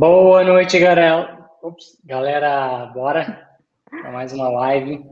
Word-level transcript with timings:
Boa 0.00 0.42
noite, 0.42 0.78
galera. 0.78 1.46
Ops, 1.62 2.00
galera, 2.06 2.86
bora 2.86 3.46
para 3.90 4.10
mais 4.10 4.32
uma 4.32 4.48
live. 4.48 5.04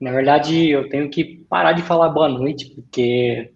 Na 0.00 0.12
verdade, 0.12 0.70
eu 0.70 0.88
tenho 0.88 1.10
que 1.10 1.44
parar 1.50 1.72
de 1.72 1.82
falar 1.82 2.10
boa 2.10 2.28
noite, 2.28 2.72
porque 2.72 3.52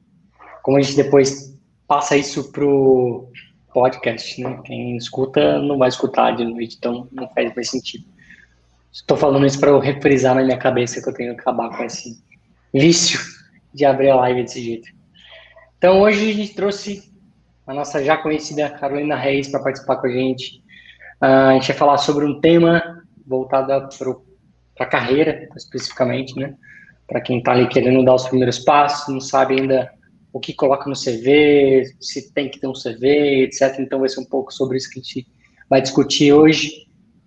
como 0.64 0.78
a 0.78 0.82
gente 0.82 0.96
depois 0.96 1.56
passa 1.86 2.16
isso 2.16 2.50
pro 2.50 3.30
podcast, 3.72 4.42
né? 4.42 4.60
Quem 4.64 4.96
escuta 4.96 5.60
não 5.60 5.78
vai 5.78 5.90
escutar 5.90 6.32
de 6.32 6.44
noite, 6.44 6.74
então 6.76 7.06
não 7.12 7.28
faz 7.28 7.54
mais 7.54 7.70
sentido. 7.70 8.04
Estou 8.92 9.16
falando 9.16 9.46
isso 9.46 9.60
para 9.60 9.70
eu 9.70 9.78
reprisar 9.78 10.34
na 10.34 10.42
minha 10.42 10.58
cabeça 10.58 11.00
que 11.00 11.08
eu 11.08 11.14
tenho 11.14 11.36
que 11.36 11.40
acabar 11.40 11.70
com 11.70 11.84
esse 11.84 12.20
vício 12.74 13.20
de 13.72 13.84
abrir 13.84 14.10
a 14.10 14.16
live 14.16 14.42
desse 14.42 14.60
jeito. 14.60 14.88
Então 15.78 16.00
hoje 16.00 16.30
a 16.30 16.34
gente 16.34 16.52
trouxe 16.52 17.14
a 17.64 17.72
nossa 17.72 18.02
já 18.02 18.16
conhecida 18.16 18.68
Carolina 18.68 19.14
Reis 19.14 19.46
para 19.46 19.62
participar 19.62 19.98
com 19.98 20.08
a 20.08 20.10
gente. 20.10 20.59
Uh, 21.22 21.50
a 21.50 21.52
gente 21.54 21.68
vai 21.68 21.76
falar 21.76 21.98
sobre 21.98 22.24
um 22.24 22.40
tema 22.40 23.02
voltado 23.26 23.88
para 23.98 24.86
a 24.86 24.86
carreira, 24.86 25.48
especificamente, 25.56 26.34
né? 26.38 26.54
Para 27.06 27.20
quem 27.20 27.38
está 27.38 27.52
ali 27.52 27.68
querendo 27.68 28.04
dar 28.04 28.14
os 28.14 28.26
primeiros 28.26 28.58
passos, 28.58 29.12
não 29.12 29.20
sabe 29.20 29.60
ainda 29.60 29.90
o 30.32 30.40
que 30.40 30.54
coloca 30.54 30.88
no 30.88 30.96
CV, 30.96 31.84
se 32.00 32.32
tem 32.32 32.48
que 32.48 32.60
ter 32.60 32.66
um 32.66 32.72
CV, 32.72 33.44
etc. 33.44 33.78
Então 33.80 34.00
vai 34.00 34.08
ser 34.08 34.20
um 34.20 34.24
pouco 34.24 34.52
sobre 34.52 34.76
isso 34.76 34.88
que 34.90 35.00
a 35.00 35.02
gente 35.02 35.26
vai 35.68 35.82
discutir 35.82 36.32
hoje. 36.32 36.86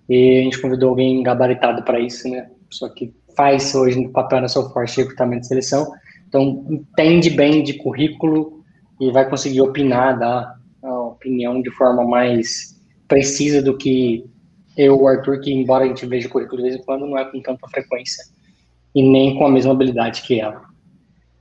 E 0.09 0.39
a 0.39 0.43
gente 0.43 0.61
convidou 0.61 0.89
alguém 0.89 1.21
gabaritado 1.21 1.83
para 1.83 1.99
isso, 1.99 2.27
né? 2.29 2.49
Só 2.69 2.89
que 2.89 3.13
faz 3.35 3.73
hoje 3.75 3.99
no 3.99 4.11
papel 4.11 4.41
na 4.41 4.47
sua 4.47 4.69
forte 4.69 4.97
recrutamento 4.97 5.41
de 5.41 5.47
seleção. 5.47 5.91
Então, 6.27 6.65
entende 6.69 7.29
bem 7.29 7.63
de 7.63 7.73
currículo 7.73 8.63
e 8.99 9.11
vai 9.11 9.29
conseguir 9.29 9.61
opinar, 9.61 10.17
dar 10.17 10.55
a 10.81 10.99
opinião 11.01 11.61
de 11.61 11.71
forma 11.71 12.03
mais 12.03 12.73
precisa 13.07 13.61
do 13.61 13.77
que 13.77 14.25
eu, 14.75 14.99
o 14.99 15.07
Arthur, 15.07 15.39
que 15.39 15.53
embora 15.53 15.85
a 15.85 15.87
gente 15.87 16.05
veja 16.05 16.27
o 16.27 16.31
currículo 16.31 16.57
de 16.57 16.69
vez 16.69 16.75
em 16.75 16.83
quando, 16.83 17.05
não 17.05 17.17
é 17.17 17.25
com 17.25 17.41
tanta 17.41 17.67
frequência 17.67 18.25
e 18.95 19.03
nem 19.03 19.37
com 19.37 19.45
a 19.45 19.51
mesma 19.51 19.71
habilidade 19.71 20.21
que 20.23 20.39
ela. 20.39 20.63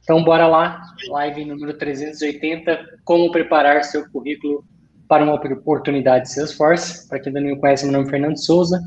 Então, 0.03 0.23
bora 0.25 0.47
lá, 0.49 0.83
live 1.09 1.45
número 1.45 1.77
380, 1.79 2.99
como 3.05 3.31
preparar 3.31 3.85
seu 3.85 4.09
currículo 4.11 4.65
para 5.07 5.23
uma 5.23 5.35
oportunidade 5.35 6.25
de 6.25 6.33
Salesforce. 6.33 7.09
Para 7.09 7.21
quem 7.21 7.29
ainda 7.29 7.41
não 7.41 7.55
me 7.55 7.61
conhece, 7.61 7.85
meu 7.85 7.93
nome 7.93 8.07
é 8.07 8.11
Fernando 8.11 8.37
Souza. 8.37 8.81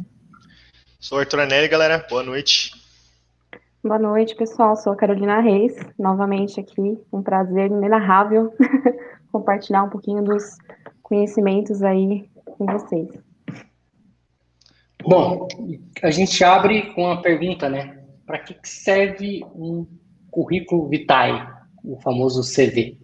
Sou 0.99 1.19
Arthur 1.19 1.41
Anelli, 1.41 1.67
galera. 1.67 2.05
Boa 2.09 2.23
noite. 2.23 2.71
Boa 3.83 3.99
noite, 3.99 4.35
pessoal. 4.35 4.75
Sou 4.75 4.93
a 4.93 4.95
Carolina 4.95 5.39
Reis, 5.39 5.75
novamente 5.97 6.59
aqui. 6.59 6.99
Um 7.13 7.21
prazer 7.21 7.67
inenarrável 7.67 8.53
compartilhar 9.31 9.83
um 9.83 9.89
pouquinho 9.89 10.23
dos 10.23 10.57
conhecimentos 11.03 11.83
aí 11.83 12.27
com 12.57 12.65
vocês. 12.65 13.09
Bom, 15.03 15.47
a 16.01 16.09
gente 16.09 16.43
abre 16.43 16.93
com 16.93 17.03
uma 17.03 17.21
pergunta, 17.21 17.69
né? 17.69 18.03
Para 18.25 18.39
que 18.39 18.57
serve 18.63 19.43
um 19.53 19.85
currículo 20.31 20.87
vitae, 20.87 21.47
o 21.83 21.97
famoso 22.01 22.41
CV? 22.41 22.97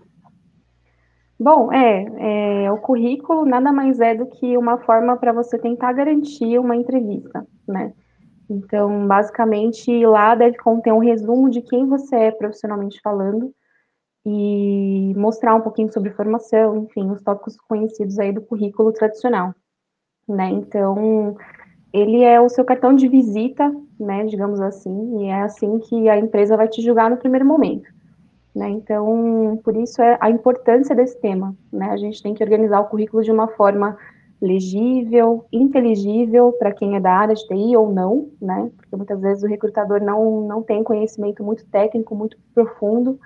Bom, 1.40 1.72
é, 1.72 2.66
é, 2.66 2.72
o 2.72 2.78
currículo 2.78 3.46
nada 3.46 3.72
mais 3.72 4.00
é 4.00 4.16
do 4.16 4.26
que 4.26 4.58
uma 4.58 4.78
forma 4.80 5.18
para 5.18 5.32
você 5.32 5.58
tentar 5.58 5.94
garantir 5.94 6.60
uma 6.60 6.76
entrevista, 6.76 7.46
né? 7.68 7.94
Então, 8.50 9.08
basicamente, 9.08 10.06
lá 10.06 10.36
deve 10.36 10.58
conter 10.58 10.92
um 10.92 11.00
resumo 11.00 11.50
de 11.50 11.62
quem 11.62 11.88
você 11.88 12.16
é 12.16 12.32
profissionalmente 12.32 13.00
falando 13.02 13.54
e 14.26 15.14
mostrar 15.16 15.56
um 15.56 15.62
pouquinho 15.62 15.92
sobre 15.92 16.12
formação, 16.12 16.78
enfim, 16.78 17.10
os 17.10 17.22
tópicos 17.22 17.58
conhecidos 17.68 18.20
aí 18.20 18.32
do 18.32 18.42
currículo 18.42 18.92
tradicional, 18.92 19.54
né? 20.28 20.50
Então, 20.50 21.36
ele 21.94 22.24
é 22.24 22.40
o 22.40 22.50
seu 22.50 22.64
cartão 22.64 22.96
de 22.96 23.08
visita, 23.08 23.74
né, 24.00 24.26
digamos 24.26 24.62
assim, 24.62 25.24
e 25.24 25.26
é 25.26 25.42
assim 25.42 25.80
que 25.80 26.08
a 26.10 26.18
empresa 26.18 26.56
vai 26.56 26.68
te 26.68 26.82
julgar 26.82 27.10
no 27.10 27.18
primeiro 27.18 27.46
momento. 27.46 27.90
Né? 28.54 28.70
Então, 28.70 29.60
por 29.64 29.76
isso 29.78 30.02
é 30.02 30.18
a 30.20 30.30
importância 30.30 30.94
desse 30.94 31.20
tema. 31.20 31.56
Né? 31.72 31.90
A 31.90 31.98
gente 31.98 32.22
tem 32.22 32.34
que 32.34 32.44
organizar 32.44 32.82
o 32.82 32.88
currículo 32.88 33.24
de 33.24 33.32
uma 33.32 33.48
forma 33.48 33.98
legível, 34.42 35.46
inteligível 35.52 36.52
para 36.54 36.74
quem 36.74 36.96
é 36.96 37.00
da 37.00 37.14
área 37.14 37.36
de 37.36 37.48
TI 37.48 37.78
ou 37.78 37.94
não, 37.94 38.30
né? 38.42 38.72
Porque 38.76 38.96
muitas 38.96 39.22
vezes 39.22 39.44
o 39.44 39.48
recrutador 39.48 40.02
não, 40.02 40.42
não 40.48 40.64
tem 40.64 40.84
conhecimento 40.84 41.44
muito 41.44 41.64
técnico, 41.68 42.16
muito 42.16 42.36
profundo, 42.54 43.20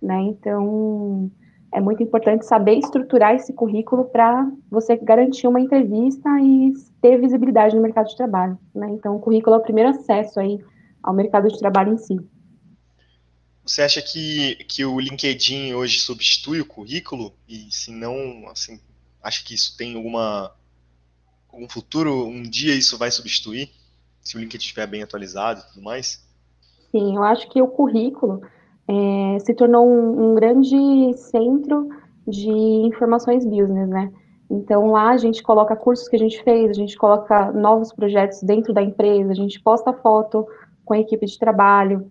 né? 0.00 0.20
Então, 0.22 1.30
é 1.72 1.80
muito 1.80 2.02
importante 2.02 2.46
saber 2.46 2.78
estruturar 2.78 3.34
esse 3.34 3.52
currículo 3.52 4.04
para 4.06 4.50
você 4.70 4.96
garantir 4.96 5.46
uma 5.46 5.60
entrevista 5.60 6.28
e 6.40 6.72
ter 7.00 7.20
visibilidade 7.20 7.74
no 7.74 7.82
mercado 7.82 8.08
de 8.08 8.16
trabalho, 8.16 8.58
né? 8.74 8.88
Então, 8.90 9.16
o 9.16 9.20
currículo 9.20 9.56
é 9.56 9.58
o 9.58 9.62
primeiro 9.62 9.90
acesso 9.90 10.40
aí 10.40 10.58
ao 11.02 11.14
mercado 11.14 11.48
de 11.48 11.58
trabalho 11.58 11.92
em 11.92 11.98
si. 11.98 12.16
Você 13.64 13.82
acha 13.82 14.00
que, 14.00 14.56
que 14.68 14.84
o 14.84 15.00
LinkedIn 15.00 15.74
hoje 15.74 15.98
substitui 15.98 16.60
o 16.60 16.66
currículo? 16.66 17.34
E 17.48 17.68
se 17.70 17.90
não, 17.90 18.48
assim, 18.48 18.80
acha 19.22 19.44
que 19.44 19.54
isso 19.54 19.76
tem 19.76 19.96
alguma 19.96 20.52
algum 21.48 21.68
futuro? 21.68 22.26
Um 22.26 22.42
dia 22.42 22.74
isso 22.74 22.96
vai 22.96 23.10
substituir? 23.10 23.70
Se 24.20 24.36
o 24.36 24.40
LinkedIn 24.40 24.64
estiver 24.64 24.86
bem 24.86 25.02
atualizado 25.02 25.60
e 25.60 25.68
tudo 25.72 25.82
mais? 25.82 26.24
Sim, 26.92 27.16
eu 27.16 27.24
acho 27.24 27.48
que 27.48 27.60
o 27.60 27.68
currículo 27.68 28.40
é, 28.88 29.38
se 29.40 29.54
tornou 29.54 29.86
um, 29.86 30.30
um 30.30 30.34
grande 30.34 31.12
centro 31.14 31.88
de 32.26 32.50
informações 32.50 33.44
business, 33.44 33.88
né? 33.88 34.12
Então 34.50 34.92
lá 34.92 35.10
a 35.10 35.16
gente 35.16 35.42
coloca 35.42 35.74
cursos 35.74 36.08
que 36.08 36.16
a 36.16 36.18
gente 36.18 36.42
fez, 36.42 36.70
a 36.70 36.74
gente 36.74 36.96
coloca 36.96 37.52
novos 37.52 37.92
projetos 37.92 38.42
dentro 38.42 38.72
da 38.72 38.82
empresa, 38.82 39.32
a 39.32 39.34
gente 39.34 39.60
posta 39.60 39.92
foto 39.92 40.46
com 40.84 40.94
a 40.94 40.98
equipe 40.98 41.26
de 41.26 41.38
trabalho, 41.38 42.10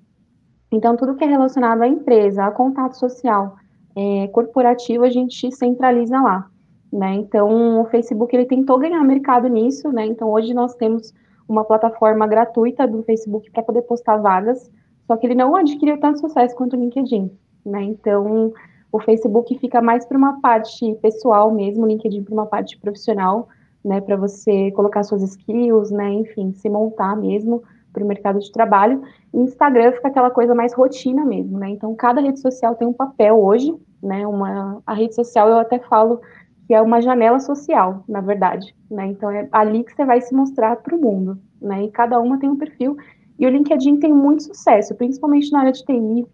então, 0.75 0.97
tudo 0.97 1.15
que 1.15 1.23
é 1.23 1.27
relacionado 1.27 1.81
à 1.81 1.87
empresa, 1.87 2.45
a 2.45 2.51
contato 2.51 2.97
social, 2.97 3.55
é, 3.95 4.27
corporativo, 4.27 5.05
a 5.05 5.09
gente 5.09 5.49
centraliza 5.51 6.19
lá. 6.19 6.49
Né? 6.91 7.13
Então, 7.15 7.81
o 7.81 7.85
Facebook 7.85 8.35
ele 8.35 8.45
tentou 8.45 8.77
ganhar 8.77 9.01
mercado 9.03 9.47
nisso, 9.47 9.89
né? 9.91 10.05
Então, 10.05 10.29
hoje 10.31 10.53
nós 10.53 10.75
temos 10.75 11.13
uma 11.47 11.63
plataforma 11.63 12.27
gratuita 12.27 12.87
do 12.87 13.03
Facebook 13.03 13.49
para 13.51 13.63
poder 13.63 13.83
postar 13.83 14.17
vagas, 14.17 14.69
só 15.07 15.15
que 15.17 15.27
ele 15.27 15.35
não 15.35 15.55
adquiriu 15.55 15.99
tanto 15.99 16.19
sucesso 16.19 16.55
quanto 16.55 16.75
o 16.75 16.79
LinkedIn, 16.79 17.31
né? 17.65 17.83
Então, 17.83 18.53
o 18.91 18.99
Facebook 18.99 19.57
fica 19.59 19.81
mais 19.81 20.05
para 20.05 20.17
uma 20.17 20.39
parte 20.41 20.95
pessoal 21.01 21.51
mesmo, 21.51 21.83
o 21.83 21.87
LinkedIn 21.87 22.23
para 22.23 22.33
uma 22.33 22.45
parte 22.45 22.77
profissional, 22.79 23.47
né? 23.83 24.01
Para 24.01 24.15
você 24.15 24.71
colocar 24.71 25.03
suas 25.03 25.21
skills, 25.21 25.91
né? 25.91 26.09
Enfim, 26.11 26.53
se 26.53 26.69
montar 26.69 27.15
mesmo 27.15 27.63
para 27.95 28.03
o 28.03 28.07
mercado 28.07 28.39
de 28.39 28.51
trabalho. 28.51 29.01
E 29.33 29.39
Instagram 29.39 29.93
fica 29.93 30.09
aquela 30.09 30.29
coisa 30.29 30.53
mais 30.53 30.73
rotina 30.73 31.23
mesmo, 31.23 31.57
né? 31.57 31.69
Então, 31.69 31.95
cada 31.95 32.19
rede 32.19 32.39
social 32.39 32.75
tem 32.75 32.87
um 32.87 32.93
papel 32.93 33.41
hoje, 33.41 33.73
né? 34.03 34.27
Uma, 34.27 34.81
a 34.85 34.93
rede 34.93 35.15
social, 35.15 35.47
eu 35.47 35.57
até 35.57 35.79
falo 35.79 36.19
que 36.67 36.73
é 36.73 36.81
uma 36.81 37.01
janela 37.01 37.39
social, 37.39 38.03
na 38.07 38.21
verdade, 38.21 38.75
né? 38.89 39.07
Então, 39.07 39.29
é 39.29 39.47
ali 39.51 39.83
que 39.83 39.93
você 39.93 40.03
vai 40.03 40.19
se 40.19 40.33
mostrar 40.33 40.75
para 40.77 40.95
o 40.95 40.99
mundo, 40.99 41.37
né? 41.61 41.83
E 41.83 41.91
cada 41.91 42.19
uma 42.19 42.39
tem 42.39 42.49
um 42.49 42.57
perfil. 42.57 42.97
E 43.37 43.45
o 43.45 43.49
LinkedIn 43.49 43.99
tem 43.99 44.13
muito 44.13 44.43
sucesso, 44.43 44.95
principalmente 44.95 45.51
na 45.51 45.59
área 45.59 45.71
de 45.71 45.83
TI. 45.83 46.25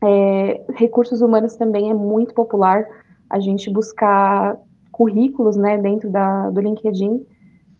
É, 0.00 0.64
recursos 0.74 1.20
humanos 1.20 1.56
também 1.56 1.90
é 1.90 1.94
muito 1.94 2.32
popular 2.32 2.86
a 3.28 3.40
gente 3.40 3.68
buscar 3.68 4.56
currículos, 4.92 5.56
né, 5.56 5.78
dentro 5.78 6.10
da, 6.10 6.50
do 6.50 6.60
LinkedIn 6.60 7.24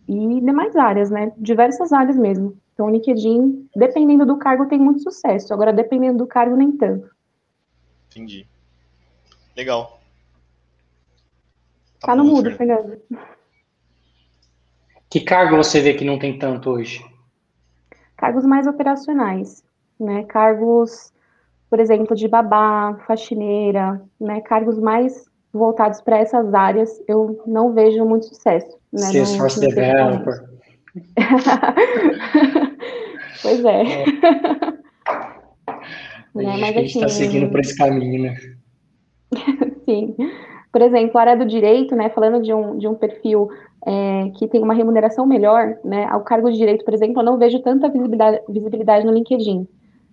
e 0.07 0.41
demais 0.41 0.75
áreas, 0.75 1.09
né, 1.09 1.31
diversas 1.37 1.91
áreas 1.91 2.17
mesmo. 2.17 2.57
Então, 2.73 2.87
o 2.87 2.89
LinkedIn, 2.89 3.67
dependendo 3.75 4.25
do 4.25 4.37
cargo, 4.37 4.67
tem 4.67 4.79
muito 4.79 5.01
sucesso. 5.01 5.53
Agora, 5.53 5.73
dependendo 5.73 6.19
do 6.19 6.27
cargo, 6.27 6.55
nem 6.55 6.71
tanto. 6.71 7.09
Entendi. 8.09 8.47
Legal. 9.55 9.99
Tá, 11.99 12.07
tá 12.07 12.15
no 12.15 12.23
mudo, 12.23 12.49
Fernando. 12.51 12.97
Que 15.09 15.19
cargo 15.19 15.57
você 15.57 15.81
vê 15.81 15.93
que 15.93 16.05
não 16.05 16.17
tem 16.17 16.39
tanto 16.39 16.69
hoje? 16.69 17.03
Cargos 18.19 18.45
mais 18.45 18.67
operacionais, 18.67 19.63
né? 19.97 20.23
Cargos, 20.23 21.13
por 21.69 21.79
exemplo, 21.79 22.13
de 22.13 22.27
babá, 22.27 22.99
faxineira, 23.07 24.01
né? 24.19 24.41
Cargos 24.41 24.77
mais 24.77 25.29
voltados 25.53 26.01
para 26.01 26.17
essas 26.17 26.53
áreas, 26.53 27.01
eu 27.07 27.41
não 27.47 27.73
vejo 27.73 28.03
muito 28.03 28.25
sucesso. 28.25 28.77
Né? 28.91 28.99
Salesforce 28.99 29.61
Developer. 29.61 30.49
pois 33.41 33.63
é. 33.63 33.83
é. 33.83 34.05
né, 36.35 36.57
mas, 36.59 36.75
a 36.75 36.79
gente 36.81 36.87
está 36.87 37.05
assim, 37.05 37.23
seguindo 37.23 37.49
por 37.49 37.61
esse 37.61 37.77
caminho, 37.77 38.23
né? 38.23 38.35
Sim. 39.85 40.13
Por 40.71 40.81
exemplo, 40.81 41.17
a 41.17 41.21
área 41.21 41.37
do 41.37 41.45
direito, 41.45 41.95
né, 41.95 42.09
falando 42.09 42.41
de 42.41 42.53
um, 42.53 42.77
de 42.77 42.87
um 42.87 42.93
perfil 42.93 43.49
é, 43.85 44.29
que 44.35 44.47
tem 44.47 44.61
uma 44.61 44.73
remuneração 44.73 45.25
melhor, 45.25 45.77
né, 45.83 46.05
ao 46.05 46.21
cargo 46.21 46.51
de 46.51 46.57
direito, 46.57 46.85
por 46.85 46.93
exemplo, 46.93 47.21
eu 47.21 47.25
não 47.25 47.37
vejo 47.37 47.59
tanta 47.59 47.89
visibilidade, 47.89 48.41
visibilidade 48.47 49.05
no 49.05 49.11
LinkedIn. 49.11 49.67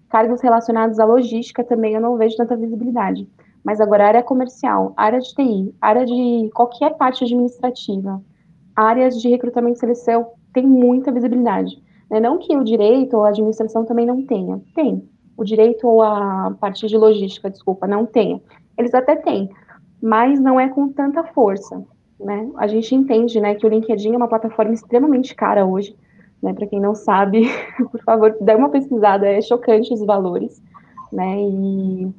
Cargos 0.09 0.41
relacionados 0.41 0.99
à 0.99 1.05
logística 1.05 1.63
também 1.63 1.95
eu 1.95 2.01
não 2.01 2.17
vejo 2.17 2.37
tanta 2.37 2.57
visibilidade. 2.57 3.29
Mas 3.63 3.81
agora, 3.81 4.07
área 4.07 4.23
comercial, 4.23 4.95
área 4.97 5.19
de 5.19 5.35
TI, 5.35 5.75
área 5.81 6.07
de 6.07 6.49
qualquer 6.55 6.97
parte 6.97 7.25
administrativa, 7.25 8.23
áreas 8.77 9.21
de 9.21 9.29
recrutamento 9.29 9.77
e 9.77 9.81
seleção 9.81 10.29
têm 10.55 10.65
muita 10.65 11.11
visibilidade. 11.11 11.83
Né? 12.09 12.21
Não 12.21 12.39
que 12.39 12.57
o 12.57 12.63
direito 12.63 13.17
ou 13.17 13.25
a 13.25 13.31
administração 13.31 13.85
também 13.85 14.07
não 14.07 14.25
tenha. 14.25 14.61
Tem. 14.75 15.03
O 15.37 15.45
direito 15.45 15.87
ou 15.87 16.01
a 16.01 16.55
parte 16.61 16.87
de 16.87 16.97
logística, 16.97 17.51
desculpa, 17.51 17.87
não 17.87 18.07
tenha. 18.07 18.41
Eles 18.79 18.95
até 18.95 19.17
têm, 19.17 19.51
mas 20.03 20.41
não 20.41 20.59
é 20.59 20.69
com 20.69 20.89
tanta 20.89 21.25
força. 21.25 21.85
Né? 22.19 22.51
A 22.57 22.67
gente 22.67 22.95
entende 22.95 23.41
né, 23.41 23.55
que 23.55 23.67
o 23.67 23.69
LinkedIn 23.69 24.15
é 24.15 24.17
uma 24.17 24.29
plataforma 24.29 24.73
extremamente 24.73 25.35
cara 25.35 25.67
hoje. 25.67 25.95
Né? 26.43 26.53
Para 26.53 26.67
quem 26.67 26.81
não 26.81 26.95
sabe, 26.95 27.49
por 27.91 28.03
favor, 28.03 28.37
dê 28.41 28.55
uma 28.55 28.71
pesquisada, 28.71 29.27
é 29.27 29.41
chocante 29.41 29.93
os 29.93 30.05
valores. 30.05 30.63
Né? 31.13 31.41
E 31.41 32.13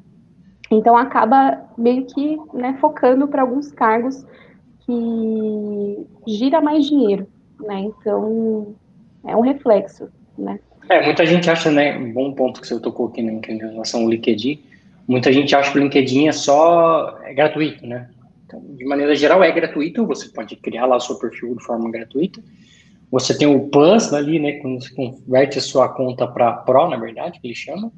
então 0.70 0.96
acaba 0.96 1.62
meio 1.76 2.04
que 2.04 2.38
né, 2.52 2.76
focando 2.80 3.26
para 3.26 3.42
alguns 3.42 3.72
cargos 3.72 4.24
que 4.80 6.06
gira 6.26 6.60
mais 6.60 6.86
dinheiro, 6.86 7.26
né? 7.60 7.80
Então 7.80 8.74
é 9.26 9.36
um 9.36 9.40
reflexo, 9.40 10.08
né? 10.36 10.58
É, 10.88 11.04
muita 11.04 11.26
gente 11.26 11.50
acha, 11.50 11.70
né, 11.70 11.98
um 11.98 12.12
bom 12.12 12.32
ponto 12.32 12.62
que 12.62 12.66
você 12.66 12.80
tocou 12.80 13.08
aqui 13.08 13.20
né, 13.20 13.38
em 13.46 13.58
relação 13.58 14.02
ao 14.02 14.08
LinkedIn, 14.08 14.58
muita 15.08 15.32
gente 15.32 15.56
acha 15.56 15.72
que 15.72 15.78
o 15.78 15.82
LinkedIn 15.82 16.28
é 16.28 16.32
só 16.32 17.18
é 17.24 17.32
gratuito, 17.32 17.86
né? 17.86 18.10
Então, 18.44 18.62
de 18.76 18.84
maneira 18.84 19.14
geral, 19.16 19.42
é 19.42 19.50
gratuito, 19.50 20.06
você 20.06 20.28
pode 20.28 20.54
criar 20.56 20.86
lá 20.86 20.96
o 20.96 21.00
seu 21.00 21.18
perfil 21.18 21.56
de 21.56 21.64
forma 21.64 21.90
gratuita. 21.90 22.42
Você 23.10 23.36
tem 23.36 23.48
o 23.48 23.68
Plus 23.68 24.12
ali, 24.12 24.38
né, 24.38 24.52
quando 24.52 24.82
você 24.82 24.94
converte 24.94 25.58
a 25.58 25.62
sua 25.62 25.88
conta 25.88 26.26
para 26.26 26.52
Pro, 26.52 26.88
na 26.88 26.96
verdade, 26.96 27.40
que 27.40 27.46
ele 27.46 27.54
chama, 27.54 27.90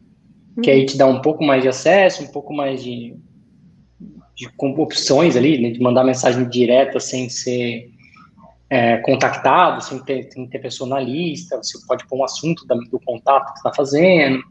que 0.62 0.70
aí 0.70 0.86
te 0.86 0.96
dá 0.96 1.06
um 1.06 1.20
pouco 1.20 1.44
mais 1.44 1.62
de 1.62 1.68
acesso, 1.68 2.22
um 2.22 2.28
pouco 2.28 2.52
mais 2.52 2.82
de, 2.82 3.16
de 4.36 4.48
opções 4.58 5.36
ali, 5.36 5.60
né, 5.60 5.70
de 5.70 5.80
mandar 5.80 6.04
mensagem 6.04 6.48
direta 6.48 7.00
sem 7.00 7.28
ser 7.28 7.90
é, 8.68 8.98
contactado, 8.98 9.82
sem 9.82 9.98
ter, 10.04 10.30
sem 10.32 10.46
ter 10.46 10.60
pessoa 10.60 10.88
na 10.88 11.00
lista, 11.00 11.56
você 11.56 11.76
pode 11.86 12.06
pôr 12.06 12.20
um 12.20 12.24
assunto 12.24 12.64
da, 12.66 12.76
do 12.76 13.00
contato 13.00 13.52
que 13.52 13.58
está 13.58 13.72
fazendo. 13.72 14.42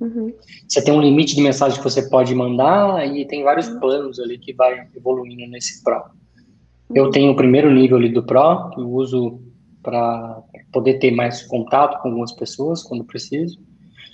Uhum. 0.00 0.32
Você 0.68 0.82
tem 0.84 0.92
um 0.92 1.00
limite 1.00 1.34
de 1.34 1.42
mensagem 1.42 1.78
que 1.78 1.84
você 1.84 2.08
pode 2.08 2.34
mandar 2.34 3.06
e 3.14 3.24
tem 3.24 3.42
vários 3.42 3.68
uhum. 3.68 3.80
planos 3.80 4.20
ali 4.20 4.38
que 4.38 4.52
vai 4.52 4.86
evoluindo 4.94 5.46
nesse 5.50 5.82
Pro. 5.82 5.96
Uhum. 5.96 6.96
Eu 6.96 7.10
tenho 7.10 7.32
o 7.32 7.36
primeiro 7.36 7.70
nível 7.70 7.96
ali 7.96 8.10
do 8.10 8.22
Pro, 8.22 8.70
que 8.70 8.80
eu 8.80 8.90
uso 8.90 9.40
para 9.82 10.42
poder 10.72 10.98
ter 10.98 11.12
mais 11.12 11.42
contato 11.42 12.00
com 12.02 12.08
algumas 12.08 12.32
pessoas 12.32 12.82
quando 12.82 13.04
preciso. 13.04 13.58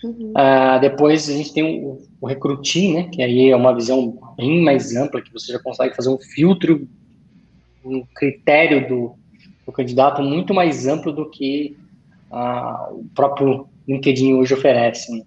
Uhum. 0.04 0.32
Uh, 0.32 0.80
depois 0.80 1.28
a 1.28 1.32
gente 1.32 1.52
tem 1.52 1.84
o, 1.84 2.02
o 2.20 2.26
Recrutin, 2.26 2.92
né, 2.92 3.02
que 3.04 3.22
aí 3.22 3.50
é 3.50 3.56
uma 3.56 3.74
visão 3.74 4.18
bem 4.36 4.62
mais 4.62 4.94
ampla, 4.96 5.22
que 5.22 5.32
você 5.32 5.52
já 5.52 5.60
consegue 5.60 5.94
fazer 5.94 6.10
um 6.10 6.18
filtro, 6.18 6.86
um 7.84 8.04
critério 8.14 8.88
do, 8.88 9.12
do 9.64 9.72
candidato 9.72 10.20
muito 10.22 10.52
mais 10.52 10.86
amplo 10.86 11.12
do 11.12 11.30
que 11.30 11.76
uh, 12.30 12.94
o 12.94 13.06
próprio 13.14 13.68
LinkedIn 13.88 14.34
hoje 14.34 14.54
oferece. 14.54 15.12
Né? 15.12 15.22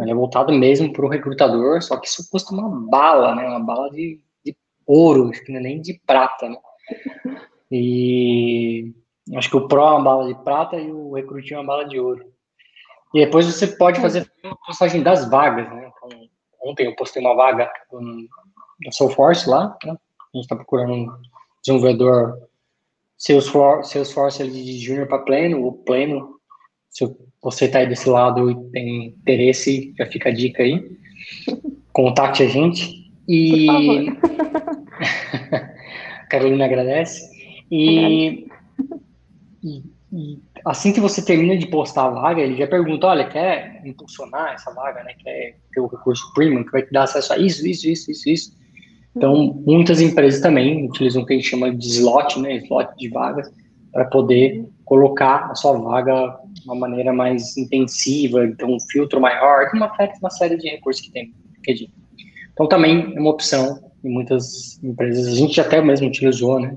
Ele 0.00 0.10
é 0.10 0.14
voltado 0.14 0.52
mesmo 0.52 0.92
para 0.92 1.04
o 1.04 1.08
recrutador, 1.08 1.82
só 1.82 1.96
que 1.96 2.06
isso 2.06 2.28
custa 2.30 2.54
uma 2.54 2.68
bala, 2.68 3.34
né, 3.34 3.46
uma 3.46 3.60
bala 3.60 3.90
de, 3.90 4.20
de 4.44 4.56
ouro, 4.86 5.30
acho 5.30 5.44
que 5.44 5.52
não 5.52 5.60
é 5.60 5.62
nem 5.62 5.80
de 5.80 6.00
prata, 6.06 6.48
né? 6.48 6.56
E 7.76 8.92
acho 9.34 9.50
que 9.50 9.56
o 9.56 9.66
Pro 9.66 9.80
é 9.80 9.90
uma 9.90 10.02
bala 10.02 10.28
de 10.28 10.44
prata 10.44 10.76
e 10.76 10.92
o 10.92 11.14
Recrutin 11.14 11.54
é 11.54 11.58
uma 11.58 11.66
bala 11.66 11.88
de 11.88 11.98
ouro. 11.98 12.24
E 13.12 13.24
depois 13.24 13.46
você 13.46 13.66
pode 13.66 14.00
fazer 14.00 14.30
a 14.44 14.54
postagem 14.66 15.02
das 15.02 15.28
vagas, 15.28 15.68
né? 15.70 15.90
Então, 15.96 16.28
ontem 16.62 16.86
eu 16.86 16.94
postei 16.94 17.22
uma 17.22 17.34
vaga 17.34 17.68
no 17.90 18.92
Salesforce 18.92 19.48
lá, 19.48 19.76
né? 19.84 19.92
A 19.92 20.36
gente 20.36 20.44
está 20.44 20.54
procurando 20.54 20.92
um 20.92 21.08
desenvolvedor 21.64 22.38
Salesforce, 23.16 23.92
Salesforce 23.92 24.50
de 24.50 24.78
júnior 24.78 25.06
para 25.06 25.20
pleno, 25.20 25.62
ou 25.62 25.72
pleno. 25.72 26.40
Se 26.94 27.04
você 27.42 27.64
está 27.64 27.80
aí 27.80 27.88
desse 27.88 28.08
lado 28.08 28.50
e 28.50 28.54
tem 28.70 29.06
interesse, 29.06 29.92
já 29.98 30.06
fica 30.06 30.28
a 30.28 30.32
dica 30.32 30.62
aí. 30.62 30.96
Contacte 31.92 32.44
a 32.44 32.46
gente. 32.46 33.12
E. 33.28 33.66
Carolina 36.30 36.64
agradece. 36.64 37.28
E, 37.70 38.46
e, 39.62 39.82
e 40.12 40.38
assim 40.64 40.92
que 40.92 41.00
você 41.00 41.24
termina 41.24 41.58
de 41.58 41.66
postar 41.66 42.06
a 42.06 42.10
vaga, 42.10 42.40
ele 42.40 42.56
já 42.56 42.68
pergunta, 42.68 43.08
olha, 43.08 43.28
quer 43.28 43.82
impulsionar 43.84 44.54
essa 44.54 44.72
vaga, 44.72 45.02
né? 45.02 45.14
Quer 45.18 45.58
ter 45.72 45.80
o 45.80 45.88
recurso 45.88 46.32
premium 46.32 46.64
que 46.64 46.70
vai 46.70 46.82
te 46.82 46.92
dar 46.92 47.02
acesso 47.02 47.32
a 47.32 47.38
isso, 47.38 47.66
isso, 47.66 47.88
isso, 47.88 48.12
isso, 48.12 48.30
isso. 48.30 48.56
Então, 49.16 49.60
muitas 49.66 50.00
empresas 50.00 50.40
também 50.40 50.86
utilizam 50.86 51.22
o 51.22 51.26
que 51.26 51.32
a 51.32 51.36
gente 51.36 51.48
chama 51.48 51.74
de 51.74 51.88
slot, 51.88 52.38
né? 52.38 52.58
Slot 52.58 52.96
de 52.96 53.08
vagas, 53.08 53.50
para 53.92 54.04
poder 54.04 54.64
colocar 54.84 55.50
a 55.50 55.54
sua 55.54 55.78
vaga 55.78 56.43
uma 56.64 56.74
maneira 56.74 57.12
mais 57.12 57.56
intensiva, 57.56 58.44
então 58.44 58.70
um 58.70 58.80
filtro 58.80 59.20
maior, 59.20 59.70
uma, 59.74 59.92
uma 60.20 60.30
série 60.30 60.56
de 60.56 60.68
recursos 60.68 61.04
que 61.04 61.12
tem 61.12 61.34
LinkedIn. 61.56 61.90
Então, 62.52 62.66
também 62.68 63.12
é 63.16 63.20
uma 63.20 63.30
opção 63.30 63.80
em 64.04 64.10
muitas 64.10 64.82
empresas. 64.82 65.26
A 65.26 65.36
gente 65.36 65.60
até 65.60 65.80
mesmo 65.80 66.06
utilizou, 66.06 66.60
né? 66.60 66.76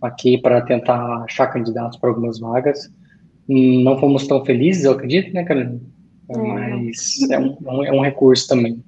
Aqui 0.00 0.36
para 0.36 0.60
tentar 0.62 1.22
achar 1.24 1.46
candidatos 1.46 1.98
para 1.98 2.10
algumas 2.10 2.40
vagas 2.40 2.90
não 3.48 3.98
fomos 3.98 4.26
tão 4.26 4.44
felizes, 4.44 4.84
eu 4.84 4.92
acredito, 4.92 5.32
né, 5.32 5.44
Carolina? 5.44 5.80
É. 6.28 6.38
Mas 6.38 7.30
é 7.30 7.38
um, 7.38 7.84
é 7.84 7.92
um 7.92 8.00
recurso 8.00 8.48
também. 8.48 8.82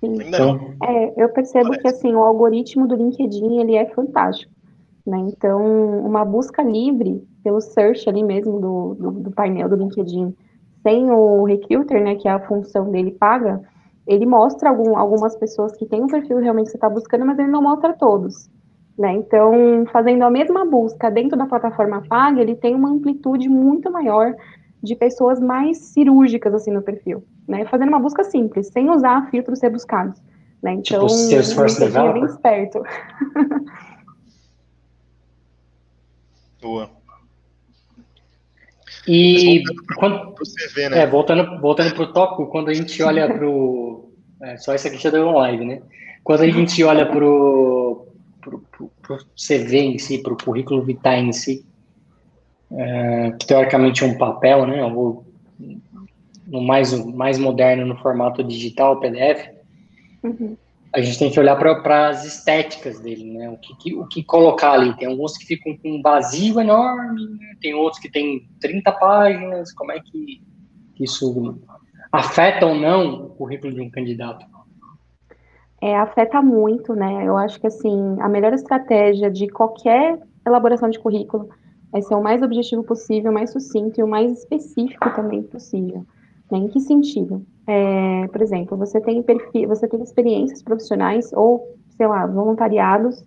Sim. 0.00 0.18
Então, 0.22 0.74
é, 0.82 1.22
eu 1.22 1.28
percebo 1.30 1.70
que 1.72 1.88
assim 1.88 2.14
o 2.14 2.22
algoritmo 2.22 2.86
do 2.86 2.94
LinkedIn 2.94 3.60
ele 3.60 3.74
é 3.74 3.86
fantástico, 3.86 4.52
né? 5.06 5.18
Então 5.32 6.04
uma 6.04 6.24
busca 6.24 6.62
livre 6.62 7.26
pelo 7.42 7.60
search 7.60 8.08
ali 8.08 8.22
mesmo 8.22 8.60
do, 8.60 8.94
do, 8.94 9.10
do, 9.20 9.30
painel 9.30 9.68
do 9.68 9.76
LinkedIn, 9.76 10.34
sem 10.82 11.10
o 11.10 11.44
recruiter, 11.44 12.02
né, 12.02 12.14
que 12.16 12.28
é 12.28 12.32
a 12.32 12.40
função 12.40 12.90
dele 12.90 13.12
paga, 13.12 13.62
ele 14.06 14.24
mostra 14.24 14.70
algum, 14.70 14.96
algumas 14.96 15.36
pessoas 15.36 15.76
que 15.76 15.86
têm 15.86 16.02
um 16.02 16.06
perfil 16.06 16.38
realmente 16.38 16.66
que 16.66 16.72
você 16.72 16.76
está 16.76 16.88
buscando, 16.88 17.26
mas 17.26 17.38
ele 17.38 17.48
não 17.48 17.62
mostra 17.62 17.92
todos. 17.92 18.50
Né? 18.98 19.12
Então, 19.12 19.84
fazendo 19.92 20.24
a 20.24 20.30
mesma 20.30 20.64
busca 20.64 21.10
dentro 21.10 21.36
da 21.38 21.46
plataforma 21.46 22.02
paga, 22.08 22.40
ele 22.40 22.56
tem 22.56 22.74
uma 22.74 22.90
amplitude 22.90 23.48
muito 23.48 23.92
maior 23.92 24.34
de 24.82 24.96
pessoas 24.96 25.40
mais 25.40 25.78
cirúrgicas 25.78 26.54
assim 26.54 26.70
no 26.70 26.82
perfil, 26.82 27.24
né? 27.46 27.64
Fazendo 27.66 27.88
uma 27.88 27.98
busca 27.98 28.24
simples, 28.24 28.68
sem 28.68 28.88
usar 28.90 29.28
filtros 29.30 29.60
rebuscados, 29.60 30.20
né? 30.62 30.72
Então, 30.74 31.06
tipo, 31.06 31.08
Salesforce 31.08 31.84
é 31.84 31.90
bem 31.90 32.24
esperto. 32.24 32.82
Boa. 36.62 36.97
E 39.08 39.62
quando, 39.96 40.34
CV, 40.34 40.90
né? 40.90 41.00
é, 41.00 41.06
voltando 41.06 41.60
voltando 41.60 41.94
para 41.94 42.02
o 42.02 42.12
tópico, 42.12 42.46
quando 42.46 42.68
a 42.68 42.74
gente 42.74 43.02
olha 43.02 43.26
para 43.26 43.48
o 43.48 44.10
é, 44.42 44.56
só 44.56 44.74
isso 44.74 44.86
aqui 44.86 44.98
já 44.98 45.10
deu 45.10 45.28
uma 45.28 45.38
live, 45.40 45.64
né? 45.64 45.82
Quando 46.22 46.42
a 46.42 46.48
gente 46.48 46.82
olha 46.84 47.06
para 47.06 47.24
o 47.24 48.06
para 49.02 49.16
o 49.16 49.18
CV 49.34 49.78
em 49.78 49.98
si, 49.98 50.18
para 50.18 50.32
o 50.32 50.36
currículo 50.36 50.82
vitae 50.82 51.20
em 51.20 51.32
si, 51.32 51.64
é, 52.70 53.32
que 53.38 53.46
teoricamente 53.46 54.04
é 54.04 54.06
um 54.06 54.16
papel, 54.16 54.66
né, 54.66 54.84
ou 54.84 55.24
no 56.46 56.62
mais, 56.62 56.92
mais 57.04 57.38
moderno 57.38 57.86
no 57.86 57.96
formato 57.96 58.42
digital, 58.42 59.00
PDF, 59.00 59.48
uhum. 60.22 60.56
A 60.98 61.02
gente 61.02 61.18
tem 61.18 61.30
que 61.30 61.38
olhar 61.38 61.56
para 61.56 62.08
as 62.08 62.24
estéticas 62.24 63.00
dele, 63.00 63.24
né, 63.24 63.48
o 63.48 63.56
que, 63.56 63.76
que, 63.76 63.94
o 63.94 64.06
que 64.06 64.22
colocar 64.22 64.72
ali. 64.72 64.96
Tem 64.96 65.08
alguns 65.08 65.36
que 65.36 65.46
ficam 65.46 65.76
com 65.76 65.96
um 65.96 66.02
vazio 66.02 66.60
enorme, 66.60 67.28
né? 67.38 67.54
tem 67.60 67.74
outros 67.74 68.00
que 68.00 68.10
tem 68.10 68.48
30 68.60 68.92
páginas, 68.92 69.72
como 69.72 69.92
é 69.92 70.00
que 70.00 70.42
isso 71.00 71.58
afeta 72.12 72.66
ou 72.66 72.74
não 72.74 73.26
o 73.26 73.28
currículo 73.30 73.72
de 73.72 73.80
um 73.80 73.90
candidato? 73.90 74.44
é, 75.80 75.96
afeta 75.96 76.42
muito, 76.42 76.94
né? 76.94 77.26
Eu 77.26 77.36
acho 77.36 77.60
que 77.60 77.66
assim 77.66 78.16
a 78.20 78.28
melhor 78.28 78.52
estratégia 78.52 79.30
de 79.30 79.48
qualquer 79.48 80.18
elaboração 80.46 80.88
de 80.90 80.98
currículo 80.98 81.48
é 81.92 82.00
ser 82.00 82.14
o 82.14 82.22
mais 82.22 82.42
objetivo 82.42 82.82
possível, 82.82 83.32
mais 83.32 83.50
sucinto 83.50 84.00
e 84.00 84.02
o 84.02 84.08
mais 84.08 84.32
específico 84.32 85.10
também 85.14 85.42
possível. 85.42 86.04
Em 86.50 86.68
que 86.68 86.80
sentido? 86.80 87.44
É, 87.66 88.26
por 88.28 88.40
exemplo, 88.40 88.76
você 88.76 89.00
tem 89.00 89.22
perfil, 89.22 89.68
você 89.68 89.86
tem 89.86 90.02
experiências 90.02 90.62
profissionais 90.62 91.30
ou, 91.34 91.76
sei 91.90 92.06
lá, 92.06 92.26
voluntariados. 92.26 93.22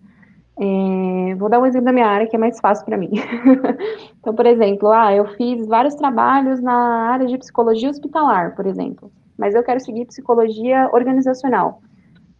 É, 0.60 1.36
vou 1.36 1.50
dar 1.50 1.60
um 1.60 1.66
exemplo 1.66 1.86
da 1.86 1.94
minha 1.94 2.08
área 2.08 2.28
que 2.28 2.36
é 2.36 2.40
mais 2.40 2.60
fácil 2.60 2.86
para 2.86 2.98
mim. 2.98 3.12
então, 4.20 4.34
por 4.34 4.46
exemplo, 4.46 4.92
ah, 4.92 5.14
eu 5.14 5.26
fiz 5.36 5.68
vários 5.68 5.96
trabalhos 5.96 6.62
na 6.62 7.12
área 7.12 7.28
de 7.28 7.38
psicologia 7.38 7.90
hospitalar, 7.90 8.56
por 8.56 8.66
exemplo, 8.66 9.12
mas 9.38 9.54
eu 9.54 9.64
quero 9.64 9.80
seguir 9.80 10.06
psicologia 10.06 10.90
organizacional. 10.92 11.82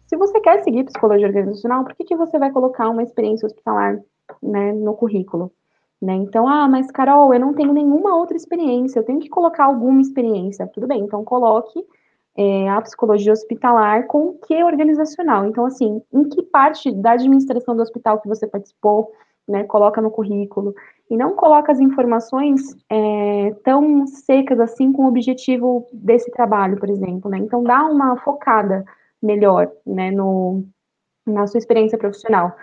Se 0.06 0.16
você 0.16 0.40
quer 0.40 0.62
seguir 0.62 0.84
psicologia 0.84 1.26
organizacional, 1.26 1.84
por 1.84 1.94
que, 1.94 2.04
que 2.04 2.16
você 2.16 2.38
vai 2.38 2.50
colocar 2.50 2.90
uma 2.90 3.02
experiência 3.02 3.46
hospitalar 3.46 3.98
né, 4.42 4.72
no 4.72 4.94
currículo? 4.94 5.52
Né? 6.02 6.14
Então, 6.14 6.48
ah, 6.48 6.68
mas 6.68 6.90
Carol, 6.90 7.32
eu 7.32 7.38
não 7.38 7.54
tenho 7.54 7.72
nenhuma 7.72 8.16
outra 8.16 8.36
experiência, 8.36 8.98
eu 8.98 9.04
tenho 9.04 9.20
que 9.20 9.28
colocar 9.28 9.66
alguma 9.66 10.00
experiência. 10.00 10.66
Tudo 10.66 10.88
bem, 10.88 11.00
então 11.00 11.22
coloque 11.22 11.78
é, 12.36 12.68
a 12.68 12.80
psicologia 12.80 13.32
hospitalar 13.32 14.08
com 14.08 14.30
o 14.30 14.38
que 14.38 14.64
organizacional. 14.64 15.46
Então, 15.46 15.64
assim, 15.64 16.02
em 16.12 16.28
que 16.28 16.42
parte 16.42 16.90
da 16.90 17.12
administração 17.12 17.76
do 17.76 17.82
hospital 17.82 18.20
que 18.20 18.26
você 18.26 18.48
participou, 18.48 19.12
né, 19.46 19.62
coloca 19.62 20.00
no 20.00 20.10
currículo, 20.10 20.74
e 21.08 21.16
não 21.16 21.36
coloca 21.36 21.70
as 21.70 21.78
informações 21.78 22.60
é, 22.90 23.54
tão 23.62 24.04
secas 24.06 24.58
assim 24.58 24.92
com 24.92 25.04
o 25.04 25.08
objetivo 25.08 25.86
desse 25.92 26.32
trabalho, 26.32 26.78
por 26.78 26.90
exemplo, 26.90 27.30
né, 27.30 27.38
então 27.38 27.62
dá 27.62 27.84
uma 27.84 28.16
focada 28.16 28.84
melhor, 29.22 29.70
né, 29.86 30.10
no, 30.10 30.64
na 31.24 31.46
sua 31.46 31.58
experiência 31.58 31.98
profissional. 31.98 32.56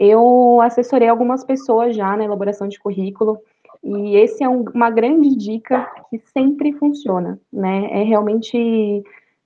Eu 0.00 0.62
assessorei 0.62 1.08
algumas 1.08 1.44
pessoas 1.44 1.94
já 1.94 2.16
na 2.16 2.24
elaboração 2.24 2.66
de 2.66 2.80
currículo, 2.80 3.38
e 3.84 4.16
esse 4.16 4.42
é 4.42 4.48
um, 4.48 4.64
uma 4.74 4.88
grande 4.88 5.36
dica 5.36 5.86
que 6.08 6.18
sempre 6.18 6.72
funciona, 6.72 7.38
né? 7.52 7.86
É 7.92 8.02
realmente 8.02 9.02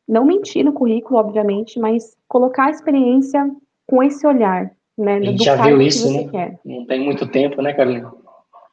não 0.07 0.25
mentir 0.25 0.65
no 0.65 0.73
currículo, 0.73 1.19
obviamente, 1.19 1.81
mas 1.81 2.17
colocar 2.29 2.67
a 2.67 2.71
experiência 2.71 3.51
com 3.85 4.01
esse 4.01 4.25
olhar, 4.25 4.71
né? 4.97 5.17
A 5.17 5.23
gente 5.23 5.45
já 5.45 5.57
viu 5.57 5.83
isso, 5.83 6.13
né? 6.13 6.29
Quer. 6.29 6.61
Não 6.65 6.87
tem 6.87 7.01
muito 7.05 7.27
tempo, 7.27 7.61
né, 7.61 7.73
Carolina? 7.73 8.13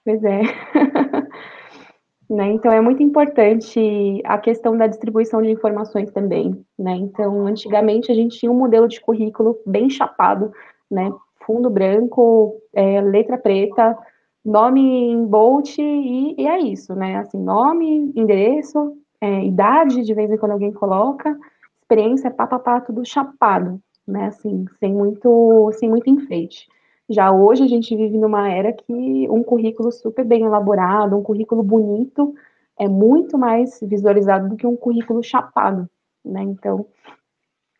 Pois 0.05 0.23
é. 0.23 0.41
né? 2.29 2.51
Então 2.51 2.71
é 2.71 2.79
muito 2.79 3.01
importante 3.01 4.21
a 4.23 4.38
questão 4.38 4.77
da 4.77 4.85
distribuição 4.85 5.41
de 5.41 5.50
informações 5.50 6.11
também, 6.11 6.63
né? 6.77 6.93
Então, 6.93 7.47
antigamente 7.47 8.11
a 8.11 8.15
gente 8.15 8.38
tinha 8.38 8.51
um 8.51 8.57
modelo 8.57 8.88
de 8.88 9.01
currículo 9.01 9.57
bem 9.65 9.89
chapado, 9.89 10.51
né? 10.89 11.11
Fundo 11.45 11.69
branco, 11.69 12.62
é, 12.74 13.01
letra 13.01 13.38
preta, 13.38 13.98
nome 14.43 14.81
em 14.81 15.25
bolt 15.25 15.77
e, 15.77 16.36
e, 16.38 16.48
é 16.48 16.60
isso, 16.60 16.95
né? 16.95 17.17
Assim, 17.17 17.39
nome, 17.39 18.12
endereço, 18.15 18.98
é, 19.19 19.45
idade, 19.45 20.03
de 20.03 20.13
vez 20.13 20.31
em 20.31 20.38
quando 20.38 20.53
alguém 20.53 20.71
coloca, 20.71 21.38
experiência, 21.81 22.31
papapá, 22.31 22.81
tudo 22.81 23.05
chapado, 23.05 23.79
né? 24.07 24.27
Assim, 24.27 24.65
sem 24.79 24.93
muito, 24.93 25.71
sem 25.74 25.89
muito 25.89 26.10
enfeite. 26.10 26.67
Já 27.10 27.31
hoje 27.31 27.63
a 27.63 27.67
gente 27.67 27.95
vive 27.95 28.17
numa 28.17 28.50
era 28.50 28.71
que 28.71 29.29
um 29.29 29.43
currículo 29.43 29.91
super 29.91 30.24
bem 30.24 30.43
elaborado, 30.43 31.17
um 31.17 31.24
currículo 31.24 31.62
bonito, 31.62 32.33
é 32.79 32.88
muito 32.88 33.38
mais 33.38 33.79
visualizado 33.81 34.50
do 34.50 34.55
que 34.55 34.65
um 34.65 34.75
currículo 34.75 35.21
chapado, 35.21 35.89
né? 36.24 36.41
Então, 36.41 36.86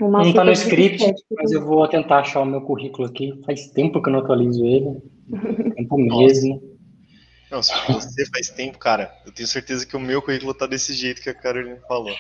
não 0.10 0.22
está 0.22 0.44
no 0.44 0.52
script, 0.52 1.14
mas 1.38 1.52
eu 1.52 1.66
vou 1.66 1.88
tentar 1.88 2.20
achar 2.20 2.42
o 2.42 2.46
meu 2.46 2.62
currículo 2.62 3.08
aqui. 3.08 3.40
Faz 3.46 3.68
tempo 3.68 4.02
que 4.02 4.10
eu 4.10 4.14
não 4.14 4.20
atualizo 4.20 4.66
ele. 4.66 5.02
tempo 5.76 5.98
mesmo. 5.98 6.62
Não, 7.52 7.62
se 7.62 7.74
você 7.88 8.26
faz 8.28 8.50
tempo, 8.50 8.80
cara, 8.80 9.14
eu 9.26 9.32
tenho 9.32 9.48
certeza 9.48 9.86
que 9.86 9.96
o 9.96 10.00
meu 10.00 10.22
currículo 10.22 10.54
tá 10.54 10.66
desse 10.66 10.94
jeito 10.94 11.22
que 11.22 11.30
a 11.30 11.34
Carolina 11.34 11.78
falou. 11.88 12.16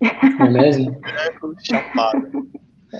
É 0.00 0.48
mesmo? 0.48 1.00
Chapado. 1.64 2.48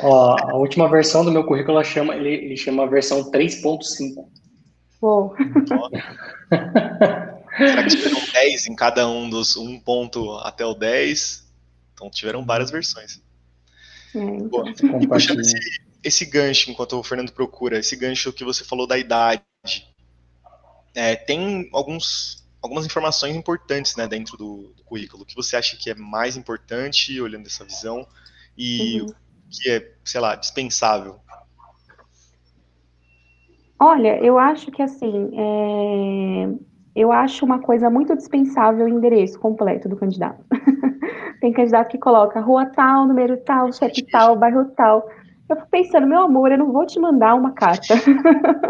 Ó, 0.02 0.36
a 0.40 0.56
última 0.56 0.88
versão 0.88 1.24
do 1.24 1.30
meu 1.30 1.44
currículo 1.44 1.82
chama, 1.84 2.16
ele, 2.16 2.30
ele 2.30 2.56
chama 2.56 2.84
a 2.84 2.86
versão 2.86 3.30
3.5. 3.30 4.26
Uou. 5.00 5.34
Será 7.56 7.82
que 7.82 7.90
tiveram 7.90 8.20
10 8.32 8.66
em 8.66 8.74
cada 8.74 9.08
um 9.08 9.28
dos 9.28 9.56
um 9.56 9.78
ponto 9.78 10.36
até 10.38 10.64
o 10.64 10.74
10? 10.74 11.46
Então 11.94 12.10
tiveram 12.10 12.44
várias 12.44 12.70
versões. 12.70 13.20
É, 14.14 14.18
então. 14.18 15.00
e 15.00 15.06
puxando 15.08 15.40
esse, 15.40 15.58
esse, 16.02 16.24
gancho, 16.24 16.70
enquanto 16.70 16.98
o 16.98 17.02
Fernando 17.02 17.32
procura, 17.32 17.78
esse 17.78 17.96
gancho 17.96 18.32
que 18.32 18.44
você 18.44 18.64
falou 18.64 18.86
da 18.86 18.98
idade, 18.98 19.42
é, 20.94 21.16
tem 21.16 21.68
alguns, 21.72 22.46
algumas 22.62 22.86
informações 22.86 23.36
importantes 23.36 23.96
né, 23.96 24.06
dentro 24.06 24.36
do, 24.36 24.72
do, 24.76 24.84
currículo. 24.84 25.22
O 25.22 25.26
que 25.26 25.34
você 25.34 25.56
acha 25.56 25.76
que 25.76 25.90
é 25.90 25.94
mais 25.94 26.36
importante, 26.36 27.20
olhando 27.20 27.46
essa 27.46 27.64
visão, 27.64 28.06
e 28.56 29.00
uhum. 29.00 29.06
o 29.08 29.14
que 29.50 29.70
é, 29.70 29.92
sei 30.04 30.20
lá, 30.20 30.34
dispensável? 30.34 31.20
Olha, 33.80 34.18
eu 34.24 34.38
acho 34.38 34.72
que 34.72 34.82
assim, 34.82 35.30
é... 35.34 36.67
eu 36.98 37.12
acho 37.12 37.44
uma 37.44 37.60
coisa 37.60 37.88
muito 37.88 38.16
dispensável 38.16 38.86
o 38.86 38.88
endereço 38.88 39.38
completo 39.38 39.88
do 39.88 39.96
candidato. 39.96 40.44
Tem 41.40 41.52
candidato 41.52 41.88
que 41.88 41.98
coloca 41.98 42.40
rua 42.40 42.66
tal, 42.66 43.06
número 43.06 43.36
tal, 43.38 43.72
chefe 43.72 44.04
tal, 44.10 44.36
bairro 44.36 44.64
tal. 44.76 45.08
Eu 45.48 45.56
fico 45.56 45.68
pensando, 45.70 46.06
meu 46.06 46.22
amor, 46.22 46.50
eu 46.50 46.58
não 46.58 46.72
vou 46.72 46.84
te 46.84 46.98
mandar 46.98 47.34
uma 47.34 47.52
carta. 47.52 47.94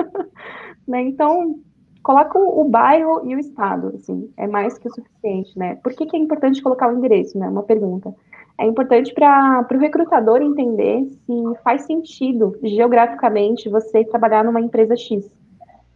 né? 0.87 1.03
Então, 1.03 1.57
coloca 2.03 2.39
o, 2.39 2.65
bairro 2.65 3.23
e 3.27 3.35
o 3.35 3.39
estado, 3.39 3.93
assim, 3.95 4.31
é 4.37 4.47
mais 4.47 4.79
que 4.79 4.89
o 4.89 4.95
suficiente, 4.95 5.59
né? 5.59 5.77
Por 5.77 5.93
que, 5.93 6.07
que 6.07 6.17
é 6.17 6.21
importante 6.21 6.63
colocar 6.63 6.93
o 6.93 6.97
endereço, 6.97 7.39
né? 7.39 7.49
Uma 7.49 7.63
pergunta. 7.63 8.15
É 8.61 8.67
importante 8.67 9.15
para 9.15 9.67
o 9.71 9.79
recrutador 9.79 10.43
entender 10.43 11.05
se 11.05 11.63
faz 11.63 11.83
sentido 11.83 12.59
geograficamente 12.63 13.69
você 13.69 14.05
trabalhar 14.05 14.45
numa 14.45 14.61
empresa 14.61 14.97
X. 14.97 15.31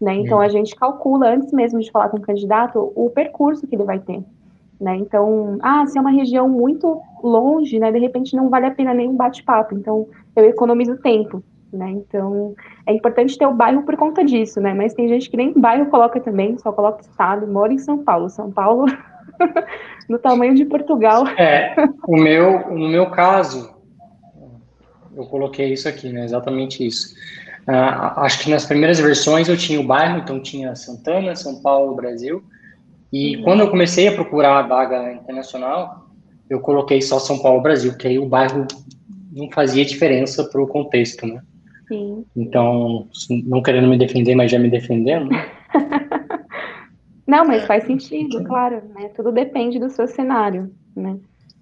Né? 0.02 0.16
Então, 0.16 0.40
a 0.40 0.48
gente 0.48 0.74
calcula, 0.74 1.28
antes 1.28 1.52
mesmo 1.52 1.78
de 1.78 1.88
falar 1.88 2.08
com 2.08 2.16
o 2.16 2.20
candidato, 2.20 2.92
o 2.96 3.08
percurso 3.08 3.68
que 3.68 3.76
ele 3.76 3.84
vai 3.84 4.00
ter. 4.00 4.20
Né? 4.80 4.96
Então, 4.96 5.58
ah, 5.62 5.86
se 5.86 5.96
é 5.96 6.00
uma 6.00 6.10
região 6.10 6.48
muito 6.48 7.00
longe, 7.22 7.78
né, 7.78 7.92
de 7.92 8.00
repente 8.00 8.34
não 8.34 8.50
vale 8.50 8.66
a 8.66 8.72
pena 8.72 8.92
nem 8.92 9.08
um 9.08 9.14
bate-papo. 9.14 9.76
Então, 9.76 10.08
eu 10.34 10.44
economizo 10.44 10.96
tempo, 10.96 11.40
né? 11.72 11.88
Então, 11.90 12.52
é 12.84 12.92
importante 12.92 13.38
ter 13.38 13.46
o 13.46 13.54
bairro 13.54 13.84
por 13.84 13.96
conta 13.96 14.24
disso, 14.24 14.60
né? 14.60 14.74
Mas 14.74 14.92
tem 14.92 15.06
gente 15.06 15.30
que 15.30 15.36
nem 15.36 15.52
bairro 15.52 15.86
coloca 15.86 16.18
também, 16.18 16.58
só 16.58 16.72
coloca 16.72 17.02
estado, 17.02 17.46
mora 17.46 17.72
em 17.72 17.78
São 17.78 18.02
Paulo. 18.02 18.28
São 18.28 18.50
Paulo, 18.50 18.86
no 20.10 20.18
tamanho 20.18 20.56
de 20.56 20.64
Portugal. 20.64 21.28
É, 21.38 21.76
o 22.08 22.16
meu, 22.16 22.68
no 22.70 22.88
meu 22.88 23.08
caso, 23.10 23.72
eu 25.14 25.24
coloquei 25.26 25.72
isso 25.72 25.88
aqui, 25.88 26.12
né? 26.12 26.24
Exatamente 26.24 26.84
isso. 26.84 27.14
Uh, 27.68 28.20
acho 28.20 28.40
que 28.40 28.50
nas 28.50 28.66
primeiras 28.66 28.98
versões 28.98 29.48
eu 29.48 29.56
tinha 29.56 29.80
o 29.80 29.86
bairro, 29.86 30.18
então 30.18 30.40
tinha 30.40 30.74
Santana, 30.74 31.36
São 31.36 31.60
Paulo, 31.62 31.94
Brasil. 31.94 32.42
E 33.12 33.36
uhum. 33.36 33.42
quando 33.42 33.60
eu 33.60 33.70
comecei 33.70 34.08
a 34.08 34.14
procurar 34.14 34.58
a 34.58 34.62
vaga 34.62 35.12
internacional, 35.12 36.08
eu 36.50 36.60
coloquei 36.60 37.00
só 37.00 37.18
São 37.18 37.38
Paulo, 37.38 37.62
Brasil, 37.62 37.92
porque 37.92 38.08
aí 38.08 38.18
o 38.18 38.26
bairro 38.26 38.66
não 39.32 39.50
fazia 39.50 39.84
diferença 39.84 40.44
para 40.44 40.60
o 40.60 40.66
contexto, 40.66 41.26
né? 41.26 41.40
Sim. 41.88 42.24
Então, 42.34 43.08
não 43.44 43.62
querendo 43.62 43.88
me 43.88 43.98
defender, 43.98 44.34
mas 44.34 44.50
já 44.50 44.58
me 44.58 44.70
defendendo. 44.70 45.30
Né? 45.30 45.46
não, 47.26 47.46
mas 47.46 47.64
faz 47.64 47.84
sentido, 47.84 48.42
claro, 48.44 48.82
né? 48.94 49.08
Tudo 49.14 49.30
depende 49.30 49.78
do 49.78 49.90
seu 49.90 50.08
cenário, 50.08 50.70
né? 50.96 51.16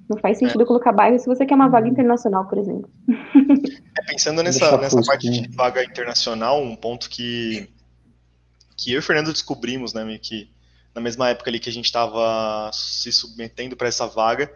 Não 0.09 0.19
faz 0.19 0.38
sentido 0.38 0.62
é. 0.62 0.66
colocar 0.66 0.92
bairro 0.92 1.19
se 1.19 1.26
você 1.26 1.47
quer 1.47 1.54
uma 1.54 1.69
vaga 1.69 1.88
internacional, 1.88 2.47
por 2.47 2.59
exemplo. 2.59 2.88
É, 4.00 4.12
pensando 4.12 4.42
nessa, 4.42 4.76
nessa 4.78 5.02
parte 5.02 5.28
de 5.28 5.49
vaga 5.49 5.85
internacional, 5.85 6.62
um 6.62 6.76
ponto 6.76 7.09
que, 7.09 7.69
que 8.76 8.92
eu 8.92 8.97
e 8.97 8.99
o 8.99 9.02
Fernando 9.02 9.33
descobrimos, 9.33 9.92
né, 9.92 10.19
que 10.19 10.50
na 10.95 11.00
mesma 11.00 11.28
época 11.28 11.50
ali 11.50 11.61
que 11.61 11.69
a 11.69 11.73
gente 11.73 11.87
estava 11.87 12.71
se 12.73 13.12
submetendo 13.12 13.76
para 13.76 13.88
essa 13.88 14.07
vaga 14.07 14.52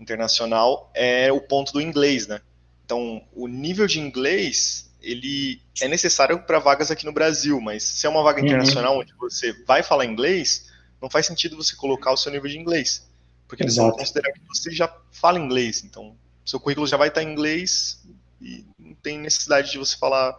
internacional, 0.00 0.90
é 0.94 1.32
o 1.32 1.40
ponto 1.40 1.72
do 1.72 1.80
inglês, 1.80 2.26
né? 2.26 2.40
Então, 2.84 3.22
o 3.32 3.48
nível 3.48 3.86
de 3.86 3.98
inglês, 3.98 4.90
ele 5.02 5.60
é 5.80 5.88
necessário 5.88 6.42
para 6.42 6.58
vagas 6.58 6.90
aqui 6.90 7.04
no 7.04 7.12
Brasil, 7.12 7.60
mas 7.60 7.82
se 7.82 8.06
é 8.06 8.08
uma 8.08 8.22
vaga 8.22 8.40
uhum. 8.40 8.46
internacional 8.46 8.98
onde 8.98 9.12
você 9.14 9.52
vai 9.64 9.82
falar 9.82 10.04
inglês, 10.04 10.70
não 11.00 11.10
faz 11.10 11.26
sentido 11.26 11.56
você 11.56 11.74
colocar 11.74 12.12
o 12.12 12.16
seu 12.16 12.30
nível 12.30 12.48
de 12.48 12.58
inglês, 12.58 13.06
porque 13.48 13.62
eles 13.62 13.76
vão 13.76 13.90
considerar 13.90 14.32
que 14.32 14.40
você 14.46 14.70
já 14.70 14.94
fala 15.10 15.38
inglês, 15.38 15.82
então 15.84 16.16
seu 16.44 16.60
currículo 16.60 16.86
já 16.86 16.96
vai 16.96 17.08
estar 17.08 17.22
em 17.22 17.32
inglês 17.32 18.06
e 18.40 18.64
não 18.78 18.94
tem 19.02 19.18
necessidade 19.18 19.70
de 19.70 19.78
você 19.78 19.96
falar 19.96 20.36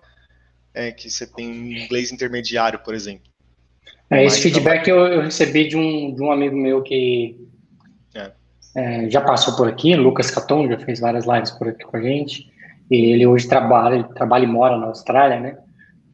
é, 0.74 0.92
que 0.92 1.10
você 1.10 1.26
tem 1.26 1.84
inglês 1.84 2.12
intermediário, 2.12 2.80
por 2.80 2.94
exemplo. 2.94 3.32
É, 4.10 4.24
esse 4.24 4.42
feedback 4.42 4.88
eu, 4.88 5.06
eu, 5.08 5.22
recebi 5.22 5.68
de 5.68 5.76
um, 5.76 6.14
de 6.14 6.22
um 6.22 6.32
amigo 6.32 6.56
meu 6.56 6.82
que 6.82 7.36
é. 8.16 8.32
É, 8.76 9.10
já 9.10 9.22
passou 9.22 9.56
por 9.56 9.68
aqui, 9.68 9.96
Lucas 9.96 10.32
Caton, 10.32 10.70
já 10.70 10.78
fez 10.80 11.00
várias 11.00 11.26
lives 11.26 11.52
por 11.52 11.68
aqui 11.68 11.84
com 11.84 11.98
a 11.98 12.02
gente. 12.02 12.50
E 12.90 12.96
ele 13.12 13.28
hoje 13.28 13.48
trabalha, 13.48 14.04
trabalha 14.04 14.46
e 14.46 14.48
mora 14.48 14.78
na 14.78 14.88
Austrália, 14.88 15.40
né? 15.40 15.58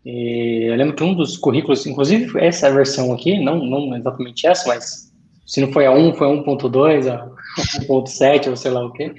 E 0.03 0.69
eu 0.69 0.75
lembro 0.75 0.95
que 0.95 1.03
um 1.03 1.13
dos 1.13 1.37
currículos, 1.37 1.85
inclusive 1.85 2.39
essa 2.39 2.71
versão 2.71 3.13
aqui, 3.13 3.39
não, 3.39 3.63
não 3.63 3.95
exatamente 3.95 4.47
essa, 4.47 4.67
mas 4.67 5.13
se 5.45 5.61
não 5.61 5.71
foi 5.71 5.85
a 5.85 5.91
1, 5.91 6.15
foi 6.15 6.27
a 6.27 6.31
1.2, 6.31 7.11
a 7.11 7.29
1.7, 7.85 8.49
ou 8.49 8.55
sei 8.55 8.71
lá 8.71 8.85
o 8.85 8.91
quê. 8.91 9.13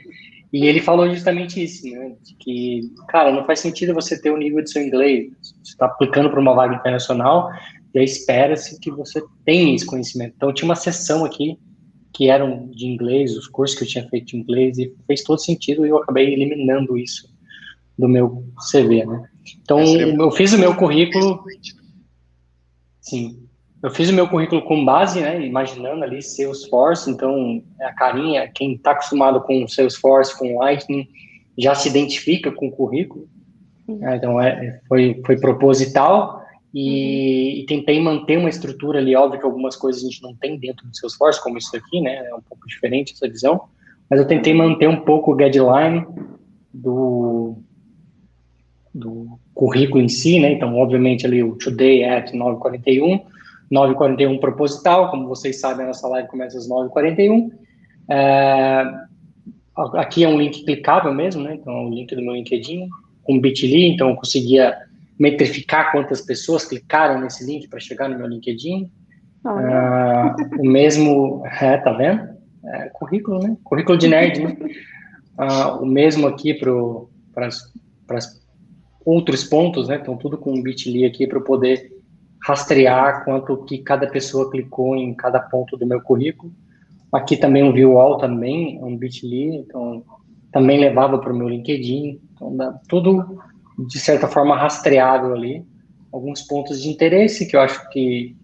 E 0.54 0.66
ele 0.66 0.80
falou 0.80 1.10
justamente 1.10 1.60
isso, 1.60 1.84
né? 1.90 2.14
De 2.22 2.36
que, 2.36 2.82
cara, 3.08 3.32
não 3.32 3.44
faz 3.44 3.58
sentido 3.58 3.92
você 3.92 4.22
ter 4.22 4.30
o 4.30 4.36
nível 4.36 4.62
de 4.62 4.70
seu 4.70 4.80
inglês. 4.80 5.32
Você 5.42 5.72
está 5.72 5.86
aplicando 5.86 6.30
para 6.30 6.38
uma 6.38 6.54
vaga 6.54 6.76
internacional, 6.76 7.50
e 7.92 7.98
aí 7.98 8.04
espera-se 8.04 8.78
que 8.78 8.88
você 8.88 9.20
tenha 9.44 9.74
esse 9.74 9.84
conhecimento. 9.84 10.34
Então, 10.36 10.54
tinha 10.54 10.68
uma 10.68 10.76
sessão 10.76 11.24
aqui 11.24 11.58
que 12.12 12.30
eram 12.30 12.68
de 12.68 12.86
inglês, 12.86 13.36
os 13.36 13.48
cursos 13.48 13.76
que 13.76 13.82
eu 13.82 13.88
tinha 13.88 14.08
feito 14.08 14.26
de 14.26 14.36
inglês, 14.36 14.78
e 14.78 14.94
fez 15.08 15.24
todo 15.24 15.40
sentido 15.40 15.84
e 15.84 15.88
eu 15.88 15.96
acabei 15.96 16.32
eliminando 16.32 16.96
isso 16.96 17.28
do 17.98 18.08
meu 18.08 18.44
CV, 18.70 19.04
né? 19.04 19.28
Então, 19.60 19.80
eu 19.80 20.30
fiz 20.30 20.52
o 20.52 20.58
meu 20.58 20.76
currículo... 20.76 21.42
Sim, 23.00 23.43
eu 23.84 23.90
fiz 23.90 24.08
o 24.08 24.14
meu 24.14 24.26
currículo 24.26 24.62
com 24.62 24.82
base, 24.82 25.20
né, 25.20 25.44
imaginando 25.44 26.04
ali 26.04 26.22
Salesforce, 26.22 27.10
então 27.10 27.62
a 27.82 27.92
carinha, 27.92 28.48
quem 28.48 28.72
está 28.72 28.92
acostumado 28.92 29.42
com 29.42 29.68
Salesforce, 29.68 30.38
com 30.38 30.56
Lightning, 30.56 31.06
já 31.58 31.74
se 31.74 31.90
identifica 31.90 32.50
com 32.50 32.68
o 32.68 32.72
currículo, 32.72 33.28
né, 33.86 34.16
então 34.16 34.40
é, 34.40 34.80
foi, 34.88 35.20
foi 35.26 35.38
proposital, 35.38 36.42
e, 36.72 36.80
uhum. 36.80 37.60
e, 37.60 37.66
tentei 37.68 38.00
manter 38.00 38.38
uma 38.38 38.48
estrutura 38.48 39.00
ali, 39.00 39.14
óbvio 39.14 39.38
que 39.38 39.44
algumas 39.44 39.76
coisas 39.76 40.02
a 40.02 40.06
gente 40.06 40.22
não 40.22 40.34
tem 40.34 40.58
dentro 40.58 40.88
do 40.88 40.96
Salesforce, 40.96 41.42
como 41.42 41.58
isso 41.58 41.76
aqui, 41.76 42.00
né, 42.00 42.26
é 42.26 42.34
um 42.34 42.40
pouco 42.40 42.66
diferente 42.66 43.12
essa 43.12 43.28
visão, 43.28 43.64
mas 44.08 44.18
eu 44.18 44.26
tentei 44.26 44.54
manter 44.54 44.88
um 44.88 45.00
pouco 45.04 45.32
o 45.32 45.36
guideline 45.36 46.06
do, 46.72 47.58
do 48.94 49.38
currículo 49.52 50.02
em 50.02 50.08
si, 50.08 50.40
né, 50.40 50.52
então, 50.52 50.74
obviamente, 50.74 51.26
ali 51.26 51.42
o 51.42 51.54
today 51.56 52.02
at 52.04 52.32
9h41, 52.32 53.33
9h41 53.74 54.38
proposital, 54.38 55.10
como 55.10 55.26
vocês 55.26 55.60
sabem, 55.60 55.84
a 55.84 55.88
nossa 55.88 56.06
live 56.08 56.28
começa 56.28 56.56
às 56.56 56.68
9h41, 56.68 57.50
é, 58.10 58.84
aqui 59.94 60.22
é 60.22 60.28
um 60.28 60.38
link 60.38 60.64
clicável 60.64 61.12
mesmo, 61.12 61.42
né, 61.42 61.54
então, 61.54 61.72
é 61.72 61.84
o 61.86 61.90
link 61.90 62.14
do 62.14 62.22
meu 62.22 62.34
LinkedIn, 62.34 62.88
com 63.24 63.40
bit.ly, 63.40 63.88
então 63.88 64.10
eu 64.10 64.16
conseguia 64.16 64.76
metrificar 65.18 65.92
quantas 65.92 66.20
pessoas 66.20 66.64
clicaram 66.64 67.20
nesse 67.20 67.44
link 67.44 67.68
para 67.68 67.80
chegar 67.80 68.08
no 68.08 68.18
meu 68.18 68.26
LinkedIn. 68.26 68.90
Ah, 69.44 70.34
o 70.58 70.66
mesmo, 70.66 71.42
é, 71.60 71.76
tá 71.78 71.92
vendo? 71.92 72.34
É, 72.64 72.88
currículo, 72.90 73.38
né? 73.40 73.56
Currículo 73.62 73.98
de 73.98 74.08
nerd, 74.08 74.42
né? 74.42 74.56
Ah, 75.36 75.74
o 75.76 75.86
mesmo 75.86 76.26
aqui 76.26 76.54
para 76.54 76.72
outros 79.04 79.44
pontos, 79.44 79.88
né? 79.88 79.98
Então, 80.00 80.16
tudo 80.16 80.38
com 80.38 80.62
bit.ly 80.62 81.04
aqui 81.04 81.26
para 81.26 81.38
eu 81.38 81.44
poder 81.44 81.93
rastrear 82.44 83.24
quanto 83.24 83.64
que 83.64 83.78
cada 83.78 84.06
pessoa 84.06 84.50
clicou 84.50 84.94
em 84.94 85.14
cada 85.14 85.40
ponto 85.40 85.76
do 85.76 85.86
meu 85.86 86.00
currículo. 86.00 86.52
Aqui 87.12 87.36
também 87.36 87.62
um 87.62 87.72
view 87.72 87.98
all 87.98 88.18
também, 88.18 88.82
um 88.82 88.96
bit.ly, 88.96 89.56
então 89.56 90.04
também 90.52 90.78
levava 90.78 91.18
para 91.18 91.32
o 91.32 91.36
meu 91.36 91.48
LinkedIn. 91.48 92.20
Então, 92.34 92.56
dá, 92.56 92.72
tudo 92.88 93.38
de 93.78 93.98
certa 93.98 94.28
forma, 94.28 94.56
rastreável 94.56 95.34
ali, 95.34 95.64
alguns 96.12 96.42
pontos 96.42 96.80
de 96.80 96.88
interesse 96.90 97.46
que 97.46 97.56
eu 97.56 97.60
acho 97.60 97.88
que, 97.90 98.36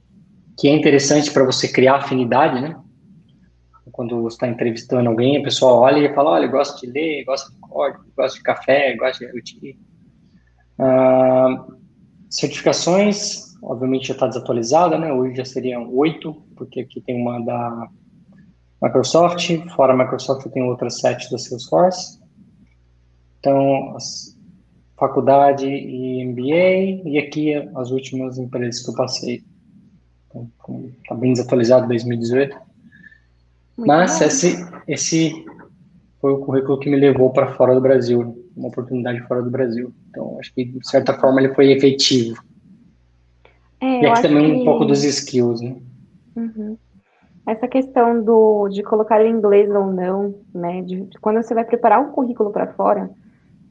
que 0.58 0.68
é 0.68 0.72
interessante 0.72 1.30
para 1.30 1.44
você 1.44 1.68
criar 1.68 1.96
afinidade, 1.96 2.60
né? 2.60 2.76
Quando 3.92 4.22
você 4.22 4.36
está 4.36 4.48
entrevistando 4.48 5.08
alguém, 5.08 5.36
a 5.36 5.42
pessoa 5.42 5.74
olha 5.74 5.98
e 5.98 6.14
fala, 6.14 6.30
olha, 6.30 6.48
gosta 6.48 6.80
de 6.80 6.92
ler, 6.92 7.24
gosta 7.24 7.52
de 7.52 7.58
código, 7.60 8.04
gosta 8.16 8.38
de 8.38 8.42
café, 8.42 8.96
gosta 8.96 9.26
de 9.26 9.32
IoT. 9.32 9.78
Uh, 10.78 11.76
certificações, 12.30 13.49
obviamente 13.62 14.08
já 14.08 14.14
está 14.14 14.26
desatualizada, 14.26 14.98
né? 14.98 15.12
Hoje 15.12 15.36
já 15.36 15.44
seriam 15.44 15.92
oito, 15.94 16.34
porque 16.56 16.80
aqui 16.80 17.00
tem 17.00 17.20
uma 17.20 17.40
da 17.40 17.88
Microsoft, 18.82 19.50
fora 19.74 19.92
a 19.92 19.96
Microsoft 19.96 20.46
tem 20.48 20.62
outras 20.62 21.00
sete 21.00 21.30
da 21.30 21.38
Salesforce. 21.38 22.18
Então, 23.38 23.96
faculdade 24.98 25.66
e 25.66 26.24
MBA, 26.26 27.08
e 27.08 27.18
aqui 27.18 27.54
as 27.74 27.90
últimas 27.90 28.38
empresas 28.38 28.82
que 28.82 28.90
eu 28.90 28.94
passei. 28.94 29.42
Está 30.26 30.40
então, 30.40 30.90
tá 31.08 31.14
bem 31.14 31.32
desatualizado 31.32 31.88
2018. 31.88 32.54
Muito 32.54 33.88
Mas 33.88 34.20
esse, 34.20 34.56
esse 34.86 35.44
foi 36.20 36.32
o 36.32 36.38
currículo 36.38 36.78
que 36.78 36.90
me 36.90 36.96
levou 36.96 37.30
para 37.30 37.54
fora 37.54 37.74
do 37.74 37.80
Brasil, 37.80 38.46
uma 38.54 38.68
oportunidade 38.68 39.20
fora 39.22 39.42
do 39.42 39.50
Brasil. 39.50 39.92
Então, 40.10 40.38
acho 40.38 40.52
que, 40.54 40.66
de 40.66 40.86
certa 40.86 41.18
forma, 41.18 41.40
ele 41.40 41.54
foi 41.54 41.72
efetivo. 41.72 42.40
É, 43.80 44.02
e 44.02 44.06
aqui 44.06 44.22
também 44.22 44.54
que... 44.54 44.60
um 44.60 44.64
pouco 44.64 44.84
dos 44.84 45.02
skills, 45.04 45.60
né? 45.60 45.76
Uhum. 46.36 46.76
Essa 47.46 47.66
questão 47.66 48.22
do, 48.22 48.68
de 48.68 48.82
colocar 48.82 49.20
o 49.20 49.26
inglês 49.26 49.70
ou 49.70 49.86
não, 49.86 50.34
né? 50.54 50.82
De, 50.82 51.02
de 51.02 51.18
quando 51.18 51.42
você 51.42 51.54
vai 51.54 51.64
preparar 51.64 52.00
um 52.00 52.12
currículo 52.12 52.50
para 52.50 52.72
fora, 52.74 53.10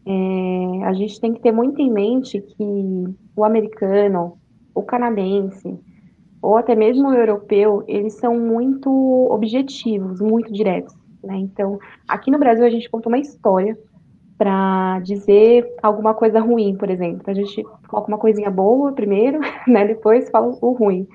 é, 0.06 0.84
a 0.86 0.94
gente 0.94 1.20
tem 1.22 1.34
que 1.34 1.42
ter 1.42 1.52
muito 1.52 1.82
em 1.82 1.92
mente 1.92 2.42
que 2.42 3.06
o 3.36 3.44
americano, 3.44 4.38
o 4.74 4.82
canadense, 4.82 5.78
ou 6.42 6.58
até 6.58 6.76
mesmo 6.76 7.10
o 7.10 7.14
europeu, 7.14 7.84
eles 7.88 8.14
são 8.14 8.40
muito 8.40 8.90
objetivos, 9.30 10.20
muito 10.20 10.52
diretos. 10.52 10.96
Né? 11.24 11.38
Então, 11.38 11.78
aqui 12.08 12.32
no 12.32 12.40
Brasil, 12.40 12.66
a 12.66 12.70
gente 12.70 12.90
conta 12.90 13.10
uma 13.10 13.20
história 13.20 13.78
para 14.38 15.00
dizer 15.02 15.66
alguma 15.84 16.14
coisa 16.14 16.40
ruim, 16.40 16.76
por 16.76 16.90
exemplo. 16.90 17.24
A 17.28 17.34
gente 17.34 17.62
coloca 17.90 18.08
uma 18.08 18.18
coisinha 18.18 18.50
boa 18.50 18.92
primeiro, 18.94 19.40
né? 19.68 19.86
depois 19.88 20.30
fala 20.30 20.48
o 20.48 20.74
ruim. 20.74 21.08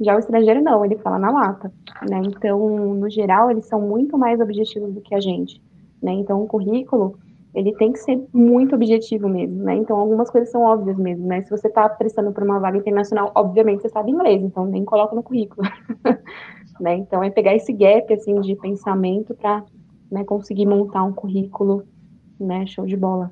Já 0.00 0.16
o 0.16 0.18
estrangeiro 0.18 0.62
não, 0.62 0.84
ele 0.84 0.96
fala 0.96 1.18
na 1.18 1.30
lata, 1.30 1.70
né? 2.08 2.22
Então, 2.24 2.94
no 2.94 3.10
geral, 3.10 3.50
eles 3.50 3.66
são 3.66 3.80
muito 3.82 4.16
mais 4.16 4.40
objetivos 4.40 4.94
do 4.94 5.00
que 5.02 5.14
a 5.14 5.20
gente, 5.20 5.62
né? 6.02 6.12
Então, 6.12 6.42
o 6.42 6.46
currículo, 6.46 7.18
ele 7.54 7.74
tem 7.74 7.92
que 7.92 7.98
ser 7.98 8.18
muito 8.32 8.74
objetivo 8.74 9.28
mesmo, 9.28 9.62
né? 9.62 9.74
Então, 9.74 9.98
algumas 9.98 10.30
coisas 10.30 10.50
são 10.50 10.62
óbvias 10.62 10.96
mesmo, 10.96 11.26
né? 11.26 11.42
Se 11.42 11.50
você 11.50 11.68
está 11.68 11.86
prestando 11.86 12.32
por 12.32 12.42
uma 12.42 12.58
vaga 12.58 12.78
internacional, 12.78 13.30
obviamente 13.34 13.82
você 13.82 13.90
sabe 13.90 14.10
inglês, 14.10 14.42
então 14.42 14.64
nem 14.64 14.86
coloca 14.86 15.14
no 15.14 15.22
currículo, 15.22 15.68
né? 16.80 16.94
Então, 16.94 17.22
é 17.22 17.28
pegar 17.28 17.54
esse 17.54 17.72
gap, 17.74 18.10
assim, 18.14 18.40
de 18.40 18.56
pensamento 18.56 19.34
para 19.34 19.64
né, 20.10 20.24
conseguir 20.24 20.64
montar 20.64 21.04
um 21.04 21.12
currículo, 21.12 21.84
né? 22.40 22.66
Show 22.66 22.86
de 22.86 22.96
bola. 22.96 23.30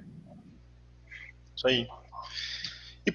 Isso 1.56 1.66
aí. 1.66 1.88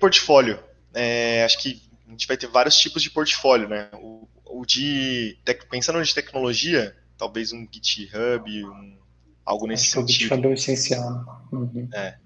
Portfólio? 0.04 0.60
É, 0.94 1.46
acho 1.46 1.58
que 1.60 1.82
a 2.06 2.12
gente 2.12 2.28
vai 2.28 2.36
ter 2.36 2.48
vários 2.48 2.78
tipos 2.78 3.02
de 3.02 3.10
portfólio, 3.10 3.70
né? 3.70 3.90
O, 3.94 4.28
o 4.46 4.66
de, 4.66 5.38
pensando 5.72 6.04
de 6.04 6.14
tecnologia, 6.14 6.94
talvez 7.18 7.54
um 7.54 7.66
GitHub, 7.72 8.66
um 8.66 8.98
Algo 9.46 9.66
nesse 9.66 9.86
Acho 9.98 10.08
sentido. 10.08 10.42
Que 10.42 10.48
o 10.48 10.52
é 10.52 10.54
essencial. 10.54 11.48
Uhum. 11.52 11.88
É. 11.94 12.18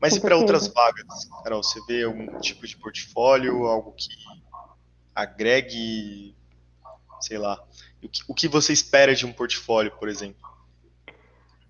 Mas 0.00 0.14
e 0.14 0.20
para 0.20 0.36
outras 0.36 0.68
vagas, 0.68 1.24
Carol, 1.42 1.64
você 1.64 1.80
vê 1.86 2.04
algum 2.04 2.38
tipo 2.38 2.66
de 2.66 2.76
portfólio, 2.76 3.66
algo 3.66 3.92
que 3.92 4.10
agregue, 5.14 6.36
sei 7.20 7.38
lá, 7.38 7.60
o 8.02 8.08
que, 8.08 8.22
o 8.28 8.34
que 8.34 8.46
você 8.46 8.72
espera 8.72 9.14
de 9.14 9.24
um 9.24 9.32
portfólio, 9.32 9.90
por 9.98 10.08
exemplo? 10.08 10.48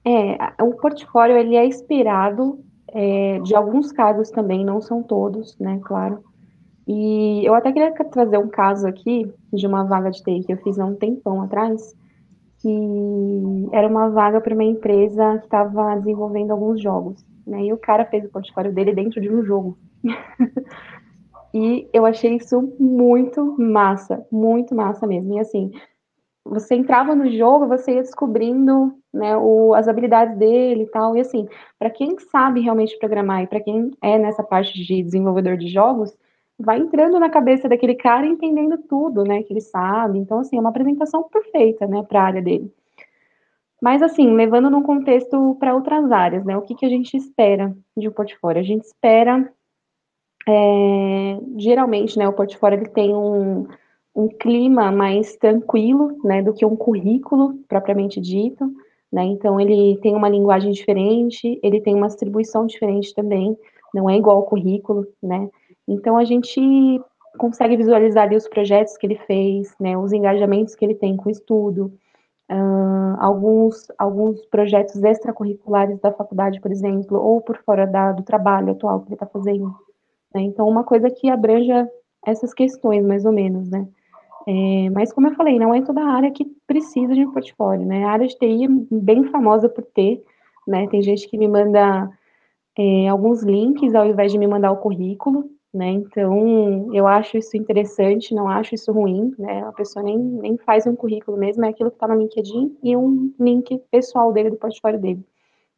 É, 0.05 0.62
o 0.62 0.75
portfólio 0.75 1.38
ele 1.38 1.57
é 1.57 1.66
esperado 1.66 2.62
é, 2.92 3.38
de 3.40 3.55
alguns 3.55 3.92
casos 3.92 4.31
também, 4.31 4.64
não 4.64 4.81
são 4.81 5.03
todos, 5.03 5.59
né, 5.59 5.81
claro. 5.83 6.22
E 6.87 7.44
eu 7.44 7.55
até 7.55 7.72
queria 7.72 7.92
trazer 7.92 8.38
um 8.38 8.49
caso 8.49 8.87
aqui 8.87 9.33
de 9.53 9.66
uma 9.66 9.85
vaga 9.85 10.11
de 10.11 10.22
TI 10.22 10.44
que 10.44 10.53
eu 10.53 10.59
fiz 10.59 10.79
há 10.79 10.85
um 10.85 10.94
tempão 10.94 11.42
atrás, 11.42 11.96
que 12.61 13.68
era 13.72 13.88
uma 13.88 14.09
vaga 14.11 14.40
para 14.40 14.55
uma 14.55 14.64
empresa 14.64 15.38
que 15.38 15.44
estava 15.46 15.96
desenvolvendo 15.96 16.53
alguns 16.53 16.81
jogos, 16.81 17.25
né? 17.44 17.64
E 17.64 17.72
o 17.72 17.79
cara 17.79 18.05
fez 18.05 18.25
o 18.25 18.31
portfólio 18.31 18.72
dele 18.72 18.94
dentro 18.94 19.20
de 19.20 19.29
um 19.29 19.44
jogo. 19.44 19.77
e 21.53 21.88
eu 21.92 22.07
achei 22.07 22.37
isso 22.37 22.72
muito 22.79 23.57
massa, 23.59 24.25
muito 24.31 24.72
massa 24.72 25.09
mesmo. 25.09 25.35
E 25.35 25.40
assim, 25.40 25.72
você 26.44 26.77
entrava 26.77 27.16
no 27.16 27.29
jogo, 27.37 27.66
você 27.66 27.94
ia 27.94 28.03
descobrindo 28.03 28.94
né, 29.12 29.37
o, 29.37 29.75
as 29.75 29.88
habilidades 29.88 30.37
dele 30.37 30.85
e 30.85 30.87
tal. 30.87 31.16
E 31.16 31.21
assim, 31.21 31.49
para 31.79 31.90
quem 31.90 32.19
sabe 32.19 32.61
realmente 32.61 32.99
programar 32.99 33.42
e 33.42 33.47
para 33.47 33.61
quem 33.61 33.90
é 34.03 34.19
nessa 34.19 34.42
parte 34.42 34.73
de 34.75 35.03
desenvolvedor 35.03 35.57
de 35.57 35.69
jogos, 35.69 36.16
vai 36.59 36.79
entrando 36.79 37.19
na 37.19 37.29
cabeça 37.29 37.69
daquele 37.69 37.95
cara 37.95 38.27
entendendo 38.27 38.79
tudo, 38.79 39.25
né, 39.25 39.42
que 39.42 39.53
ele 39.53 39.61
sabe. 39.61 40.19
Então, 40.19 40.38
assim, 40.40 40.57
é 40.57 40.61
uma 40.61 40.71
apresentação 40.71 41.23
perfeita, 41.25 41.87
né, 41.87 42.03
para 42.03 42.21
a 42.21 42.25
área 42.25 42.42
dele. 42.42 42.73
Mas, 43.81 44.03
assim, 44.03 44.35
levando 44.35 44.71
num 44.71 44.83
contexto 44.83 45.55
para 45.61 45.75
outras 45.75 46.11
áreas, 46.11 46.45
né, 46.45 46.57
o 46.57 46.62
que, 46.62 46.75
que 46.75 46.87
a 46.87 46.88
gente 46.88 47.16
espera 47.16 47.77
de 47.97 48.09
um 48.09 48.12
portfólio? 48.12 48.61
A 48.61 48.64
gente 48.64 48.85
espera, 48.85 49.53
é, 50.49 51.38
geralmente, 51.57 52.19
né, 52.19 52.27
o 52.27 52.33
portfólio 52.33 52.79
ele 52.79 52.88
tem 52.88 53.14
um, 53.14 53.66
um 54.14 54.29
clima 54.29 54.90
mais 54.90 55.37
tranquilo, 55.37 56.19
né, 56.25 56.42
do 56.42 56.55
que 56.55 56.64
um 56.64 56.75
currículo 56.75 57.59
propriamente 57.69 58.19
dito, 58.19 58.73
né, 59.12 59.25
então 59.25 59.61
ele 59.61 59.99
tem 59.99 60.14
uma 60.14 60.29
linguagem 60.29 60.73
diferente, 60.73 61.59
ele 61.62 61.81
tem 61.81 61.95
uma 61.95 62.09
distribuição 62.09 62.66
diferente 62.66 63.14
também, 63.14 63.57
não 63.95 64.11
é 64.11 64.16
igual 64.16 64.37
ao 64.37 64.47
currículo, 64.47 65.07
né, 65.23 65.49
então, 65.88 66.16
a 66.16 66.25
gente 66.25 66.61
consegue 67.38 67.77
visualizar 67.77 68.25
ali 68.25 68.37
os 68.37 68.49
projetos 68.49 68.97
que 68.97 69.07
ele 69.07 69.16
fez, 69.27 69.73
né, 69.79 69.97
os 69.97 70.12
engajamentos 70.12 70.75
que 70.75 70.85
ele 70.85 70.95
tem 70.95 71.16
com 71.16 71.29
o 71.29 71.33
estudo, 71.33 71.92
uh, 72.51 73.16
alguns, 73.21 73.87
alguns 73.97 74.45
projetos 74.47 75.03
extracurriculares 75.03 76.01
da 76.01 76.12
faculdade, 76.12 76.61
por 76.61 76.73
exemplo, 76.73 77.19
ou 77.19 77.40
por 77.40 77.59
fora 77.59 77.87
da, 77.87 78.12
do 78.12 78.23
trabalho 78.23 78.73
atual 78.73 79.01
que 79.01 79.09
ele 79.09 79.14
está 79.14 79.27
fazendo. 79.27 79.75
Né? 80.35 80.42
Então, 80.42 80.69
uma 80.69 80.83
coisa 80.83 81.11
que 81.11 81.29
abranja 81.29 81.88
essas 82.27 82.53
questões, 82.53 83.05
mais 83.07 83.25
ou 83.25 83.33
menos, 83.33 83.71
né? 83.71 83.87
É, 84.48 84.90
mas, 84.90 85.12
como 85.12 85.26
eu 85.28 85.35
falei, 85.35 85.59
não 85.59 85.74
é 85.74 85.82
toda 85.82 86.02
área 86.04 86.30
que 86.30 86.44
precisa 86.66 87.14
de 87.14 87.26
um 87.26 87.32
portfólio, 87.32 87.85
né? 87.85 88.04
A 88.04 88.11
área 88.12 88.26
de 88.28 88.38
TI 88.38 88.64
é 88.64 88.68
bem 88.90 89.24
famosa 89.24 89.68
por 89.68 89.85
ter, 89.85 90.22
né? 90.66 90.87
Tem 90.88 91.02
gente 91.02 91.28
que 91.28 91.37
me 91.37 91.48
manda 91.48 92.09
é, 92.78 93.09
alguns 93.09 93.42
links 93.42 93.94
ao 93.94 94.06
invés 94.06 94.32
de 94.32 94.38
me 94.38 94.46
mandar 94.46 94.70
o 94.72 94.76
currículo, 94.78 95.50
né? 95.74 95.90
Então, 95.90 96.88
eu 96.94 97.06
acho 97.06 97.37
isso 97.37 97.56
interessante, 97.56 98.35
não 98.35 98.48
acho 98.48 98.74
isso 98.74 98.92
ruim, 98.92 99.35
né? 99.38 99.62
A 99.64 99.72
pessoa 99.72 100.02
nem, 100.02 100.18
nem 100.18 100.56
faz 100.59 100.87
um 100.87 100.94
currículo 100.94 101.37
mesmo, 101.37 101.64
é 101.64 101.68
aquilo 101.70 101.90
que 101.90 101.96
está 101.96 102.09
no 102.09 102.14
LinkedIn 102.14 102.78
e 102.82 102.96
um 102.96 103.32
link 103.40 103.78
pessoal 103.90 104.32
dele, 104.32 104.50
do 104.50 104.56
portfólio 104.56 105.00
dele, 105.00 105.24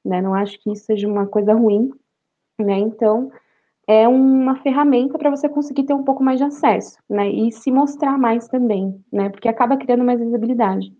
né? 0.04 0.20
Não 0.20 0.35
acho 0.35 0.59
que 0.61 0.70
isso 0.72 0.85
seja 0.85 1.09
uma 1.09 1.26
coisa 1.26 1.54
ruim, 1.54 1.90
né? 2.61 2.78
Então, 2.78 3.31
é 3.88 4.07
uma 4.07 4.57
ferramenta 4.57 5.16
para 5.16 5.31
você 5.31 5.48
conseguir 5.48 5.85
ter 5.85 5.94
um 5.94 6.05
pouco 6.05 6.22
mais 6.22 6.38
de 6.38 6.44
acesso, 6.44 6.98
né? 7.09 7.31
E 7.31 7.51
se 7.51 7.72
mostrar 7.72 8.18
mais 8.18 8.46
também, 8.46 9.03
né? 9.11 9.31
Porque 9.31 9.48
acaba 9.48 9.79
criando 9.79 10.05
mais 10.05 10.20
visibilidade. 10.20 10.92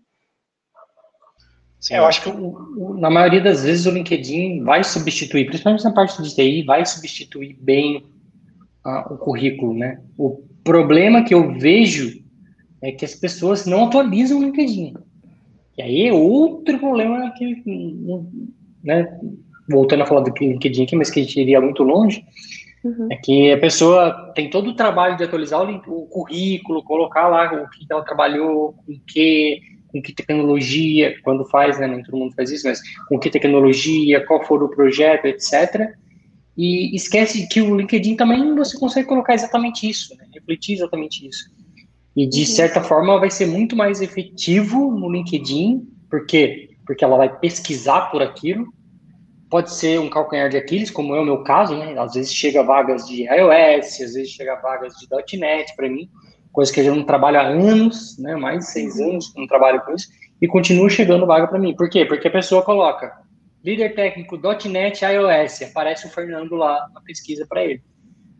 Sim. 1.79 1.95
Eu 1.95 2.05
acho 2.05 2.23
que 2.23 2.31
na 2.99 3.11
maioria 3.11 3.41
das 3.41 3.63
vezes 3.63 3.85
o 3.85 3.91
LinkedIn 3.91 4.63
vai 4.63 4.83
substituir, 4.83 5.45
principalmente 5.45 5.83
na 5.83 5.93
parte 5.93 6.21
de 6.21 6.35
TI, 6.35 6.63
vai 6.63 6.83
substituir 6.83 7.55
bem 7.61 8.03
o 8.83 9.17
currículo, 9.17 9.75
né? 9.75 10.01
O 10.17 10.43
problema 10.63 11.23
que 11.23 11.33
eu 11.33 11.53
vejo 11.59 12.23
é 12.81 12.91
que 12.91 13.05
as 13.05 13.13
pessoas 13.13 13.67
não 13.67 13.85
atualizam 13.85 14.39
o 14.39 14.43
LinkedIn. 14.43 14.95
E 15.77 15.81
aí 15.81 16.07
é 16.07 16.13
outro 16.13 16.79
problema 16.79 17.31
que, 17.37 17.63
né, 18.83 19.19
voltando 19.69 20.03
a 20.03 20.05
falar 20.05 20.21
do 20.21 20.33
LinkedIn 20.37 20.83
aqui, 20.83 20.95
mas 20.95 21.11
que 21.11 21.19
a 21.19 21.23
gente 21.23 21.39
iria 21.39 21.61
muito 21.61 21.83
longe, 21.83 22.25
uhum. 22.83 23.07
é 23.11 23.15
que 23.15 23.51
a 23.51 23.57
pessoa 23.57 24.31
tem 24.35 24.49
todo 24.49 24.69
o 24.69 24.75
trabalho 24.75 25.17
de 25.17 25.23
atualizar 25.23 25.61
o, 25.61 25.81
o 25.87 26.07
currículo, 26.07 26.83
colocar 26.83 27.27
lá 27.27 27.51
o 27.53 27.69
que 27.69 27.85
ela 27.89 28.03
trabalhou, 28.03 28.73
com 28.73 28.99
que, 29.07 29.59
com 29.87 30.01
que 30.01 30.13
tecnologia, 30.13 31.15
quando 31.23 31.45
faz, 31.45 31.79
né, 31.79 31.87
nem 31.87 32.03
todo 32.03 32.17
mundo 32.17 32.35
faz 32.35 32.51
isso, 32.51 32.67
mas 32.67 32.81
com 33.07 33.19
que 33.19 33.29
tecnologia, 33.29 34.25
qual 34.25 34.43
for 34.43 34.63
o 34.63 34.69
projeto, 34.69 35.25
etc. 35.25 35.91
E 36.57 36.95
esquece 36.95 37.47
que 37.47 37.61
o 37.61 37.75
LinkedIn 37.75 38.15
também 38.15 38.55
você 38.55 38.77
consegue 38.77 39.07
colocar 39.07 39.33
exatamente 39.33 39.89
isso, 39.89 40.15
né, 40.17 40.25
refletir 40.33 40.75
exatamente 40.75 41.27
isso. 41.27 41.49
E 42.15 42.27
de 42.27 42.41
uhum. 42.41 42.45
certa 42.45 42.81
forma 42.81 43.19
vai 43.19 43.29
ser 43.29 43.45
muito 43.45 43.75
mais 43.75 44.01
efetivo 44.01 44.91
no 44.91 45.11
LinkedIn, 45.11 45.87
por 46.09 46.25
quê? 46.25 46.71
Porque 46.85 47.03
ela 47.03 47.17
vai 47.17 47.39
pesquisar 47.39 48.09
por 48.11 48.21
aquilo. 48.21 48.67
Pode 49.49 49.71
ser 49.71 49.99
um 49.99 50.09
calcanhar 50.09 50.49
de 50.49 50.57
Aquiles, 50.57 50.91
como 50.91 51.15
é 51.15 51.19
o 51.19 51.25
meu 51.25 51.43
caso, 51.43 51.75
né? 51.75 51.97
Às 51.97 52.13
vezes 52.13 52.33
chega 52.33 52.61
vagas 52.61 53.07
de 53.07 53.23
iOS, 53.23 54.01
às 54.01 54.13
vezes 54.13 54.29
chega 54.29 54.55
vagas 54.55 54.93
de 54.93 55.37
.NET 55.37 55.75
para 55.75 55.89
mim, 55.89 56.09
coisa 56.51 56.71
que 56.71 56.79
eu 56.79 56.83
já 56.83 56.93
não 56.93 57.03
trabalho 57.03 57.39
há 57.39 57.47
anos, 57.47 58.17
né? 58.19 58.35
Mais 58.35 58.59
de 58.59 58.71
seis 58.71 58.95
uhum. 58.97 59.11
anos 59.11 59.29
que 59.29 59.39
não 59.39 59.47
trabalho 59.47 59.81
com 59.81 59.93
isso, 59.93 60.07
e 60.41 60.47
continua 60.47 60.89
chegando 60.89 61.25
vaga 61.25 61.47
para 61.47 61.57
mim. 61.57 61.75
Por 61.75 61.89
quê? 61.89 62.05
Porque 62.05 62.27
a 62.27 62.31
pessoa 62.31 62.61
coloca 62.61 63.11
líder 63.63 63.95
técnico 63.95 64.39
.NET 64.67 65.03
iOS, 65.03 65.61
aparece 65.63 66.07
o 66.07 66.09
Fernando 66.09 66.55
lá 66.55 66.87
na 66.93 67.01
pesquisa 67.01 67.45
para 67.47 67.63
ele. 67.63 67.81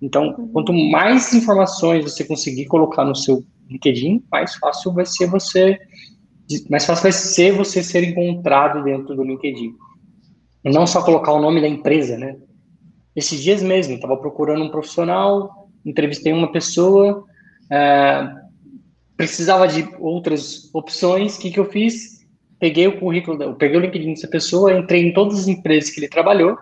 Então, 0.01 0.35
uhum. 0.37 0.47
quanto 0.49 0.73
mais 0.73 1.33
informações 1.33 2.03
você 2.03 2.23
conseguir 2.23 2.65
colocar 2.67 3.03
no 3.03 3.15
seu 3.15 3.43
LinkedIn, 3.69 4.23
mais 4.31 4.55
fácil 4.55 4.93
vai 4.93 5.05
ser 5.05 5.27
você, 5.27 5.77
mais 6.69 6.85
fácil 6.85 7.03
vai 7.03 7.11
ser 7.11 7.51
você 7.51 7.83
ser 7.83 8.03
encontrado 8.03 8.83
dentro 8.83 9.15
do 9.15 9.23
LinkedIn. 9.23 9.73
E 10.63 10.69
não 10.69 10.85
só 10.85 11.03
colocar 11.03 11.31
o 11.31 11.41
nome 11.41 11.61
da 11.61 11.67
empresa, 11.67 12.17
né? 12.17 12.35
Esses 13.15 13.41
dias 13.41 13.61
mesmo, 13.61 13.95
estava 13.95 14.17
procurando 14.17 14.63
um 14.63 14.69
profissional, 14.69 15.69
entrevistei 15.85 16.31
uma 16.31 16.51
pessoa, 16.51 17.23
é, 17.71 18.29
precisava 19.17 19.67
de 19.67 19.87
outras 19.99 20.73
opções, 20.73 21.35
o 21.35 21.39
que, 21.39 21.51
que 21.51 21.59
eu 21.59 21.65
fiz? 21.65 22.25
Peguei 22.59 22.87
o 22.87 22.99
currículo, 22.99 23.55
peguei 23.55 23.77
o 23.77 23.81
LinkedIn 23.81 24.13
dessa 24.13 24.27
pessoa, 24.27 24.77
entrei 24.77 25.05
em 25.05 25.13
todas 25.13 25.39
as 25.39 25.47
empresas 25.47 25.89
que 25.89 25.99
ele 25.99 26.09
trabalhou 26.09 26.57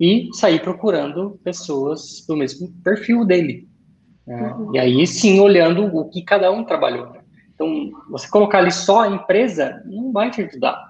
e 0.00 0.28
saí 0.32 0.58
procurando 0.58 1.38
pessoas 1.44 2.24
do 2.26 2.36
mesmo 2.36 2.72
perfil 2.82 3.24
dele. 3.24 3.68
É, 4.26 4.34
uhum. 4.34 4.74
E 4.74 4.78
aí 4.78 5.06
sim, 5.06 5.40
olhando 5.40 5.84
o 5.94 6.08
que 6.08 6.22
cada 6.22 6.50
um 6.50 6.64
trabalhou. 6.64 7.12
Então, 7.54 7.90
você 8.08 8.26
colocar 8.28 8.58
ali 8.58 8.72
só 8.72 9.02
a 9.02 9.08
empresa 9.08 9.82
não 9.84 10.10
vai 10.12 10.30
te 10.30 10.40
ajudar. 10.42 10.89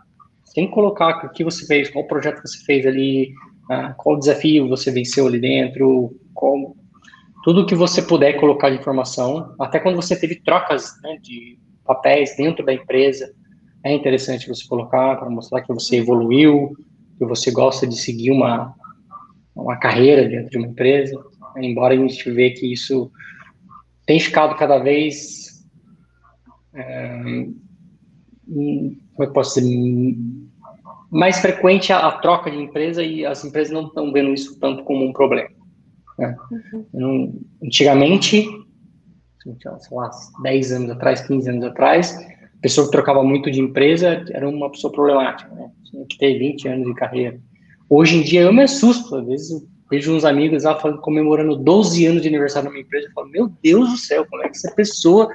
Tem 0.54 0.66
que 0.66 0.72
colocar 0.72 1.24
o 1.24 1.30
que 1.30 1.44
você 1.44 1.66
fez, 1.66 1.90
qual 1.90 2.06
projeto 2.06 2.40
você 2.42 2.58
fez 2.64 2.86
ali, 2.86 3.32
uh, 3.70 3.94
qual 3.96 4.18
desafio 4.18 4.68
você 4.68 4.90
venceu 4.90 5.26
ali 5.26 5.40
dentro, 5.40 6.16
qual, 6.34 6.76
tudo 7.44 7.66
que 7.66 7.74
você 7.74 8.02
puder 8.02 8.34
colocar 8.34 8.70
de 8.70 8.76
informação, 8.76 9.54
até 9.60 9.78
quando 9.78 9.96
você 9.96 10.18
teve 10.18 10.36
trocas 10.36 10.92
né, 11.02 11.18
de 11.22 11.58
papéis 11.84 12.36
dentro 12.36 12.64
da 12.64 12.72
empresa, 12.72 13.32
é 13.84 13.94
interessante 13.94 14.48
você 14.48 14.66
colocar 14.66 15.16
para 15.16 15.30
mostrar 15.30 15.62
que 15.62 15.72
você 15.72 15.96
evoluiu, 15.96 16.76
que 17.18 17.24
você 17.24 17.50
gosta 17.50 17.86
de 17.86 17.96
seguir 17.96 18.30
uma, 18.30 18.74
uma 19.54 19.76
carreira 19.76 20.28
dentro 20.28 20.50
de 20.50 20.58
uma 20.58 20.66
empresa, 20.66 21.18
embora 21.56 21.94
a 21.94 21.96
gente 21.96 22.30
vê 22.30 22.50
que 22.50 22.72
isso 22.72 23.10
tem 24.04 24.18
ficado 24.18 24.56
cada 24.56 24.78
vez 24.78 25.64
é, 26.74 27.46
como 28.50 29.28
que 29.28 29.34
posso 29.34 29.60
dizer, 29.60 30.16
mais 31.10 31.40
frequente 31.40 31.92
a, 31.92 32.06
a, 32.06 32.12
troca 32.12 32.50
de 32.50 32.56
empresa 32.56 33.02
e 33.02 33.26
as 33.26 33.44
empresas 33.44 33.72
não 33.72 33.86
estão 33.86 34.12
vendo 34.12 34.32
isso 34.32 34.58
tanto 34.58 34.84
como 34.84 35.04
um 35.04 35.12
problema. 35.12 35.50
Né? 36.18 36.36
Uhum. 36.92 37.40
Antigamente, 37.62 38.46
sei 39.42 39.96
lá, 39.96 40.10
10 40.42 40.72
anos 40.72 40.90
atrás, 40.90 41.26
15 41.26 41.50
anos 41.50 41.64
atrás, 41.64 42.16
a 42.16 42.60
pessoa 42.60 42.86
que 42.86 42.92
trocava 42.92 43.22
muito 43.22 43.50
de 43.50 43.60
empresa 43.60 44.24
era 44.30 44.48
uma 44.48 44.70
pessoa 44.70 44.92
problemática, 44.92 45.52
né? 45.54 45.70
tinha 45.84 46.06
que 46.06 46.18
ter 46.18 46.38
20 46.38 46.68
anos 46.68 46.86
de 46.86 46.94
carreira. 46.94 47.40
Hoje 47.88 48.16
em 48.18 48.22
dia 48.22 48.42
eu 48.42 48.52
me 48.52 48.62
assusto, 48.62 49.16
às 49.16 49.26
vezes 49.26 49.70
Vejo 49.90 50.14
uns 50.14 50.24
amigos 50.24 50.62
lá 50.62 50.78
falando, 50.78 51.00
comemorando 51.00 51.56
12 51.56 52.06
anos 52.06 52.22
de 52.22 52.28
aniversário 52.28 52.68
na 52.68 52.70
minha 52.70 52.84
empresa. 52.84 53.08
Eu 53.08 53.12
falo, 53.12 53.28
meu 53.28 53.52
Deus 53.60 53.90
do 53.90 53.96
céu, 53.96 54.24
como 54.30 54.42
é 54.44 54.48
que 54.48 54.56
essa 54.56 54.72
pessoa 54.72 55.28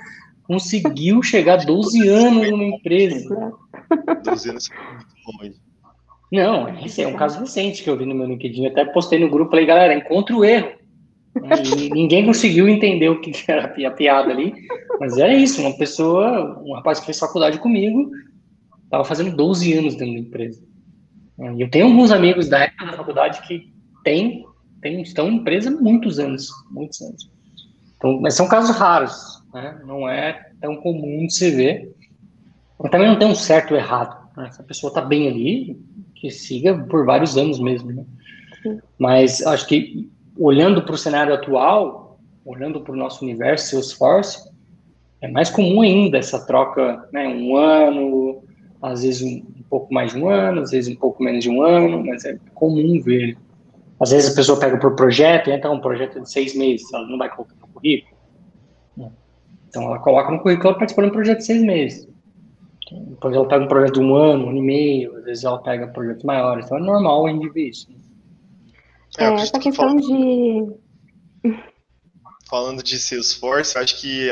conseguiu 0.44 1.22
chegar 1.22 1.66
12 1.66 2.08
anos 2.08 2.50
numa 2.50 2.64
empresa? 2.64 3.28
12 4.24 4.50
anos 4.50 4.70
é 4.72 4.94
muito 4.94 5.08
longe. 5.44 5.65
Não, 6.32 6.68
esse 6.84 7.02
é 7.02 7.08
um 7.08 7.16
caso 7.16 7.40
recente 7.40 7.84
que 7.84 7.90
eu 7.90 7.98
vi 7.98 8.06
no 8.06 8.16
meu 8.16 8.28
LinkedIn. 8.28 8.66
Eu 8.66 8.72
até 8.72 8.86
postei 8.86 9.20
no 9.20 9.30
grupo, 9.30 9.52
falei, 9.52 9.66
galera, 9.66 9.94
encontra 9.94 10.36
o 10.36 10.44
erro. 10.44 10.72
E 11.76 11.90
ninguém 11.94 12.26
conseguiu 12.26 12.68
entender 12.68 13.10
o 13.10 13.22
que 13.22 13.32
era 13.48 13.66
a 13.66 13.92
piada 13.92 14.32
ali, 14.32 14.54
mas 15.00 15.18
era 15.18 15.34
isso, 15.34 15.62
uma 15.62 15.78
pessoa, 15.78 16.62
um 16.66 16.74
rapaz 16.74 17.00
que 17.00 17.06
fez 17.06 17.20
faculdade 17.20 17.60
comigo, 17.60 18.10
estava 18.86 19.04
fazendo 19.04 19.36
12 19.36 19.74
anos 19.74 19.96
dentro 19.96 20.14
da 20.14 20.20
empresa. 20.20 20.64
E 21.58 21.62
eu 21.62 21.70
tenho 21.70 21.88
alguns 21.88 22.12
amigos 22.12 22.48
da 22.48 22.60
época 22.60 22.86
da 22.86 22.94
faculdade 22.94 23.42
que 23.46 23.74
tem, 24.04 24.46
tem, 24.82 25.02
estão 25.02 25.28
em 25.28 25.36
empresa 25.36 25.70
há 25.70 25.74
muitos 25.74 26.18
anos, 26.20 26.50
muitos 26.72 27.02
anos. 27.02 27.30
Então, 27.98 28.22
mas 28.22 28.36
são 28.36 28.48
casos 28.48 28.76
raros, 28.76 29.44
né? 29.54 29.82
Não 29.86 30.08
é 30.08 30.50
tão 30.62 30.78
comum 30.78 31.28
de 31.28 31.34
se 31.34 31.52
ver. 31.52 31.94
Mas 32.80 32.92
também 32.92 33.08
não 33.08 33.18
tem 33.18 33.28
um 33.28 33.36
certo 33.36 33.72
ou 33.72 33.78
errado. 33.78 34.30
Né? 34.38 34.52
Se 34.52 34.62
a 34.62 34.64
pessoa 34.64 34.90
está 34.90 35.02
bem 35.02 35.28
ali, 35.28 35.80
que 36.28 36.32
siga 36.32 36.78
por 36.90 37.06
vários 37.06 37.38
anos 37.38 37.60
mesmo, 37.60 37.92
né? 37.92 38.04
Mas 38.98 39.46
acho 39.46 39.68
que 39.68 40.10
olhando 40.38 40.82
para 40.82 40.96
o 40.96 40.98
cenário 40.98 41.34
atual, 41.34 42.20
olhando 42.44 42.82
para 42.82 42.94
o 42.94 42.98
nosso 42.98 43.24
universo 43.24 43.70
Salesforce, 43.70 44.50
é 45.22 45.28
mais 45.28 45.50
comum 45.50 45.82
ainda 45.82 46.18
essa 46.18 46.46
troca, 46.46 47.08
né? 47.14 47.28
Um 47.28 47.56
ano, 47.56 48.44
às 48.82 49.04
vezes 49.04 49.22
um, 49.22 49.44
um 49.60 49.64
pouco 49.70 49.94
mais 49.94 50.14
de 50.14 50.20
um 50.20 50.30
ano, 50.30 50.62
às 50.62 50.72
vezes 50.72 50.92
um 50.94 51.00
pouco 51.00 51.24
menos 51.24 51.44
de 51.44 51.50
um 51.50 51.62
ano, 51.62 52.04
mas 52.04 52.26
é 52.26 52.38
comum 52.54 53.00
ver 53.02 53.38
às 54.00 54.12
vezes 54.12 54.32
a 54.32 54.36
pessoa 54.36 54.60
pega 54.60 54.78
por 54.78 54.96
projeto, 54.96 55.50
então 55.50 55.76
um 55.76 55.80
projeto 55.80 56.20
de 56.20 56.30
seis 56.30 56.54
meses, 56.54 56.92
ela 56.94 57.08
não 57.08 57.18
vai 57.18 57.30
colocar 57.30 57.56
no 57.56 57.68
currículo. 57.68 58.16
Então 59.70 59.84
ela 59.84 60.00
coloca 60.00 60.32
no 60.32 60.40
currículo, 60.40 60.70
ela 60.70 60.78
participa 60.78 61.02
de 61.04 61.08
um 61.08 61.12
projeto 61.12 61.38
de 61.38 61.46
seis 61.46 61.64
meses. 61.64 62.15
Depois 62.92 63.36
ela 63.36 63.48
pega 63.48 63.66
um 63.66 63.68
projeto 63.68 63.94
de 63.96 64.00
um 64.00 64.16
ano, 64.16 64.46
um 64.46 64.50
ano 64.50 64.58
e 64.58 64.62
meio, 64.62 65.18
às 65.18 65.24
vezes 65.26 65.44
ela 65.44 65.62
pega 65.62 65.88
projetos 65.88 66.24
maiores. 66.24 66.66
Então 66.66 66.78
é 66.78 66.82
normal 66.82 67.26
a 67.26 67.32
gente 67.32 67.50
ver 67.50 67.70
isso. 67.70 67.88
É, 69.18 69.26
essa 69.34 69.60
questão 69.60 69.96
de. 69.96 70.76
Falando 72.48 72.84
de 72.84 73.00
Salesforce, 73.00 73.76
eu 73.76 73.82
acho 73.82 74.00
que 74.00 74.30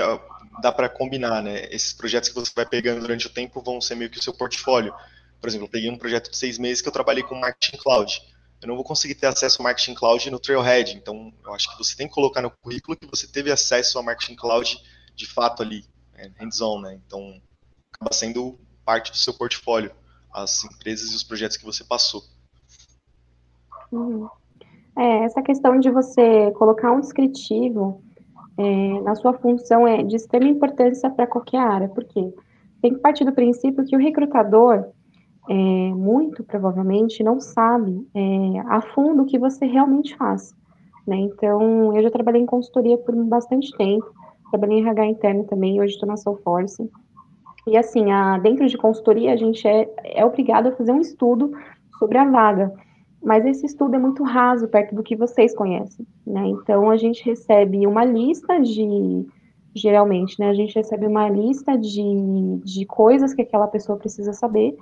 dá 0.62 0.72
para 0.72 0.88
combinar, 0.88 1.42
né? 1.42 1.66
Esses 1.72 1.94
projetos 1.94 2.30
que 2.30 2.36
você 2.36 2.52
vai 2.56 2.66
pegando 2.66 3.02
durante 3.02 3.26
o 3.26 3.30
tempo 3.30 3.62
vão 3.62 3.82
ser 3.82 3.96
meio 3.96 4.10
que 4.10 4.20
o 4.20 4.24
seu 4.24 4.34
portfólio. 4.34 4.94
Por 5.42 5.50
exemplo, 5.50 5.66
eu 5.66 5.72
peguei 5.72 5.90
um 5.90 5.98
projeto 5.98 6.30
de 6.30 6.38
seis 6.38 6.60
meses 6.60 6.82
que 6.82 6.88
eu 6.88 6.94
trabalhei 6.94 7.24
com 7.24 7.36
marketing 7.36 7.78
cloud 7.78 8.22
eu 8.64 8.68
não 8.68 8.76
vou 8.76 8.84
conseguir 8.84 9.16
ter 9.16 9.28
acesso 9.28 9.62
ao 9.62 9.64
Marketing 9.64 9.94
Cloud 9.94 10.32
no 10.32 10.40
Trailhead. 10.40 10.96
Então, 10.96 11.34
eu 11.46 11.54
acho 11.54 11.70
que 11.70 11.78
você 11.78 11.96
tem 11.96 12.08
que 12.08 12.14
colocar 12.14 12.42
no 12.42 12.50
currículo 12.50 12.98
que 12.98 13.06
você 13.06 13.28
teve 13.28 13.52
acesso 13.52 13.98
ao 13.98 14.04
Marketing 14.04 14.36
Cloud 14.36 14.82
de 15.16 15.28
fato 15.28 15.62
ali, 15.62 15.86
né, 16.14 16.32
hands-on, 16.40 16.82
né? 16.82 17.00
Então, 17.06 17.42
sendo 18.12 18.58
parte 18.86 19.12
do 19.12 19.18
seu 19.18 19.34
portfólio, 19.34 19.92
as 20.34 20.64
empresas 20.64 21.12
e 21.12 21.16
os 21.16 21.24
projetos 21.24 21.58
que 21.58 21.66
você 21.66 21.84
passou. 21.84 22.24
Uhum. 23.92 24.28
É, 24.98 25.24
essa 25.24 25.42
questão 25.42 25.80
de 25.80 25.90
você 25.90 26.52
colocar 26.52 26.92
um 26.92 27.00
descritivo 27.00 28.02
é, 28.58 29.02
na 29.02 29.16
sua 29.16 29.34
função 29.34 29.88
é 29.88 30.04
de 30.04 30.16
extrema 30.16 30.48
importância 30.48 31.10
para 31.10 31.28
qualquer 31.28 31.60
área, 31.60 31.90
porque 31.90 32.34
tem 32.82 32.94
que 32.94 33.00
partir 33.00 33.26
do 33.26 33.32
princípio 33.32 33.86
que 33.86 33.96
o 33.96 34.00
recrutador, 34.00 34.86
é, 35.50 35.54
muito 35.54 36.44
provavelmente 36.44 37.24
não 37.24 37.40
sabe 37.40 38.08
é, 38.14 38.60
a 38.68 38.82
fundo 38.82 39.24
o 39.24 39.26
que 39.26 39.40
você 39.40 39.66
realmente 39.66 40.16
faz. 40.16 40.54
Né? 41.06 41.18
Então, 41.18 41.96
eu 41.96 42.04
já 42.04 42.12
trabalhei 42.12 42.42
em 42.42 42.46
consultoria 42.46 42.98
por 42.98 43.16
bastante 43.26 43.76
tempo, 43.78 44.06
trabalhei 44.52 44.80
em 44.80 44.82
RH 44.82 45.06
interno 45.08 45.44
também, 45.46 45.82
hoje 45.82 45.94
estou 45.94 46.08
na 46.08 46.18
Soulforce. 46.18 46.90
E 47.66 47.78
assim, 47.78 48.12
a, 48.12 48.38
dentro 48.40 48.68
de 48.68 48.78
consultoria, 48.78 49.34
a 49.34 49.38
gente 49.38 49.68
é, 49.68 49.90
é 50.04 50.26
obrigado 50.26 50.68
a 50.68 50.72
fazer 50.76 50.92
um 50.92 51.00
estudo 51.00 51.52
sobre 51.98 52.18
a 52.18 52.26
vaga. 52.30 52.74
mas 53.24 53.46
esse 53.46 53.66
estudo 53.66 53.96
é 53.96 54.00
muito 54.00 54.24
raso 54.24 54.68
perto 54.68 54.96
do 54.96 55.04
que 55.04 55.16
vocês 55.16 55.56
conhecem, 55.56 56.06
né? 56.28 56.46
Então 56.48 56.90
a 56.90 56.98
gente 56.98 57.24
recebe 57.24 57.88
uma 57.88 58.04
lista 58.04 58.60
de, 58.60 59.26
geralmente, 59.76 60.40
né? 60.40 60.50
A 60.50 60.54
gente 60.54 60.76
recebe 60.76 61.08
uma 61.08 61.30
lista 61.30 61.78
de, 61.78 62.04
de 62.64 62.86
coisas 62.86 63.34
que 63.34 63.42
aquela 63.42 63.68
pessoa 63.68 63.98
precisa 63.98 64.34
saber. 64.34 64.76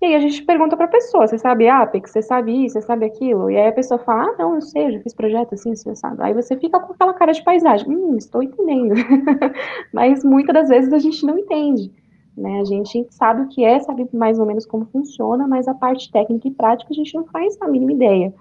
E 0.00 0.04
aí 0.06 0.14
a 0.16 0.20
gente 0.20 0.42
pergunta 0.44 0.76
para 0.76 0.86
a 0.86 0.88
pessoa, 0.88 1.28
você 1.28 1.38
sabe 1.38 1.68
Apex, 1.68 2.10
você 2.10 2.22
sabe 2.22 2.64
isso, 2.66 2.74
você 2.74 2.82
sabe 2.82 3.06
aquilo? 3.06 3.48
E 3.50 3.56
aí 3.56 3.68
a 3.68 3.72
pessoa 3.72 4.00
fala, 4.00 4.24
ah, 4.24 4.34
não, 4.36 4.56
eu 4.56 4.60
sei, 4.60 4.86
eu 4.88 4.92
já 4.92 5.00
fiz 5.00 5.14
projeto 5.14 5.54
assim, 5.54 5.72
assim, 5.72 5.94
sabe? 5.94 6.16
Aí 6.22 6.34
você 6.34 6.56
fica 6.56 6.80
com 6.80 6.92
aquela 6.92 7.14
cara 7.14 7.32
de 7.32 7.42
paisagem, 7.44 7.88
hum, 7.88 8.16
estou 8.16 8.42
entendendo. 8.42 8.94
Mas 9.94 10.24
muitas 10.24 10.52
das 10.54 10.68
vezes 10.68 10.92
a 10.92 10.98
gente 10.98 11.24
não 11.24 11.38
entende. 11.38 11.92
Né? 12.36 12.60
A 12.60 12.64
gente 12.64 13.06
sabe 13.10 13.42
o 13.42 13.48
que 13.48 13.64
é, 13.64 13.78
sabe 13.80 14.08
mais 14.12 14.38
ou 14.38 14.46
menos 14.46 14.64
como 14.64 14.86
funciona, 14.86 15.46
mas 15.46 15.68
a 15.68 15.74
parte 15.74 16.10
técnica 16.10 16.48
e 16.48 16.52
prática 16.52 16.90
a 16.90 16.94
gente 16.94 17.14
não 17.14 17.24
faz 17.26 17.56
a 17.60 17.68
mínima 17.68 17.92
ideia. 17.92 18.34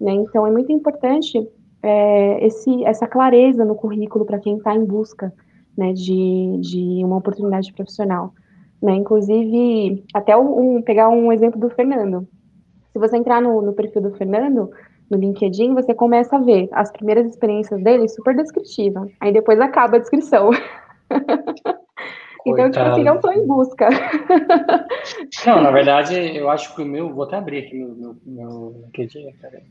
Né? 0.00 0.12
Então 0.12 0.46
é 0.46 0.50
muito 0.50 0.70
importante 0.70 1.48
é, 1.82 2.46
esse, 2.46 2.84
essa 2.84 3.06
clareza 3.06 3.64
no 3.64 3.74
currículo 3.74 4.24
para 4.24 4.38
quem 4.38 4.56
está 4.56 4.74
em 4.74 4.84
busca 4.84 5.32
né, 5.76 5.92
de, 5.92 6.58
de 6.60 7.04
uma 7.04 7.16
oportunidade 7.16 7.72
profissional. 7.72 8.32
Né? 8.82 8.94
Inclusive, 8.94 10.04
até 10.12 10.36
um, 10.36 10.82
pegar 10.82 11.08
um 11.08 11.32
exemplo 11.32 11.58
do 11.58 11.70
Fernando. 11.70 12.28
Se 12.92 12.98
você 12.98 13.16
entrar 13.16 13.40
no, 13.40 13.62
no 13.62 13.72
perfil 13.72 14.02
do 14.02 14.14
Fernando, 14.14 14.70
no 15.10 15.16
LinkedIn, 15.16 15.74
você 15.74 15.94
começa 15.94 16.36
a 16.36 16.40
ver 16.40 16.68
as 16.72 16.90
primeiras 16.90 17.26
experiências 17.26 17.82
dele 17.82 18.08
super 18.08 18.36
descritiva. 18.36 19.08
Aí 19.20 19.32
depois 19.32 19.58
acaba 19.58 19.96
a 19.96 20.00
descrição. 20.00 20.50
Então, 22.52 22.70
tipo 22.70 22.84
assim, 22.84 23.04
não 23.04 23.20
tô 23.20 23.30
em 23.30 23.46
busca. 23.46 23.88
Não, 25.46 25.62
na 25.62 25.70
verdade, 25.70 26.14
eu 26.36 26.48
acho 26.50 26.74
que 26.74 26.82
o 26.82 26.86
meu. 26.86 27.12
Vou 27.12 27.24
até 27.24 27.36
abrir 27.36 27.64
aqui 27.64 27.74
meu, 27.74 27.94
meu, 27.94 28.16
meu 28.24 28.82
LinkedIn, 28.84 29.32
peraí. 29.40 29.62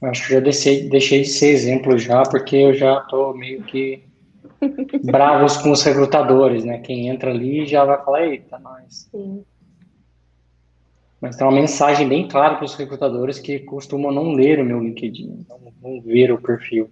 Eu 0.00 0.10
acho 0.10 0.26
que 0.26 0.34
já 0.34 0.40
deixei, 0.40 0.88
deixei 0.88 1.22
de 1.22 1.28
ser 1.28 1.48
exemplo 1.48 1.96
já, 1.98 2.22
porque 2.24 2.56
eu 2.56 2.74
já 2.74 3.00
tô 3.02 3.32
meio 3.32 3.62
que 3.62 4.02
bravos 5.02 5.56
com 5.56 5.70
os 5.70 5.82
recrutadores, 5.82 6.64
né? 6.64 6.78
Quem 6.78 7.08
entra 7.08 7.30
ali 7.30 7.66
já 7.66 7.84
vai 7.84 8.02
falar, 8.04 8.26
eita, 8.26 8.58
nós. 8.58 9.08
Sim. 9.10 9.44
Mas 11.20 11.36
tem 11.36 11.46
uma 11.46 11.58
mensagem 11.58 12.06
bem 12.06 12.28
clara 12.28 12.56
para 12.56 12.66
os 12.66 12.74
recrutadores 12.74 13.38
que 13.38 13.60
costumam 13.60 14.12
não 14.12 14.32
ler 14.32 14.60
o 14.60 14.64
meu 14.64 14.78
LinkedIn, 14.80 15.46
não, 15.48 15.72
não 15.82 16.00
ver 16.02 16.30
o 16.30 16.40
perfil. 16.40 16.90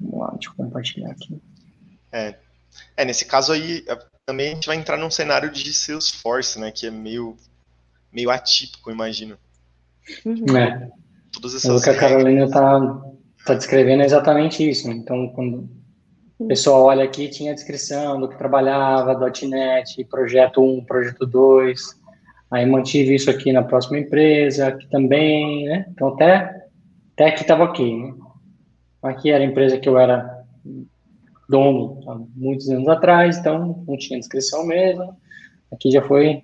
Vamos 0.00 0.18
lá, 0.18 0.30
deixa 0.32 0.50
eu 0.50 0.54
compartilhar 0.56 1.10
aqui. 1.12 1.40
É, 2.10 2.34
é, 2.96 3.04
nesse 3.04 3.24
caso 3.24 3.52
aí, 3.52 3.84
também 4.26 4.52
a 4.52 4.54
gente 4.54 4.66
vai 4.66 4.76
entrar 4.76 4.96
num 4.96 5.10
cenário 5.10 5.50
de 5.50 5.72
Salesforce, 5.72 6.58
né? 6.58 6.70
Que 6.70 6.86
é 6.86 6.90
meio, 6.90 7.36
meio 8.12 8.30
atípico, 8.30 8.90
imagino. 8.90 9.36
Uhum. 10.24 10.56
É. 10.56 10.90
Todas 11.32 11.54
essas 11.54 11.80
o 11.80 11.84
que 11.84 11.90
a 11.90 11.98
Carolina 11.98 12.44
está 12.44 13.02
tá 13.44 13.54
descrevendo 13.54 14.02
é 14.02 14.06
exatamente 14.06 14.68
isso. 14.68 14.88
Né? 14.88 14.94
Então, 14.94 15.28
quando 15.34 15.68
o 16.38 16.46
pessoal 16.46 16.84
olha 16.84 17.04
aqui, 17.04 17.28
tinha 17.28 17.52
a 17.52 17.54
descrição 17.54 18.20
do 18.20 18.28
que 18.28 18.38
trabalhava, 18.38 19.18
.NET, 19.48 20.04
projeto 20.04 20.62
1, 20.62 20.84
projeto 20.84 21.26
2, 21.26 21.80
aí 22.50 22.66
mantive 22.66 23.14
isso 23.14 23.30
aqui 23.30 23.52
na 23.52 23.62
próxima 23.62 23.98
empresa, 23.98 24.68
aqui 24.68 24.88
também, 24.88 25.66
né? 25.66 25.86
Então, 25.90 26.08
até, 26.08 26.66
até 27.12 27.28
aqui 27.28 27.42
estava 27.42 27.64
ok, 27.64 27.98
né? 27.98 28.14
Aqui 29.02 29.30
era 29.30 29.44
a 29.44 29.46
empresa 29.46 29.78
que 29.78 29.88
eu 29.88 29.98
era 29.98 30.44
dono 31.48 32.00
há 32.08 32.18
muitos 32.34 32.68
anos 32.68 32.88
atrás, 32.88 33.38
então 33.38 33.84
não 33.86 33.96
tinha 33.96 34.18
descrição 34.18 34.66
mesmo. 34.66 35.16
Aqui 35.72 35.90
já 35.90 36.02
foi 36.02 36.42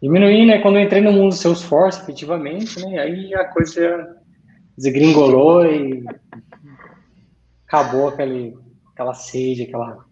diminuindo, 0.00 0.48
né? 0.48 0.58
Quando 0.58 0.76
eu 0.76 0.82
entrei 0.82 1.00
no 1.00 1.12
mundo 1.12 1.30
do 1.30 1.34
Salesforce, 1.34 2.00
efetivamente, 2.02 2.80
né? 2.80 2.98
Aí 2.98 3.34
a 3.34 3.44
coisa 3.44 4.16
desgringolou 4.76 5.64
e 5.64 6.04
acabou 7.66 8.08
aquele, 8.08 8.56
aquela 8.92 9.14
sede, 9.14 9.62
aquela, 9.62 10.04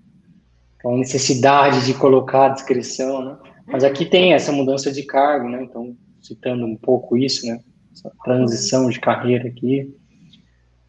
aquela 0.78 0.96
necessidade 0.96 1.84
de 1.84 1.94
colocar 1.94 2.46
a 2.46 2.54
descrição, 2.54 3.24
né? 3.24 3.36
Mas 3.66 3.84
aqui 3.84 4.04
tem 4.04 4.32
essa 4.34 4.52
mudança 4.52 4.92
de 4.92 5.02
cargo, 5.02 5.48
né? 5.48 5.62
Então, 5.62 5.96
citando 6.20 6.66
um 6.66 6.76
pouco 6.76 7.16
isso, 7.16 7.46
né? 7.46 7.60
Essa 7.92 8.10
transição 8.24 8.88
de 8.88 9.00
carreira 9.00 9.48
aqui. 9.48 9.94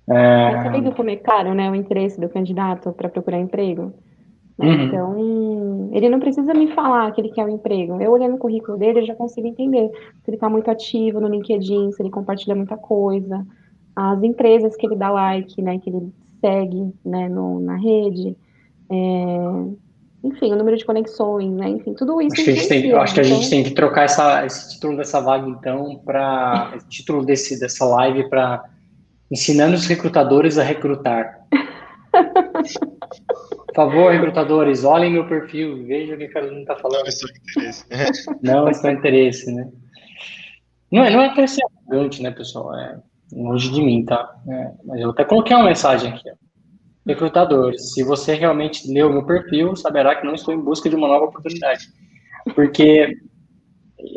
É... 0.09 0.69
Mas 0.69 0.81
viu 0.81 0.91
como 0.91 1.09
é 1.09 1.15
caro, 1.15 1.53
né, 1.53 1.69
o 1.69 1.75
interesse 1.75 2.19
do 2.19 2.29
candidato 2.29 2.91
para 2.93 3.09
procurar 3.09 3.39
emprego? 3.39 3.93
Né? 4.57 4.67
Uhum. 4.67 4.83
Então, 4.83 5.89
ele 5.93 6.09
não 6.09 6.19
precisa 6.19 6.53
me 6.53 6.71
falar 6.73 7.11
que 7.11 7.21
ele 7.21 7.29
quer 7.29 7.45
um 7.45 7.49
emprego. 7.49 8.01
Eu 8.01 8.11
olhando 8.11 8.35
o 8.35 8.39
currículo 8.39 8.77
dele, 8.77 8.99
eu 8.99 9.05
já 9.05 9.15
consigo 9.15 9.47
entender 9.47 9.89
se 10.23 10.29
ele 10.29 10.37
está 10.37 10.49
muito 10.49 10.69
ativo 10.69 11.19
no 11.19 11.27
LinkedIn, 11.27 11.91
se 11.91 12.01
ele 12.01 12.09
compartilha 12.09 12.55
muita 12.55 12.77
coisa, 12.77 13.45
as 13.95 14.21
empresas 14.23 14.75
que 14.75 14.85
ele 14.85 14.95
dá 14.95 15.09
like, 15.09 15.61
né, 15.61 15.79
que 15.79 15.89
ele 15.89 16.11
segue, 16.39 16.93
né, 17.03 17.27
no, 17.29 17.59
na 17.59 17.75
rede, 17.75 18.35
é, 18.89 19.37
enfim, 20.23 20.51
o 20.51 20.55
número 20.55 20.77
de 20.77 20.85
conexões, 20.85 21.51
né, 21.53 21.69
enfim, 21.69 21.93
tudo 21.93 22.21
isso. 22.21 22.33
Acho 22.33 22.43
que 22.43 22.49
a 22.49 22.55
gente 22.55 22.67
tem, 22.67 22.93
acho 22.93 23.13
que 23.13 23.19
a 23.19 23.23
gente 23.23 23.37
então 23.37 23.49
tem 23.49 23.63
que 23.63 23.71
trocar 23.71 24.03
essa, 24.03 24.45
esse 24.45 24.73
título 24.73 24.97
dessa 24.97 25.21
vaga, 25.21 25.47
então, 25.49 25.99
para 26.05 26.77
título 26.89 27.25
desse, 27.25 27.59
dessa 27.59 27.85
live 27.85 28.29
para 28.29 28.65
ensinando 29.31 29.75
os 29.75 29.85
recrutadores 29.85 30.57
a 30.57 30.63
recrutar. 30.63 31.39
Por 33.67 33.75
favor, 33.75 34.11
recrutadores, 34.11 34.85
olhem 34.85 35.11
meu 35.11 35.27
perfil, 35.27 35.85
vejam 35.85 36.15
o 36.15 36.17
que 36.17 36.25
a 36.25 36.31
Carolina 36.31 36.61
está 36.61 36.77
falando. 36.77 37.01
Não 37.01 37.07
estou 37.07 37.29
interesse. 37.29 37.85
não 38.41 38.69
estou 38.69 38.89
interesse, 38.89 39.53
né? 39.53 39.69
Não 40.91 41.03
é, 41.03 41.09
não 41.09 41.21
é 41.21 41.33
para 41.33 41.45
ser 41.45 41.61
arrogante, 41.65 42.21
né, 42.21 42.31
pessoal? 42.31 42.73
É 42.77 42.97
longe 43.33 43.69
de 43.71 43.81
mim, 43.81 44.05
tá? 44.05 44.33
É, 44.47 44.71
mas 44.85 45.01
eu 45.01 45.09
até 45.09 45.25
coloquei 45.25 45.55
uma 45.55 45.65
mensagem 45.65 46.13
aqui. 46.13 46.29
Ó. 46.29 46.35
Recrutadores, 47.05 47.93
se 47.93 48.03
você 48.03 48.33
realmente 48.33 48.91
leu 48.91 49.11
meu 49.11 49.25
perfil, 49.25 49.75
saberá 49.75 50.15
que 50.15 50.25
não 50.25 50.33
estou 50.33 50.53
em 50.53 50.61
busca 50.61 50.89
de 50.89 50.95
uma 50.95 51.07
nova 51.07 51.25
oportunidade. 51.25 51.87
Porque 52.55 53.17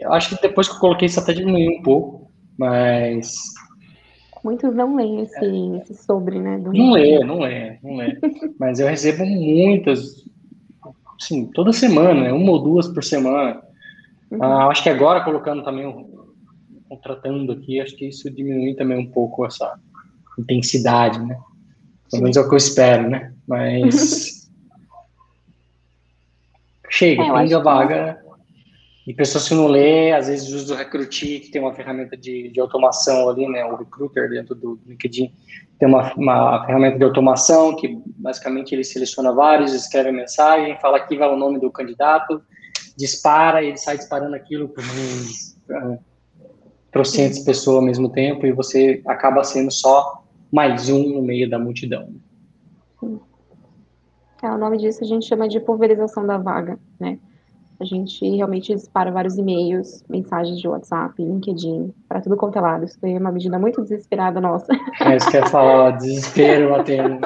eu 0.01 0.13
acho 0.13 0.37
que 0.37 0.43
depois 0.43 0.69
que 0.69 0.77
eu 0.77 0.81
coloquei 0.81 1.07
isso 1.07 1.21
até 1.21 1.33
diminuiu 1.33 1.71
um 1.73 1.83
pouco, 1.83 2.31
mas 2.57 3.35
Muitos 4.49 4.75
não 4.75 4.97
leem 4.97 5.21
esse, 5.21 5.45
é. 5.45 5.77
esse 5.77 5.95
sobre, 6.05 6.39
né? 6.39 6.57
não 6.57 6.93
lê, 6.93 7.23
não 7.23 7.41
lê, 7.41 7.79
não 7.83 7.97
lê. 7.97 8.19
Mas 8.59 8.81
eu 8.81 8.89
recebo 8.89 9.27
muitas, 9.27 10.25
assim, 11.21 11.45
toda 11.53 11.71
semana, 11.71 12.23
né? 12.23 12.33
uma 12.33 12.53
ou 12.53 12.59
duas 12.59 12.89
por 12.89 13.05
semana. 13.05 13.61
Uhum. 14.31 14.43
Ah, 14.43 14.69
acho 14.69 14.83
que 14.83 14.89
agora, 14.89 15.23
colocando 15.23 15.63
também, 15.63 15.85
contratando 16.89 17.53
aqui, 17.53 17.79
acho 17.79 17.95
que 17.95 18.07
isso 18.07 18.31
diminui 18.31 18.73
também 18.73 18.97
um 18.97 19.11
pouco 19.11 19.45
essa 19.45 19.79
intensidade, 20.39 21.21
né? 21.21 21.39
Pelo 22.11 22.23
menos 22.23 22.39
é 22.39 22.41
o 22.41 22.49
que 22.49 22.55
eu 22.55 22.59
espero, 22.59 23.11
né? 23.11 23.35
Mas. 23.47 24.49
Chega, 26.89 27.23
é, 27.23 27.55
a 27.55 27.59
vaga. 27.59 28.25
E 29.09 29.15
pessoas 29.15 29.49
que 29.49 29.55
não 29.55 29.69
lê, 29.69 30.13
às 30.13 30.29
vezes 30.29 30.53
usa 30.53 30.75
o 30.75 30.77
Recruit, 30.77 31.41
que 31.41 31.51
tem 31.51 31.63
uma 31.63 31.73
ferramenta 31.73 32.15
de, 32.15 32.51
de 32.51 32.61
automação 32.61 33.27
ali, 33.31 33.49
né? 33.49 33.65
O 33.65 33.75
Recruiter 33.75 34.29
dentro 34.29 34.55
do 34.55 34.79
LinkedIn 34.87 35.33
tem 35.79 35.89
uma, 35.89 36.13
uma 36.13 36.67
ferramenta 36.67 36.99
de 36.99 37.05
automação 37.05 37.75
que 37.75 37.99
basicamente 38.19 38.75
ele 38.75 38.85
seleciona 38.85 39.33
vários, 39.33 39.73
escreve 39.73 40.11
a 40.11 40.13
mensagem, 40.13 40.79
fala 40.79 40.99
aqui 40.99 41.17
vai 41.17 41.27
o 41.27 41.39
nome 41.39 41.59
do 41.59 41.71
candidato, 41.71 42.43
dispara, 42.99 43.65
ele 43.65 43.79
sai 43.79 43.97
disparando 43.97 44.37
aquilo 44.37 44.69
para 44.69 45.99
trocentas 46.93 47.39
pessoas 47.39 47.77
ao 47.77 47.83
mesmo 47.83 48.11
tempo 48.11 48.45
e 48.45 48.53
você 48.53 49.01
acaba 49.07 49.43
sendo 49.43 49.71
só 49.71 50.23
mais 50.53 50.91
um 50.91 51.15
no 51.15 51.23
meio 51.23 51.49
da 51.49 51.59
multidão. 51.59 52.13
É, 54.43 54.51
o 54.51 54.59
nome 54.59 54.77
disso 54.77 55.03
a 55.03 55.07
gente 55.07 55.27
chama 55.27 55.49
de 55.49 55.61
pulverização 55.61 56.27
da 56.27 56.37
vaga, 56.37 56.79
né? 57.01 57.19
A 57.81 57.85
gente 57.85 58.29
realmente 58.37 58.75
dispara 58.75 59.13
vários 59.13 59.39
e-mails, 59.39 60.05
mensagens 60.09 60.59
de 60.59 60.67
WhatsApp, 60.67 61.23
LinkedIn, 61.23 61.95
para 62.09 62.21
tudo 62.21 62.37
quanto 62.37 62.59
é 62.59 62.61
lado. 62.61 62.85
Isso 62.85 62.99
foi 62.99 63.17
uma 63.17 63.31
medida 63.31 63.57
muito 63.57 63.83
desesperada 63.83 64.41
nossa. 64.41 64.73
É 65.01 65.17
isso 65.17 65.31
que 65.31 65.37
eu 65.37 65.43
ia 65.43 65.47
falar, 65.47 65.93
desespero 65.93 66.71
batendo. 66.71 67.21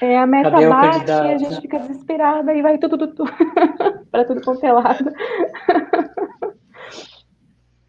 É, 0.00 0.18
a 0.18 0.26
meta 0.26 0.52
Cadê 0.52 0.68
bate, 0.68 1.10
a 1.10 1.38
gente 1.38 1.60
fica 1.60 1.80
desesperada 1.80 2.54
e 2.54 2.62
vai 2.62 2.78
tudo, 2.78 2.96
tudo, 2.96 3.14
tudo 3.14 3.32
para 4.12 4.24
tudo 4.24 4.40
quanto 4.42 4.64
é 4.64 4.72
lado. 4.72 5.12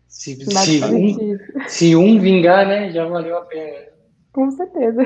Se, 0.08 0.36
se, 0.36 0.84
um, 0.84 1.38
se 1.68 1.96
um 1.96 2.20
vingar, 2.20 2.68
né, 2.68 2.90
já 2.90 3.06
valeu 3.06 3.38
a 3.38 3.42
pena. 3.42 3.86
Com 4.34 4.50
certeza. 4.50 5.04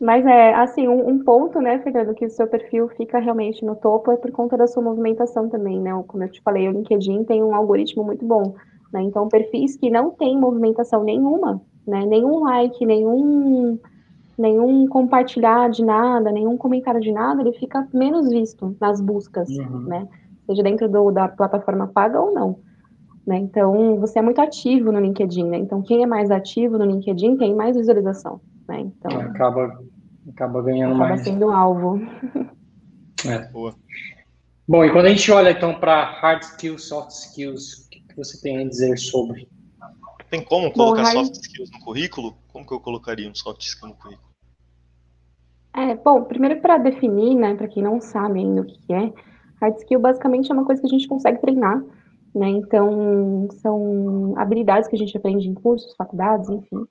Mas 0.00 0.26
é, 0.26 0.54
assim, 0.54 0.88
um, 0.88 1.08
um, 1.08 1.24
ponto, 1.24 1.60
né, 1.60 1.78
Fernando, 1.78 2.14
que 2.14 2.26
o 2.26 2.30
seu 2.30 2.46
perfil 2.46 2.88
fica 2.88 3.18
realmente 3.18 3.64
no 3.64 3.76
topo 3.76 4.10
é 4.10 4.16
por 4.16 4.30
conta 4.32 4.56
da 4.56 4.66
sua 4.66 4.82
movimentação 4.82 5.48
também, 5.48 5.80
né? 5.80 5.90
Como 6.06 6.22
eu 6.24 6.28
te 6.28 6.40
falei, 6.42 6.68
o 6.68 6.72
LinkedIn 6.72 7.24
tem 7.24 7.42
um 7.42 7.54
algoritmo 7.54 8.02
muito 8.02 8.24
bom, 8.24 8.54
né? 8.92 9.02
Então, 9.02 9.28
perfis 9.28 9.76
que 9.76 9.88
não 9.88 10.10
têm 10.10 10.36
movimentação 10.36 11.04
nenhuma, 11.04 11.60
né? 11.86 12.04
Nenhum 12.04 12.40
like, 12.40 12.84
nenhum, 12.84 13.78
nenhum 14.36 14.88
compartilhar 14.88 15.70
de 15.70 15.84
nada, 15.84 16.32
nenhum 16.32 16.56
comentário 16.56 17.00
de 17.00 17.12
nada, 17.12 17.40
ele 17.40 17.52
fica 17.52 17.86
menos 17.94 18.28
visto 18.28 18.76
nas 18.80 19.00
buscas, 19.00 19.48
uhum. 19.50 19.82
né? 19.82 20.08
Seja 20.46 20.64
dentro 20.64 20.88
do, 20.88 21.12
da 21.12 21.28
plataforma 21.28 21.86
paga 21.86 22.20
ou 22.20 22.34
não. 22.34 22.58
Né? 23.30 23.38
Então, 23.38 24.00
você 24.00 24.18
é 24.18 24.22
muito 24.22 24.40
ativo 24.40 24.90
no 24.90 24.98
LinkedIn, 24.98 25.44
né? 25.44 25.58
Então, 25.58 25.80
quem 25.82 26.02
é 26.02 26.06
mais 26.06 26.32
ativo 26.32 26.76
no 26.76 26.84
LinkedIn 26.84 27.36
tem 27.36 27.54
mais 27.54 27.76
visualização, 27.76 28.40
né? 28.68 28.80
Então, 28.80 29.20
acaba, 29.20 29.80
acaba 30.28 30.60
ganhando 30.60 30.96
acaba 30.96 31.10
mais. 31.10 31.20
sendo 31.20 31.46
um 31.46 31.52
alvo. 31.52 32.00
É. 33.24 33.38
Boa. 33.52 33.76
Bom, 34.66 34.84
e 34.84 34.90
quando 34.90 35.06
a 35.06 35.10
gente 35.10 35.30
olha 35.30 35.50
então 35.50 35.78
para 35.78 36.10
hard 36.20 36.42
skills, 36.42 36.88
soft 36.88 37.10
skills, 37.10 37.86
o 37.86 38.08
que 38.08 38.16
você 38.16 38.40
tem 38.40 38.58
a 38.58 38.68
dizer 38.68 38.98
sobre? 38.98 39.48
Tem 40.28 40.42
como 40.42 40.72
colocar 40.72 41.02
bom, 41.02 41.24
soft 41.24 41.34
skills 41.36 41.70
no 41.70 41.78
currículo? 41.84 42.34
Como 42.48 42.66
que 42.66 42.74
eu 42.74 42.80
colocaria 42.80 43.30
um 43.30 43.34
soft 43.34 43.62
skill 43.62 43.90
no 43.90 43.94
currículo? 43.94 44.28
É, 45.72 45.94
bom, 45.94 46.24
primeiro 46.24 46.60
para 46.60 46.78
definir, 46.78 47.36
né, 47.36 47.54
para 47.54 47.68
quem 47.68 47.80
não 47.80 48.00
sabe 48.00 48.40
ainda 48.40 48.62
o 48.62 48.64
que 48.64 48.92
é, 48.92 49.12
hard 49.60 49.76
skill 49.76 50.00
basicamente 50.00 50.50
é 50.50 50.54
uma 50.54 50.64
coisa 50.64 50.80
que 50.80 50.88
a 50.88 50.90
gente 50.90 51.06
consegue 51.06 51.40
treinar, 51.40 51.80
né? 52.34 52.48
Então, 52.48 53.48
são 53.60 54.34
habilidades 54.36 54.88
que 54.88 54.96
a 54.96 54.98
gente 54.98 55.16
aprende 55.16 55.48
em 55.48 55.54
cursos, 55.54 55.94
faculdades, 55.96 56.48
enfim. 56.48 56.86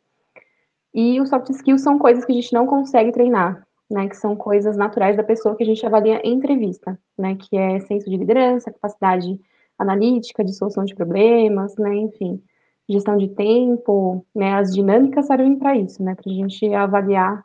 E 0.94 1.20
os 1.22 1.30
soft 1.30 1.50
skills 1.50 1.82
são 1.82 2.00
coisas 2.00 2.26
que 2.26 2.32
a 2.32 2.36
gente 2.36 2.54
não 2.54 2.66
consegue 2.66 3.12
treinar, 3.12 3.66
né? 3.90 4.08
Que 4.08 4.18
são 4.18 4.36
coisas 4.36 4.76
naturais 4.76 5.16
da 5.16 5.24
pessoa 5.24 5.56
que 5.56 5.64
a 5.64 5.66
gente 5.66 5.86
avalia 5.86 6.20
em 6.24 6.34
entrevista, 6.34 7.00
né? 7.18 7.36
Que 7.36 7.58
é 7.58 7.80
senso 7.82 8.10
de 8.10 8.18
liderança, 8.18 8.72
capacidade 8.72 9.40
analítica, 9.78 10.44
de 10.44 10.54
solução 10.54 10.84
de 10.84 10.96
problemas, 10.96 11.76
né? 11.78 11.96
Enfim, 11.96 12.42
gestão 12.90 13.18
de 13.18 13.30
tempo, 13.30 14.26
né? 14.36 14.56
As 14.56 14.74
dinâmicas 14.74 15.28
servem 15.28 15.58
para 15.58 15.78
isso, 15.78 16.04
né? 16.04 16.16
Para 16.16 16.32
a 16.32 16.34
gente 16.34 16.74
avaliar 16.74 17.44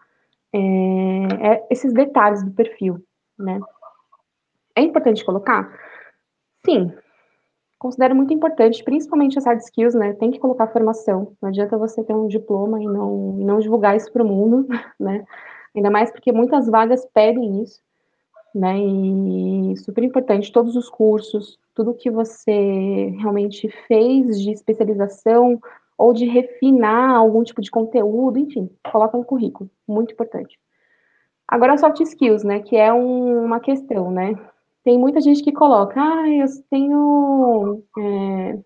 é, 0.52 0.58
é, 1.48 1.66
esses 1.70 1.92
detalhes 1.92 2.42
do 2.42 2.50
perfil, 2.50 3.04
né? 3.38 3.60
É 4.76 4.80
importante 4.80 5.24
colocar? 5.24 5.70
Sim, 6.64 6.92
considero 7.84 8.16
muito 8.16 8.32
importante, 8.32 8.82
principalmente 8.82 9.36
as 9.36 9.44
hard 9.44 9.60
skills, 9.60 9.94
né? 9.94 10.14
Tem 10.14 10.30
que 10.30 10.38
colocar 10.38 10.68
formação. 10.68 11.36
Não 11.42 11.50
adianta 11.50 11.76
você 11.76 12.02
ter 12.02 12.14
um 12.14 12.26
diploma 12.26 12.82
e 12.82 12.86
não, 12.86 13.36
e 13.38 13.44
não 13.44 13.58
divulgar 13.58 13.94
isso 13.94 14.10
para 14.10 14.22
o 14.22 14.26
mundo, 14.26 14.66
né? 14.98 15.22
Ainda 15.76 15.90
mais 15.90 16.10
porque 16.10 16.32
muitas 16.32 16.66
vagas 16.66 17.06
pedem 17.12 17.62
isso, 17.62 17.82
né? 18.54 18.78
E 18.78 19.76
super 19.76 20.02
importante, 20.02 20.50
todos 20.50 20.76
os 20.76 20.88
cursos, 20.88 21.58
tudo 21.74 21.92
que 21.92 22.10
você 22.10 23.14
realmente 23.18 23.68
fez 23.86 24.40
de 24.40 24.50
especialização 24.50 25.60
ou 25.98 26.14
de 26.14 26.24
refinar 26.24 27.10
algum 27.10 27.44
tipo 27.44 27.60
de 27.60 27.70
conteúdo, 27.70 28.38
enfim, 28.38 28.70
coloca 28.90 29.18
no 29.18 29.26
currículo, 29.26 29.68
muito 29.86 30.14
importante. 30.14 30.58
Agora, 31.46 31.76
soft 31.76 32.00
skills, 32.00 32.44
né, 32.44 32.60
que 32.60 32.76
é 32.76 32.90
um, 32.90 33.44
uma 33.44 33.60
questão, 33.60 34.10
né, 34.10 34.34
tem 34.84 34.98
muita 34.98 35.20
gente 35.20 35.42
que 35.42 35.50
coloca, 35.50 35.98
ah, 35.98 36.28
eu 36.28 36.46
tenho 36.70 37.82
é, 37.98 38.58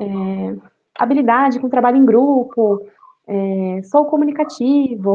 é, 0.00 0.56
habilidade 0.94 1.58
com 1.58 1.68
trabalho 1.68 1.96
em 1.96 2.06
grupo, 2.06 2.86
é, 3.26 3.82
sou 3.82 4.04
comunicativo, 4.04 5.14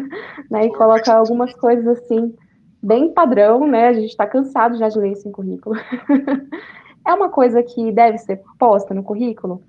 né, 0.50 0.64
e 0.64 0.72
coloca 0.72 1.12
algumas 1.12 1.54
coisas 1.54 1.86
assim, 1.86 2.34
bem 2.82 3.12
padrão, 3.12 3.66
né, 3.66 3.88
a 3.88 3.92
gente 3.92 4.08
está 4.08 4.26
cansado 4.26 4.78
já 4.78 4.88
de 4.88 4.98
ler 4.98 5.12
isso 5.12 5.28
em 5.28 5.32
currículo. 5.32 5.76
é 7.06 7.12
uma 7.12 7.28
coisa 7.28 7.62
que 7.62 7.92
deve 7.92 8.16
ser 8.16 8.42
posta 8.58 8.94
no 8.94 9.02
currículo? 9.02 9.62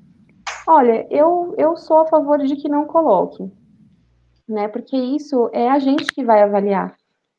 Olha, 0.66 1.06
eu, 1.10 1.54
eu 1.58 1.76
sou 1.76 2.00
a 2.00 2.08
favor 2.08 2.40
de 2.40 2.56
que 2.56 2.70
não 2.70 2.86
coloque, 2.86 3.52
né, 4.48 4.70
porque 4.70 4.96
isso 4.96 5.50
é 5.52 5.70
a 5.70 5.78
gente 5.78 6.06
que 6.14 6.24
vai 6.24 6.42
avaliar, 6.42 6.96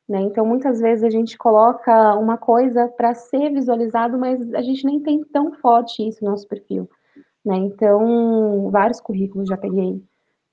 né? 0.09 0.21
Então, 0.23 0.47
muitas 0.47 0.81
vezes 0.81 1.05
a 1.05 1.11
gente 1.11 1.37
coloca 1.37 2.15
uma 2.17 2.39
coisa 2.39 2.89
para 2.89 3.15
ser 3.15 3.53
visualizado, 3.53 4.19
mas 4.19 4.55
a 4.55 4.63
gente 4.63 4.85
nem 4.85 5.01
tem 5.01 5.23
tão 5.25 5.53
forte 5.53 6.07
isso 6.07 6.25
no 6.25 6.31
nosso 6.31 6.49
perfil. 6.49 6.89
Né? 7.45 7.57
Então, 7.57 8.71
vários 8.71 9.01
currículos 9.01 9.49
já 9.49 9.57
peguei 9.57 10.03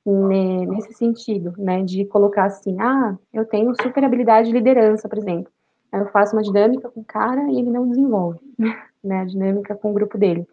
nesse 0.05 0.93
sentido, 0.93 1.53
né? 1.57 1.81
De 1.81 2.05
colocar 2.05 2.45
assim, 2.45 2.79
ah, 2.79 3.17
eu 3.33 3.43
tenho 3.45 3.73
super 3.81 4.03
habilidade 4.03 4.49
de 4.49 4.53
liderança, 4.53 5.09
por 5.09 5.17
exemplo. 5.17 5.51
Eu 5.91 6.05
faço 6.07 6.35
uma 6.35 6.43
dinâmica 6.43 6.89
com 6.89 6.99
o 6.99 7.05
cara 7.05 7.49
e 7.49 7.57
ele 7.57 7.71
não 7.71 7.89
desenvolve, 7.89 8.39
né? 9.03 9.21
A 9.21 9.25
dinâmica 9.25 9.75
com 9.75 9.91
o 9.91 9.93
grupo 9.93 10.17
dele. 10.17 10.47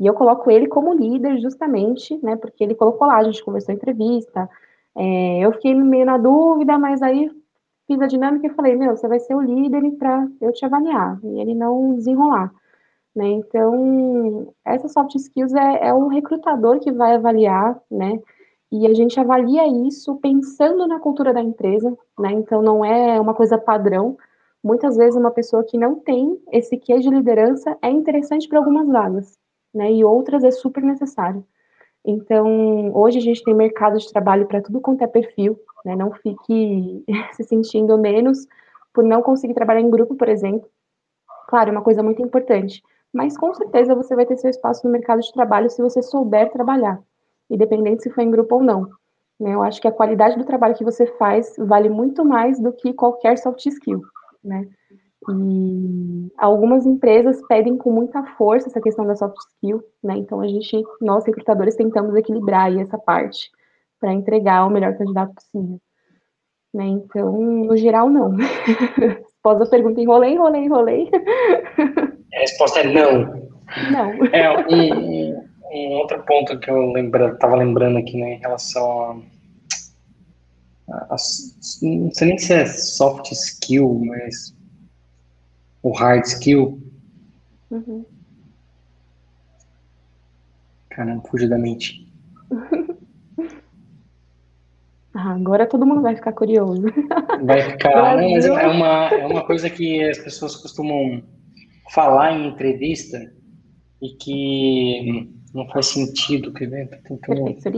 E 0.00 0.06
eu 0.06 0.14
coloco 0.14 0.50
ele 0.50 0.66
como 0.66 0.92
líder 0.92 1.38
justamente, 1.38 2.18
né? 2.22 2.36
Porque 2.36 2.64
ele 2.64 2.74
colocou 2.74 3.06
lá, 3.06 3.18
a 3.18 3.22
gente 3.22 3.44
conversou 3.44 3.72
em 3.72 3.76
entrevista. 3.76 4.48
É, 4.96 5.38
eu 5.40 5.52
fiquei 5.52 5.74
meio 5.74 6.04
na 6.04 6.18
dúvida, 6.18 6.78
mas 6.78 7.00
aí 7.00 7.30
fiz 7.86 8.00
a 8.00 8.06
dinâmica 8.06 8.46
e 8.46 8.54
falei, 8.54 8.74
meu, 8.76 8.96
você 8.96 9.08
vai 9.08 9.20
ser 9.20 9.34
o 9.34 9.40
líder 9.40 9.90
para 9.92 10.28
eu 10.40 10.52
te 10.52 10.64
avaliar, 10.64 11.18
e 11.22 11.40
ele 11.40 11.54
não 11.54 11.94
desenrolar. 11.94 12.52
Né? 13.14 13.28
Então, 13.28 14.52
essas 14.64 14.92
soft 14.92 15.14
skills 15.14 15.54
é, 15.54 15.88
é 15.88 15.94
um 15.94 16.08
recrutador 16.08 16.78
que 16.80 16.92
vai 16.92 17.14
avaliar, 17.14 17.80
né? 17.90 18.20
E 18.70 18.86
a 18.86 18.92
gente 18.92 19.18
avalia 19.18 19.66
isso 19.86 20.16
pensando 20.16 20.86
na 20.86 21.00
cultura 21.00 21.32
da 21.32 21.40
empresa, 21.40 21.96
né? 22.18 22.32
Então, 22.32 22.60
não 22.60 22.84
é 22.84 23.18
uma 23.18 23.32
coisa 23.32 23.56
padrão. 23.56 24.18
Muitas 24.62 24.96
vezes, 24.98 25.16
uma 25.16 25.30
pessoa 25.30 25.64
que 25.64 25.78
não 25.78 25.94
tem 25.94 26.38
esse 26.52 26.76
quê 26.76 26.98
de 26.98 27.08
liderança 27.08 27.78
é 27.80 27.88
interessante 27.88 28.46
para 28.48 28.58
algumas 28.58 28.86
vagas, 28.86 29.38
né? 29.72 29.90
E 29.92 30.04
outras 30.04 30.44
é 30.44 30.50
super 30.50 30.82
necessário. 30.82 31.42
Então, 32.04 32.94
hoje 32.94 33.18
a 33.18 33.22
gente 33.22 33.42
tem 33.42 33.54
mercado 33.54 33.98
de 33.98 34.12
trabalho 34.12 34.46
para 34.46 34.60
tudo 34.60 34.80
quanto 34.80 35.02
é 35.02 35.06
perfil, 35.06 35.58
né? 35.86 35.94
Não 35.94 36.10
fique 36.10 37.04
se 37.32 37.44
sentindo 37.44 37.96
menos 37.96 38.46
por 38.92 39.04
não 39.04 39.22
conseguir 39.22 39.54
trabalhar 39.54 39.80
em 39.80 39.90
grupo, 39.90 40.16
por 40.16 40.28
exemplo. 40.28 40.68
Claro, 41.48 41.70
é 41.70 41.72
uma 41.72 41.82
coisa 41.82 42.02
muito 42.02 42.20
importante, 42.20 42.82
mas 43.12 43.38
com 43.38 43.54
certeza 43.54 43.94
você 43.94 44.16
vai 44.16 44.26
ter 44.26 44.36
seu 44.36 44.50
espaço 44.50 44.84
no 44.84 44.92
mercado 44.92 45.20
de 45.20 45.32
trabalho 45.32 45.70
se 45.70 45.80
você 45.80 46.02
souber 46.02 46.50
trabalhar, 46.50 47.00
independente 47.48 48.02
se 48.02 48.10
for 48.10 48.22
em 48.22 48.30
grupo 48.30 48.56
ou 48.56 48.62
não. 48.64 48.90
Né? 49.38 49.54
Eu 49.54 49.62
acho 49.62 49.80
que 49.80 49.86
a 49.86 49.92
qualidade 49.92 50.36
do 50.36 50.44
trabalho 50.44 50.74
que 50.74 50.82
você 50.82 51.06
faz 51.18 51.54
vale 51.56 51.88
muito 51.88 52.24
mais 52.24 52.58
do 52.58 52.72
que 52.72 52.92
qualquer 52.92 53.38
soft 53.38 53.64
skill, 53.66 54.02
né? 54.42 54.66
E 55.28 56.32
algumas 56.36 56.86
empresas 56.86 57.40
pedem 57.48 57.76
com 57.76 57.90
muita 57.90 58.24
força 58.36 58.68
essa 58.68 58.80
questão 58.80 59.06
da 59.06 59.16
soft 59.16 59.36
skill, 59.38 59.82
né? 60.02 60.16
Então 60.16 60.40
a 60.40 60.48
gente, 60.48 60.82
nós 61.00 61.24
recrutadores, 61.24 61.76
tentamos 61.76 62.14
equilibrar 62.16 62.76
essa 62.76 62.98
parte 62.98 63.50
para 64.00 64.12
entregar 64.12 64.66
o 64.66 64.70
melhor 64.70 64.96
candidato 64.96 65.34
possível. 65.34 65.80
Né? 66.74 66.86
Então, 66.86 67.40
no 67.40 67.76
geral, 67.76 68.10
não. 68.10 68.36
Após 69.40 69.60
a 69.60 69.70
pergunta, 69.70 70.00
enrolei, 70.00 70.32
enrolei, 70.32 70.64
enrolei. 70.64 71.10
A 72.34 72.40
resposta 72.40 72.80
é 72.80 72.92
não. 72.92 73.48
Não. 73.90 74.26
É, 74.26 74.66
um, 74.68 75.48
um 75.72 75.92
outro 75.94 76.22
ponto 76.24 76.58
que 76.58 76.70
eu 76.70 76.92
estava 77.32 77.56
lembrando 77.56 77.98
aqui, 77.98 78.20
né, 78.20 78.34
em 78.34 78.40
relação 78.40 79.24
a, 80.88 80.92
a, 80.92 81.14
a, 81.14 81.16
Não 81.82 82.10
sei 82.12 82.28
nem 82.28 82.38
se 82.38 82.52
é 82.52 82.66
soft 82.66 83.32
skill, 83.32 84.02
mas 84.04 84.54
o 85.82 85.92
hard 85.92 86.24
skill. 86.24 86.82
Uhum. 87.70 88.04
Caramba, 90.90 91.22
fugiu 91.28 91.48
da 91.48 91.58
mente. 91.58 92.06
Ah, 95.18 95.32
agora 95.32 95.66
todo 95.66 95.86
mundo 95.86 96.02
vai 96.02 96.14
ficar 96.14 96.32
curioso. 96.32 96.82
Vai 97.42 97.62
ficar. 97.62 98.16
Mas 98.16 98.44
é 98.44 98.66
uma, 98.66 99.08
é 99.08 99.26
uma 99.26 99.46
coisa 99.46 99.70
que 99.70 100.04
as 100.04 100.18
pessoas 100.18 100.54
costumam 100.56 101.22
falar 101.90 102.32
em 102.32 102.48
entrevista 102.48 103.18
e 104.02 104.10
que 104.10 105.32
não 105.54 105.66
faz 105.68 105.86
sentido. 105.86 106.52
Quer 106.52 106.68
ver? 106.68 106.88
Perfeccionista? 106.88 107.72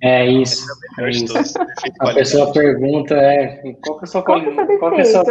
É 0.00 0.24
isso. 0.24 0.64
É 1.00 1.10
isso. 1.10 1.36
A 1.98 2.14
pessoa 2.14 2.52
pergunta 2.52 3.16
é, 3.16 3.60
qual 3.84 3.98
que 3.98 4.04
é 4.04 4.08
o 4.08 4.10
seu, 4.10 4.22
qual, 4.22 4.40
qual 4.78 4.94
que 4.94 5.00
é 5.00 5.04
seu, 5.04 5.24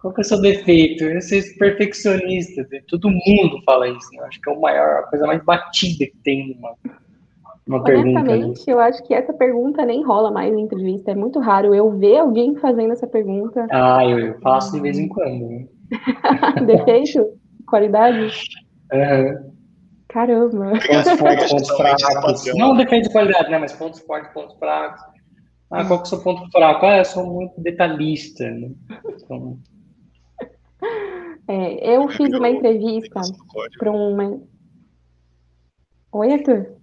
qual 0.00 0.14
que 0.14 0.20
é 0.20 0.22
o 0.22 0.24
seu 0.24 0.40
defeito? 0.40 1.04
Eu 1.04 1.20
sou 1.20 1.38
perfeccionista. 1.58 2.66
Todo 2.88 3.10
mundo 3.10 3.60
fala 3.66 3.86
isso. 3.86 4.10
Né? 4.12 4.24
Acho 4.26 4.40
que 4.40 4.48
é 4.48 4.52
o 4.54 4.60
maior, 4.62 5.00
a 5.00 5.02
coisa 5.08 5.26
mais 5.26 5.44
batida 5.44 6.06
que 6.06 6.16
tem 6.24 6.58
uma, 7.66 7.78
uma 7.78 7.84
pergunta. 7.84 8.22
Né? 8.22 8.34
Honestamente, 8.34 8.70
eu 8.70 8.78
acho 8.78 9.02
que 9.02 9.12
essa 9.12 9.32
pergunta 9.32 9.84
nem 9.84 10.04
rola 10.04 10.30
mais 10.30 10.54
em 10.54 10.60
entrevista. 10.60 11.10
É 11.10 11.14
muito 11.14 11.40
raro 11.40 11.74
eu 11.74 11.90
ver 11.90 12.18
alguém 12.18 12.54
fazendo 12.56 12.92
essa 12.92 13.06
pergunta. 13.06 13.66
Ah, 13.70 14.04
eu, 14.04 14.18
eu 14.18 14.40
faço 14.40 14.72
de 14.72 14.80
vez 14.80 14.98
em 14.98 15.08
quando. 15.08 15.48
Né? 15.48 15.66
Defeito? 16.66 17.26
Qualidade? 17.66 18.32
Uhum. 18.92 19.52
Caramba. 20.08 20.72
Pontos 20.86 21.18
fortes, 21.18 21.50
pontos 21.50 21.76
fracos. 21.76 22.54
Não 22.54 22.76
defeito 22.76 23.08
de 23.08 23.12
qualidade, 23.12 23.50
né? 23.50 23.58
Mas 23.58 23.72
pontos 23.72 24.00
fortes, 24.00 24.32
pontos 24.32 24.56
fracos. 24.58 25.02
Ah, 25.70 25.84
qual 25.84 25.98
que 25.98 26.04
é 26.04 26.06
o 26.06 26.06
seu 26.06 26.22
ponto 26.22 26.48
fraco? 26.52 26.86
Ah, 26.86 26.98
eu 26.98 27.04
sou 27.04 27.26
muito 27.26 27.60
detalhista. 27.60 28.48
Né? 28.48 28.70
Então... 29.08 29.58
É, 31.48 31.96
eu 31.96 32.08
fiz 32.08 32.32
uma 32.32 32.48
entrevista 32.48 33.20
para 33.78 33.90
uma. 33.90 34.40
Oi, 36.12 36.32
Arthur? 36.32 36.75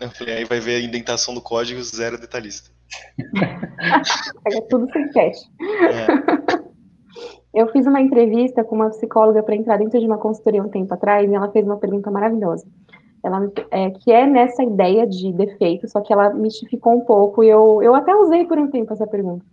Eu 0.00 0.10
falei, 0.10 0.38
aí 0.38 0.44
vai 0.44 0.60
ver 0.60 0.76
a 0.76 0.84
indentação 0.84 1.34
do 1.34 1.40
código 1.40 1.82
zero 1.82 2.20
detalhista. 2.20 2.70
é 4.46 4.60
tudo 4.62 4.90
sem 4.92 5.10
cache. 5.10 5.44
É. 5.60 6.64
Eu 7.54 7.68
fiz 7.68 7.86
uma 7.86 8.00
entrevista 8.00 8.64
com 8.64 8.74
uma 8.74 8.90
psicóloga 8.90 9.42
para 9.42 9.54
entrar 9.54 9.78
dentro 9.78 10.00
de 10.00 10.06
uma 10.06 10.18
consultoria 10.18 10.62
um 10.62 10.68
tempo 10.68 10.92
atrás 10.92 11.30
e 11.30 11.34
ela 11.34 11.50
fez 11.52 11.64
uma 11.64 11.76
pergunta 11.76 12.10
maravilhosa. 12.10 12.66
Ela, 13.22 13.50
é, 13.70 13.90
que 13.90 14.12
é 14.12 14.26
nessa 14.26 14.62
ideia 14.62 15.06
de 15.06 15.32
defeito, 15.32 15.88
só 15.88 16.00
que 16.00 16.12
ela 16.12 16.34
mistificou 16.34 16.94
um 16.94 17.00
pouco 17.00 17.42
e 17.42 17.48
eu, 17.48 17.80
eu 17.82 17.94
até 17.94 18.14
usei 18.14 18.44
por 18.44 18.58
um 18.58 18.68
tempo 18.68 18.92
essa 18.92 19.06
pergunta. 19.06 19.44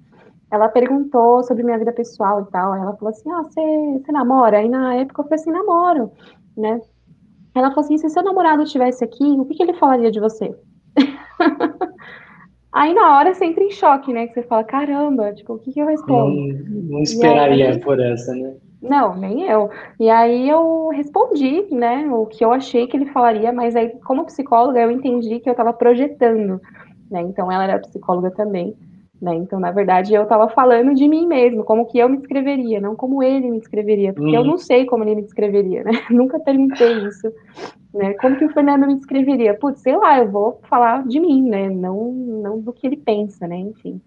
Ela 0.52 0.68
perguntou 0.68 1.44
sobre 1.44 1.64
minha 1.64 1.78
vida 1.78 1.94
pessoal 1.94 2.42
e 2.42 2.52
tal. 2.52 2.76
Ela 2.76 2.94
falou 2.98 3.10
assim: 3.10 3.32
Ah, 3.32 3.44
você 3.44 4.12
namora? 4.12 4.58
Aí 4.58 4.68
na 4.68 4.96
época 4.96 5.22
eu 5.22 5.24
falei 5.24 5.40
assim: 5.40 5.52
namoro, 5.52 6.12
né? 6.58 6.82
Ela 7.54 7.70
falou 7.70 7.86
assim: 7.86 7.98
se 7.98 8.10
seu 8.10 8.24
namorado 8.24 8.64
estivesse 8.64 9.04
aqui, 9.04 9.24
o 9.24 9.46
que, 9.46 9.56
que 9.56 9.64
ele 9.64 9.74
falaria 9.74 10.12
de 10.12 10.20
você? 10.20 10.56
Aí 12.72 12.94
na 12.94 13.18
hora 13.18 13.34
você 13.34 13.44
entra 13.44 13.64
em 13.64 13.72
choque, 13.72 14.14
né? 14.14 14.28
Que 14.28 14.36
você 14.36 14.44
fala, 14.44 14.64
caramba, 14.64 15.34
tipo, 15.34 15.54
o 15.54 15.60
que, 15.60 15.74
que 15.74 15.80
eu 15.82 15.88
respondo? 15.88 16.36
Não, 16.36 16.82
não 16.84 17.00
esperaria 17.02 17.72
aí, 17.72 17.80
por 17.80 18.00
essa, 18.00 18.34
né? 18.34 18.56
Não, 18.82 19.14
nem 19.16 19.44
eu. 19.44 19.70
E 20.00 20.10
aí 20.10 20.48
eu 20.48 20.88
respondi, 20.88 21.68
né, 21.70 22.10
o 22.10 22.26
que 22.26 22.44
eu 22.44 22.52
achei 22.52 22.88
que 22.88 22.96
ele 22.96 23.08
falaria, 23.08 23.52
mas 23.52 23.76
aí, 23.76 23.90
como 24.06 24.26
psicóloga, 24.26 24.80
eu 24.80 24.90
entendi 24.90 25.40
que 25.40 25.50
eu 25.50 25.52
estava 25.52 25.74
projetando, 25.74 26.62
né? 27.10 27.22
Então 27.22 27.52
ela 27.52 27.66
era 27.66 27.80
psicóloga 27.80 28.32
também. 28.32 28.74
Né? 29.22 29.36
Então, 29.36 29.60
na 29.60 29.70
verdade, 29.72 30.16
eu 30.16 30.24
estava 30.24 30.50
falando 30.50 30.96
de 30.96 31.08
mim 31.08 31.28
mesmo, 31.28 31.64
como 31.64 31.86
que 31.86 32.00
eu 32.00 32.10
me 32.10 32.18
descreveria, 32.18 32.82
não 32.82 32.96
como 32.96 33.22
ele 33.22 33.52
me 33.52 33.60
descreveria, 33.60 34.14
porque 34.14 34.36
eu 34.36 34.42
uhum. 34.42 34.48
não 34.48 34.58
sei 34.58 34.86
como 34.86 35.04
ele 35.04 35.14
me 35.14 35.22
descreveria, 35.22 35.84
né? 35.84 35.92
Nunca 36.10 36.40
perguntei 36.40 37.06
isso, 37.06 37.32
né? 37.94 38.16
Como 38.16 38.36
que 38.36 38.46
o 38.46 38.52
Fernando 38.52 38.88
me 38.88 38.96
descreveria? 38.96 39.54
Putz, 39.54 39.82
sei 39.82 39.96
lá, 39.96 40.18
eu 40.18 40.32
vou 40.32 40.60
falar 40.64 41.06
de 41.06 41.20
mim, 41.20 41.48
né? 41.48 41.70
Não, 41.70 42.12
não 42.12 42.60
do 42.60 42.74
que 42.74 42.88
ele 42.88 42.98
pensa, 42.98 43.48
né? 43.48 43.58
Enfim. 43.58 44.02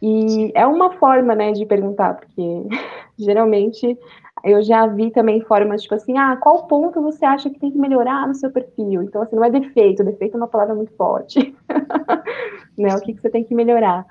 E 0.00 0.50
é 0.54 0.66
uma 0.66 0.94
forma, 0.94 1.34
né, 1.34 1.52
de 1.52 1.66
perguntar, 1.66 2.14
porque 2.14 2.42
geralmente 3.18 3.98
eu 4.42 4.62
já 4.62 4.86
vi 4.86 5.10
também 5.10 5.42
formas, 5.42 5.82
tipo 5.82 5.94
assim, 5.94 6.16
ah, 6.16 6.36
qual 6.36 6.66
ponto 6.66 7.02
você 7.02 7.24
acha 7.24 7.50
que 7.50 7.60
tem 7.60 7.70
que 7.70 7.78
melhorar 7.78 8.26
no 8.26 8.34
seu 8.34 8.50
perfil? 8.50 9.02
Então, 9.02 9.20
assim, 9.20 9.36
não 9.36 9.44
é 9.44 9.50
defeito, 9.50 10.02
defeito 10.02 10.34
é 10.34 10.36
uma 10.38 10.48
palavra 10.48 10.74
muito 10.74 10.92
forte. 10.96 11.54
né? 12.78 12.96
O 12.96 13.00
que, 13.00 13.12
que 13.12 13.20
você 13.20 13.28
tem 13.28 13.44
que 13.44 13.54
melhorar? 13.54 14.06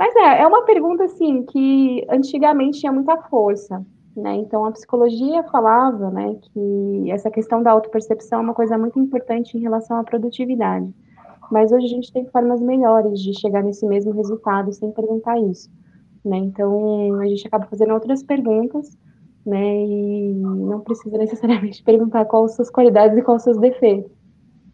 Mas 0.00 0.16
é, 0.16 0.40
é 0.40 0.46
uma 0.46 0.64
pergunta 0.64 1.04
assim 1.04 1.44
que 1.44 2.06
antigamente 2.08 2.80
tinha 2.80 2.90
muita 2.90 3.18
força, 3.24 3.84
né? 4.16 4.34
Então 4.36 4.64
a 4.64 4.72
psicologia 4.72 5.42
falava, 5.42 6.10
né, 6.10 6.38
que 6.40 7.10
essa 7.10 7.30
questão 7.30 7.62
da 7.62 7.70
autopercepção 7.70 8.38
é 8.38 8.42
uma 8.42 8.54
coisa 8.54 8.78
muito 8.78 8.98
importante 8.98 9.58
em 9.58 9.60
relação 9.60 9.98
à 9.98 10.02
produtividade. 10.02 10.90
Mas 11.52 11.70
hoje 11.70 11.84
a 11.84 11.88
gente 11.90 12.10
tem 12.10 12.24
formas 12.24 12.62
melhores 12.62 13.20
de 13.20 13.38
chegar 13.38 13.62
nesse 13.62 13.86
mesmo 13.86 14.12
resultado 14.12 14.72
sem 14.72 14.90
perguntar 14.90 15.38
isso, 15.38 15.68
né? 16.24 16.38
Então 16.38 17.20
a 17.20 17.26
gente 17.26 17.46
acaba 17.46 17.66
fazendo 17.66 17.92
outras 17.92 18.22
perguntas, 18.22 18.96
né? 19.44 19.84
E 19.84 20.32
não 20.32 20.80
precisa 20.80 21.18
necessariamente 21.18 21.82
perguntar 21.84 22.24
quais 22.24 22.54
suas 22.56 22.70
qualidades 22.70 23.18
e 23.18 23.22
quais 23.22 23.42
seus 23.42 23.58
defeitos, 23.58 24.10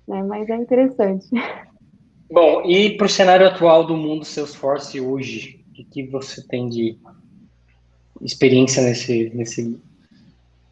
né? 0.06 0.22
Mas 0.22 0.48
é 0.48 0.54
interessante. 0.54 1.26
Bom, 2.30 2.62
e 2.64 2.96
para 2.96 3.06
o 3.06 3.10
cenário 3.10 3.46
atual 3.46 3.86
do 3.86 3.96
mundo 3.96 4.24
Salesforce 4.24 5.00
hoje, 5.00 5.64
o 5.78 5.84
que 5.84 6.06
você 6.06 6.46
tem 6.46 6.68
de 6.68 6.98
experiência 8.20 8.82
nesse, 8.82 9.30
nesse 9.34 9.80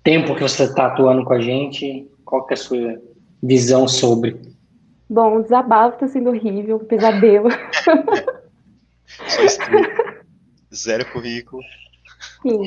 tempo 0.02 0.34
que 0.34 0.42
você 0.42 0.64
está 0.64 0.86
atuando 0.86 1.24
com 1.24 1.32
a 1.32 1.40
gente? 1.40 2.10
Qual 2.24 2.44
que 2.46 2.54
é 2.54 2.56
a 2.56 2.58
sua 2.58 3.00
visão 3.42 3.86
sobre? 3.86 4.40
Bom, 5.08 5.38
o 5.38 5.42
desabafo 5.42 5.94
está 5.94 6.08
sendo 6.08 6.30
horrível, 6.30 6.76
um 6.76 6.84
pesadelo. 6.86 7.48
Só 9.28 9.42
Zero 10.74 11.04
currículo. 11.12 11.62
Sim. 12.42 12.62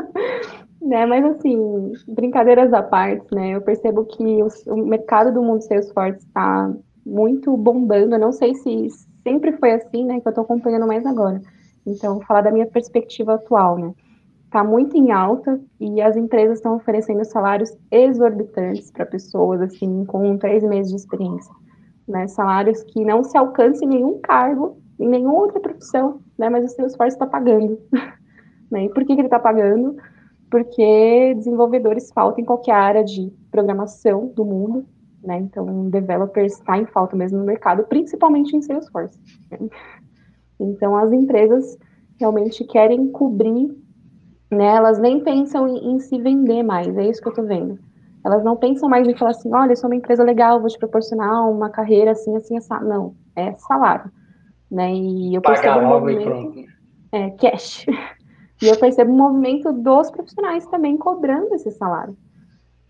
né, 0.82 1.06
mas 1.06 1.24
assim, 1.24 1.92
brincadeiras 2.08 2.72
à 2.72 2.82
parte, 2.82 3.32
né? 3.32 3.50
Eu 3.50 3.60
percebo 3.60 4.04
que 4.04 4.24
o, 4.42 4.48
o 4.66 4.76
mercado 4.86 5.32
do 5.32 5.42
mundo 5.42 5.62
Salesforce 5.62 6.26
está 6.26 6.72
muito 7.10 7.56
bombando. 7.56 8.14
Eu 8.14 8.20
não 8.20 8.32
sei 8.32 8.54
se 8.54 8.88
sempre 9.22 9.52
foi 9.52 9.72
assim, 9.72 10.04
né? 10.04 10.20
Que 10.20 10.28
eu 10.28 10.32
tô 10.32 10.42
acompanhando 10.42 10.86
mais 10.86 11.04
agora. 11.04 11.40
Então, 11.84 12.14
vou 12.14 12.24
falar 12.24 12.42
da 12.42 12.52
minha 12.52 12.66
perspectiva 12.66 13.34
atual, 13.34 13.78
né? 13.78 13.92
Tá 14.50 14.64
muito 14.64 14.96
em 14.96 15.12
alta 15.12 15.60
e 15.78 16.00
as 16.00 16.16
empresas 16.16 16.58
estão 16.58 16.76
oferecendo 16.76 17.24
salários 17.24 17.76
exorbitantes 17.90 18.90
para 18.90 19.06
pessoas, 19.06 19.60
assim, 19.60 20.04
com 20.04 20.36
três 20.38 20.62
meses 20.62 20.90
de 20.90 20.96
experiência. 20.96 21.52
Né? 22.06 22.26
Salários 22.26 22.82
que 22.82 23.04
não 23.04 23.22
se 23.22 23.36
alcance 23.38 23.84
em 23.84 23.88
nenhum 23.88 24.18
cargo, 24.20 24.76
em 24.98 25.08
nenhuma 25.08 25.34
outra 25.34 25.60
profissão, 25.60 26.20
né? 26.36 26.48
Mas 26.48 26.64
o 26.64 26.68
seu 26.68 26.86
esforço 26.86 27.14
está 27.14 27.26
pagando. 27.26 27.78
né? 28.70 28.84
E 28.84 28.88
por 28.88 29.04
que, 29.04 29.14
que 29.14 29.20
ele 29.20 29.28
está 29.28 29.38
pagando? 29.38 29.96
Porque 30.50 31.34
desenvolvedores 31.36 32.10
faltam 32.12 32.42
em 32.42 32.44
qualquer 32.44 32.74
área 32.74 33.04
de 33.04 33.32
programação 33.52 34.32
do 34.34 34.44
mundo, 34.44 34.84
né? 35.22 35.38
Então, 35.38 35.88
developers 35.90 36.54
está 36.54 36.78
em 36.78 36.86
falta 36.86 37.16
mesmo 37.16 37.38
no 37.38 37.44
mercado, 37.44 37.84
principalmente 37.84 38.56
em 38.56 38.62
Salesforce. 38.62 39.18
Então, 40.58 40.96
as 40.96 41.12
empresas 41.12 41.78
realmente 42.18 42.64
querem 42.64 43.10
cobrir, 43.10 43.74
né? 44.50 44.76
Elas 44.76 44.98
nem 44.98 45.22
pensam 45.22 45.68
em, 45.68 45.92
em 45.92 45.98
se 46.00 46.20
vender 46.20 46.62
mais, 46.62 46.96
é 46.96 47.08
isso 47.08 47.20
que 47.20 47.28
eu 47.28 47.32
estou 47.32 47.46
vendo. 47.46 47.78
Elas 48.24 48.44
não 48.44 48.56
pensam 48.56 48.88
mais 48.88 49.08
em 49.08 49.16
falar 49.16 49.30
assim, 49.30 49.52
olha, 49.52 49.72
eu 49.72 49.76
sou 49.76 49.88
uma 49.88 49.96
empresa 49.96 50.22
legal, 50.22 50.60
vou 50.60 50.68
te 50.68 50.78
proporcionar 50.78 51.48
uma 51.50 51.70
carreira 51.70 52.10
assim, 52.10 52.36
assim, 52.36 52.56
assim. 52.56 52.74
Não, 52.82 53.14
é 53.34 53.54
salário, 53.56 54.10
né? 54.70 54.92
E 54.92 55.34
eu 55.34 55.40
percebo 55.40 55.74
Pagar 55.74 55.86
um 55.86 55.88
movimento... 55.88 56.68
É, 57.12 57.30
cash. 57.30 57.86
E 58.62 58.66
eu 58.66 58.78
percebo 58.78 59.10
um 59.10 59.16
movimento 59.16 59.72
dos 59.72 60.10
profissionais 60.10 60.66
também 60.66 60.94
cobrando 60.98 61.54
esse 61.54 61.70
salário. 61.70 62.14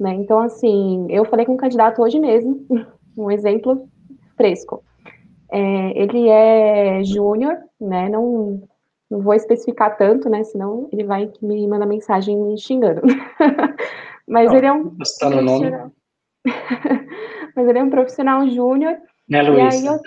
Né? 0.01 0.15
Então, 0.15 0.41
assim, 0.41 1.07
eu 1.11 1.27
falei 1.27 1.45
com 1.45 1.53
um 1.53 1.59
candidato 1.59 2.01
hoje 2.01 2.19
mesmo, 2.19 2.67
um 3.15 3.31
exemplo 3.31 3.87
fresco. 4.35 4.83
É, 5.53 6.03
ele 6.03 6.29
é 6.29 7.05
júnior, 7.05 7.59
né? 7.79 8.09
Não, 8.09 8.63
não 9.11 9.21
vou 9.21 9.35
especificar 9.35 9.99
tanto, 9.99 10.31
né? 10.31 10.43
Senão 10.45 10.89
ele 10.91 11.05
vai 11.05 11.31
me 11.43 11.69
mandar 11.69 11.85
mensagem 11.85 12.35
me 12.35 12.57
xingando. 12.59 13.03
Mas 14.27 14.47
não, 14.47 14.57
ele 14.57 14.67
é 14.67 14.73
um. 14.73 14.91
Profissional... 14.91 15.93
Mas 17.55 17.69
ele 17.69 17.79
é 17.79 17.83
um 17.83 17.91
profissional 17.91 18.49
júnior. 18.49 18.97
Né, 19.29 19.43
Luiz? 19.43 19.85
Eu... 19.85 20.01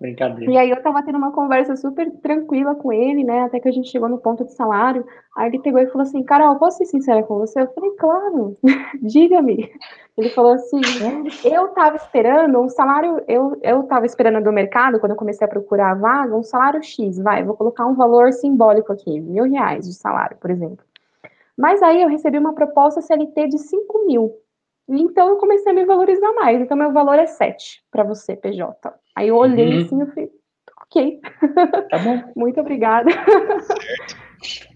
Brincadeira. 0.00 0.50
E 0.50 0.56
aí 0.56 0.70
eu 0.70 0.82
tava 0.82 1.02
tendo 1.02 1.18
uma 1.18 1.30
conversa 1.30 1.76
super 1.76 2.10
tranquila 2.22 2.74
com 2.74 2.90
ele, 2.90 3.22
né? 3.22 3.42
Até 3.42 3.60
que 3.60 3.68
a 3.68 3.72
gente 3.72 3.90
chegou 3.90 4.08
no 4.08 4.16
ponto 4.16 4.46
de 4.46 4.54
salário. 4.54 5.06
Aí 5.36 5.48
ele 5.48 5.58
pegou 5.58 5.78
e 5.78 5.86
falou 5.88 6.02
assim, 6.02 6.22
Carol, 6.22 6.56
posso 6.56 6.78
ser 6.78 6.86
sincera 6.86 7.22
com 7.22 7.38
você? 7.38 7.60
Eu 7.60 7.72
falei, 7.74 7.90
claro, 7.98 8.56
diga-me. 9.02 9.70
Ele 10.16 10.30
falou 10.30 10.52
assim, 10.52 10.80
eu 11.44 11.68
tava 11.68 11.96
esperando 11.96 12.58
um 12.58 12.68
salário, 12.68 13.22
eu, 13.28 13.58
eu 13.62 13.82
tava 13.82 14.06
esperando 14.06 14.42
do 14.42 14.52
mercado, 14.52 14.98
quando 14.98 15.12
eu 15.12 15.18
comecei 15.18 15.46
a 15.46 15.50
procurar 15.50 15.90
a 15.90 15.94
vaga, 15.94 16.34
um 16.34 16.42
salário 16.42 16.82
X, 16.82 17.18
vai, 17.18 17.44
vou 17.44 17.56
colocar 17.56 17.86
um 17.86 17.94
valor 17.94 18.32
simbólico 18.32 18.92
aqui, 18.92 19.20
mil 19.20 19.44
reais 19.44 19.86
de 19.86 19.94
salário, 19.94 20.36
por 20.38 20.50
exemplo. 20.50 20.84
Mas 21.56 21.82
aí 21.82 22.02
eu 22.02 22.08
recebi 22.08 22.38
uma 22.38 22.54
proposta 22.54 23.02
CLT 23.02 23.48
de 23.48 23.58
5 23.58 24.06
mil. 24.06 24.32
Então 24.88 25.28
eu 25.28 25.36
comecei 25.36 25.70
a 25.70 25.74
me 25.74 25.84
valorizar 25.84 26.32
mais. 26.32 26.60
Então 26.60 26.76
meu 26.76 26.92
valor 26.92 27.18
é 27.18 27.26
7 27.26 27.84
para 27.90 28.02
você, 28.02 28.34
PJ. 28.34 28.92
Aí 29.16 29.28
eu 29.28 29.36
olhei 29.36 29.76
uhum. 29.76 29.84
assim 29.84 30.02
e 30.02 30.06
falei, 30.06 30.30
ok. 30.86 31.20
Tá 31.90 31.98
bom. 31.98 32.22
Muito 32.36 32.60
obrigada. 32.60 33.10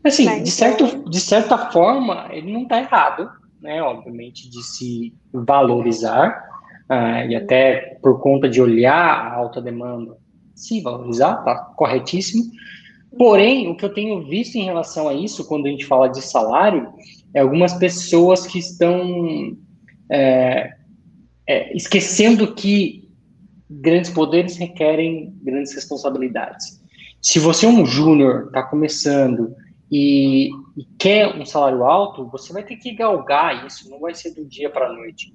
Assim, 0.04 0.26
né, 0.26 0.40
de, 0.40 0.50
certo, 0.50 0.84
então 0.84 1.04
de 1.04 1.20
certa 1.20 1.70
forma, 1.70 2.28
ele 2.30 2.52
não 2.52 2.62
está 2.62 2.78
errado, 2.78 3.30
né? 3.60 3.82
Obviamente, 3.82 4.50
de 4.50 4.62
se 4.62 5.14
valorizar. 5.32 6.52
Uh, 6.90 7.30
e 7.30 7.36
até 7.36 7.98
por 8.02 8.20
conta 8.20 8.48
de 8.48 8.60
olhar 8.60 8.94
a 8.94 9.34
alta 9.34 9.62
demanda, 9.62 10.18
se 10.54 10.82
valorizar, 10.82 11.36
tá 11.36 11.54
corretíssimo. 11.76 12.44
Porém, 13.16 13.70
o 13.70 13.76
que 13.76 13.84
eu 13.84 13.94
tenho 13.94 14.26
visto 14.26 14.56
em 14.56 14.64
relação 14.64 15.08
a 15.08 15.14
isso, 15.14 15.46
quando 15.46 15.66
a 15.66 15.70
gente 15.70 15.86
fala 15.86 16.08
de 16.08 16.20
salário, 16.20 16.92
é 17.32 17.40
algumas 17.40 17.72
pessoas 17.74 18.46
que 18.46 18.58
estão 18.58 19.56
é, 20.10 20.74
é, 21.46 21.76
esquecendo 21.76 22.54
que 22.54 23.03
grandes 23.80 24.10
poderes 24.10 24.56
requerem 24.56 25.34
grandes 25.42 25.74
responsabilidades. 25.74 26.82
Se 27.20 27.38
você 27.38 27.66
é 27.66 27.68
um 27.68 27.86
júnior, 27.86 28.46
está 28.46 28.62
começando 28.62 29.54
e, 29.90 30.50
e, 30.76 30.84
quer 30.98 31.34
um 31.34 31.44
salário 31.44 31.84
alto, 31.84 32.28
você 32.30 32.52
vai 32.52 32.62
ter 32.62 32.76
que 32.76 32.92
galgar 32.94 33.66
isso, 33.66 33.88
não 33.90 34.00
vai 34.00 34.14
ser 34.14 34.34
do 34.34 34.44
dia 34.44 34.70
para 34.70 34.88
a 34.88 34.92
noite. 34.92 35.32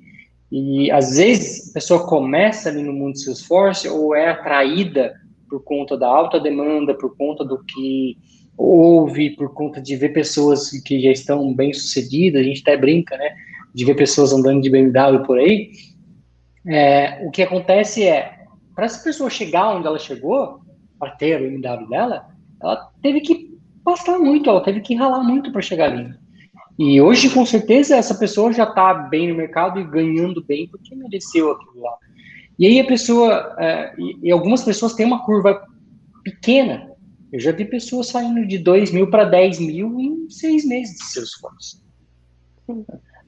E 0.51 0.91
às 0.91 1.17
vezes 1.17 1.69
a 1.69 1.73
pessoa 1.73 2.07
começa 2.07 2.69
ali 2.69 2.81
no 2.81 2.93
mundo 2.93 3.13
do 3.13 3.19
Salesforce 3.19 3.87
ou 3.87 4.15
é 4.15 4.29
atraída 4.29 5.13
por 5.49 5.63
conta 5.63 5.97
da 5.97 6.07
alta 6.07 6.39
demanda, 6.39 6.93
por 6.93 7.15
conta 7.15 7.43
do 7.43 7.63
que 7.63 8.17
ouve, 8.57 9.31
por 9.31 9.53
conta 9.53 9.81
de 9.81 9.95
ver 9.95 10.09
pessoas 10.09 10.69
que 10.81 10.99
já 10.99 11.11
estão 11.11 11.53
bem 11.53 11.73
sucedidas, 11.73 12.41
a 12.41 12.43
gente 12.43 12.61
até 12.61 12.75
brinca, 12.75 13.17
né? 13.17 13.33
de 13.73 13.85
ver 13.85 13.95
pessoas 13.95 14.33
andando 14.33 14.61
de 14.61 14.69
BMW 14.69 15.23
por 15.25 15.37
aí, 15.37 15.71
é, 16.65 17.25
o 17.25 17.31
que 17.31 17.41
acontece 17.41 18.05
é, 18.05 18.39
para 18.75 18.85
essa 18.85 19.03
pessoa 19.03 19.29
chegar 19.29 19.75
onde 19.75 19.87
ela 19.87 19.99
chegou, 19.99 20.61
para 20.97 21.11
ter 21.11 21.35
a 21.35 21.39
BMW 21.39 21.89
dela, 21.89 22.27
ela 22.61 22.91
teve 23.01 23.21
que 23.21 23.57
passar 23.83 24.19
muito, 24.19 24.49
ela 24.49 24.63
teve 24.63 24.81
que 24.81 24.95
ralar 24.95 25.23
muito 25.23 25.51
para 25.51 25.61
chegar 25.61 25.91
ali. 25.91 26.13
E 26.77 27.01
hoje, 27.01 27.29
com 27.29 27.45
certeza, 27.45 27.97
essa 27.97 28.15
pessoa 28.15 28.53
já 28.53 28.63
está 28.63 28.93
bem 28.93 29.27
no 29.27 29.35
mercado 29.35 29.79
e 29.79 29.83
ganhando 29.83 30.43
bem 30.43 30.67
porque 30.67 30.95
mereceu 30.95 31.51
aquilo 31.51 31.81
lá. 31.81 31.97
E 32.57 32.65
aí 32.65 32.79
a 32.79 32.85
pessoa, 32.85 33.55
é, 33.59 33.93
e, 33.97 34.31
algumas 34.31 34.63
pessoas 34.63 34.93
têm 34.93 35.05
uma 35.05 35.25
curva 35.25 35.61
pequena. 36.23 36.89
Eu 37.31 37.39
já 37.39 37.51
vi 37.51 37.65
pessoas 37.65 38.07
saindo 38.07 38.45
de 38.47 38.57
2 38.57 38.91
mil 38.91 39.09
para 39.09 39.25
10 39.25 39.59
mil 39.59 39.99
em 39.99 40.29
seis 40.29 40.65
meses 40.65 40.95
de 40.97 41.03
seus 41.05 41.29
esforço. 41.29 41.83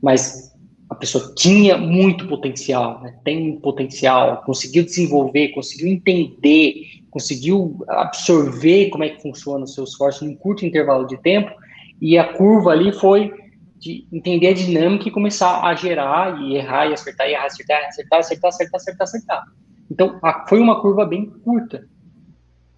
Mas 0.01 0.53
pessoa 1.01 1.33
tinha 1.35 1.77
muito 1.77 2.27
potencial, 2.27 3.01
né? 3.01 3.15
tem 3.25 3.59
potencial, 3.59 4.43
conseguiu 4.45 4.85
desenvolver, 4.85 5.49
conseguiu 5.49 5.87
entender, 5.87 6.75
conseguiu 7.09 7.83
absorver 7.89 8.89
como 8.89 9.03
é 9.03 9.09
que 9.09 9.21
funciona 9.21 9.65
o 9.65 9.67
seu 9.67 9.83
esforço 9.83 10.23
num 10.23 10.35
curto 10.35 10.65
intervalo 10.65 11.07
de 11.07 11.17
tempo, 11.17 11.51
e 11.99 12.17
a 12.17 12.33
curva 12.33 12.71
ali 12.71 12.93
foi 12.93 13.33
de 13.77 14.07
entender 14.13 14.49
a 14.49 14.53
dinâmica 14.53 15.07
e 15.07 15.11
começar 15.11 15.63
a 15.63 15.73
gerar 15.73 16.39
e 16.39 16.55
errar 16.55 16.87
e 16.87 16.93
acertar, 16.93 17.27
e 17.27 17.33
errar, 17.33 17.47
acertar, 17.47 17.83
acertar, 17.87 18.19
acertar, 18.19 18.49
acertar, 18.49 18.79
acertar, 18.79 19.07
acertar. 19.07 19.43
Então, 19.89 20.19
a, 20.21 20.45
foi 20.47 20.59
uma 20.59 20.79
curva 20.79 21.03
bem 21.03 21.25
curta. 21.25 21.87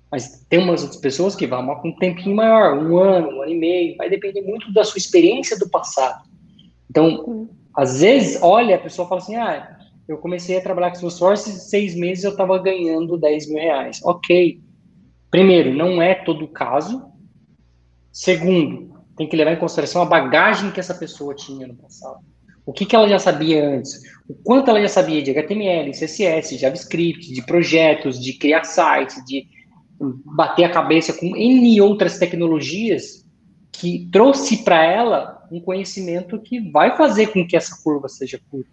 Mas 0.10 0.46
tem 0.48 0.60
umas 0.60 0.82
outras 0.82 1.02
pessoas 1.02 1.36
que 1.36 1.46
vão 1.46 1.66
com 1.76 1.90
um 1.90 1.96
tempinho 1.96 2.36
maior, 2.36 2.78
um 2.78 2.98
ano, 2.98 3.30
um 3.30 3.42
ano 3.42 3.52
e 3.52 3.58
meio, 3.58 3.98
vai 3.98 4.10
depender 4.10 4.42
muito 4.42 4.72
da 4.72 4.84
sua 4.84 4.98
experiência 4.98 5.58
do 5.60 5.70
passado. 5.70 6.24
Então, 6.90 7.50
às 7.76 8.02
vezes, 8.02 8.40
olha, 8.42 8.76
a 8.76 8.80
pessoa 8.80 9.08
fala 9.08 9.22
assim, 9.22 9.36
ah, 9.36 9.78
eu 10.08 10.18
comecei 10.18 10.58
a 10.58 10.62
trabalhar 10.62 10.92
com 10.92 10.98
Salesforce, 10.98 11.60
seis 11.60 11.96
meses 11.96 12.24
eu 12.24 12.32
estava 12.32 12.58
ganhando 12.60 13.18
10 13.18 13.50
mil 13.50 13.58
reais. 13.58 14.00
Ok. 14.04 14.62
Primeiro, 15.32 15.74
não 15.74 16.02
é 16.02 16.14
todo 16.14 16.46
o 16.46 16.48
caso. 16.48 17.04
Segundo, 18.12 18.94
tem 19.18 19.28
que 19.28 19.36
levar 19.36 19.54
em 19.54 19.60
consideração 19.60 20.02
a 20.02 20.06
bagagem 20.06 20.72
que 20.72 20.80
essa 20.80 20.94
pessoa 20.94 21.34
tinha 21.34 21.66
no 21.66 21.76
passado. 21.76 22.20
O 22.66 22.72
que, 22.72 22.86
que 22.86 22.96
ela 22.96 23.08
já 23.10 23.20
sabia 23.20 23.68
antes? 23.68 24.02
O 24.28 24.36
quanto 24.36 24.70
ela 24.70 24.82
já 24.82 24.88
sabia 24.88 25.22
de 25.22 25.32
HTML, 25.32 25.92
CSS, 25.92 26.58
JavaScript, 26.58 27.34
de 27.34 27.42
projetos, 27.46 28.22
de 28.22 28.34
criar 28.34 28.64
sites, 28.64 29.24
de 29.26 29.48
bater 30.00 30.66
a 30.66 30.70
cabeça 30.70 31.14
com 31.14 31.36
N 31.36 31.82
outras 31.82 32.18
tecnologias 32.18 33.26
que 33.72 34.08
trouxe 34.12 34.64
para 34.64 34.86
ela 34.86 35.33
um 35.54 35.60
conhecimento 35.60 36.40
que 36.40 36.60
vai 36.60 36.98
fazer 36.98 37.28
com 37.28 37.48
que 37.48 37.56
essa 37.56 37.82
curva 37.84 38.10
seja 38.10 38.40
curta. 38.50 38.72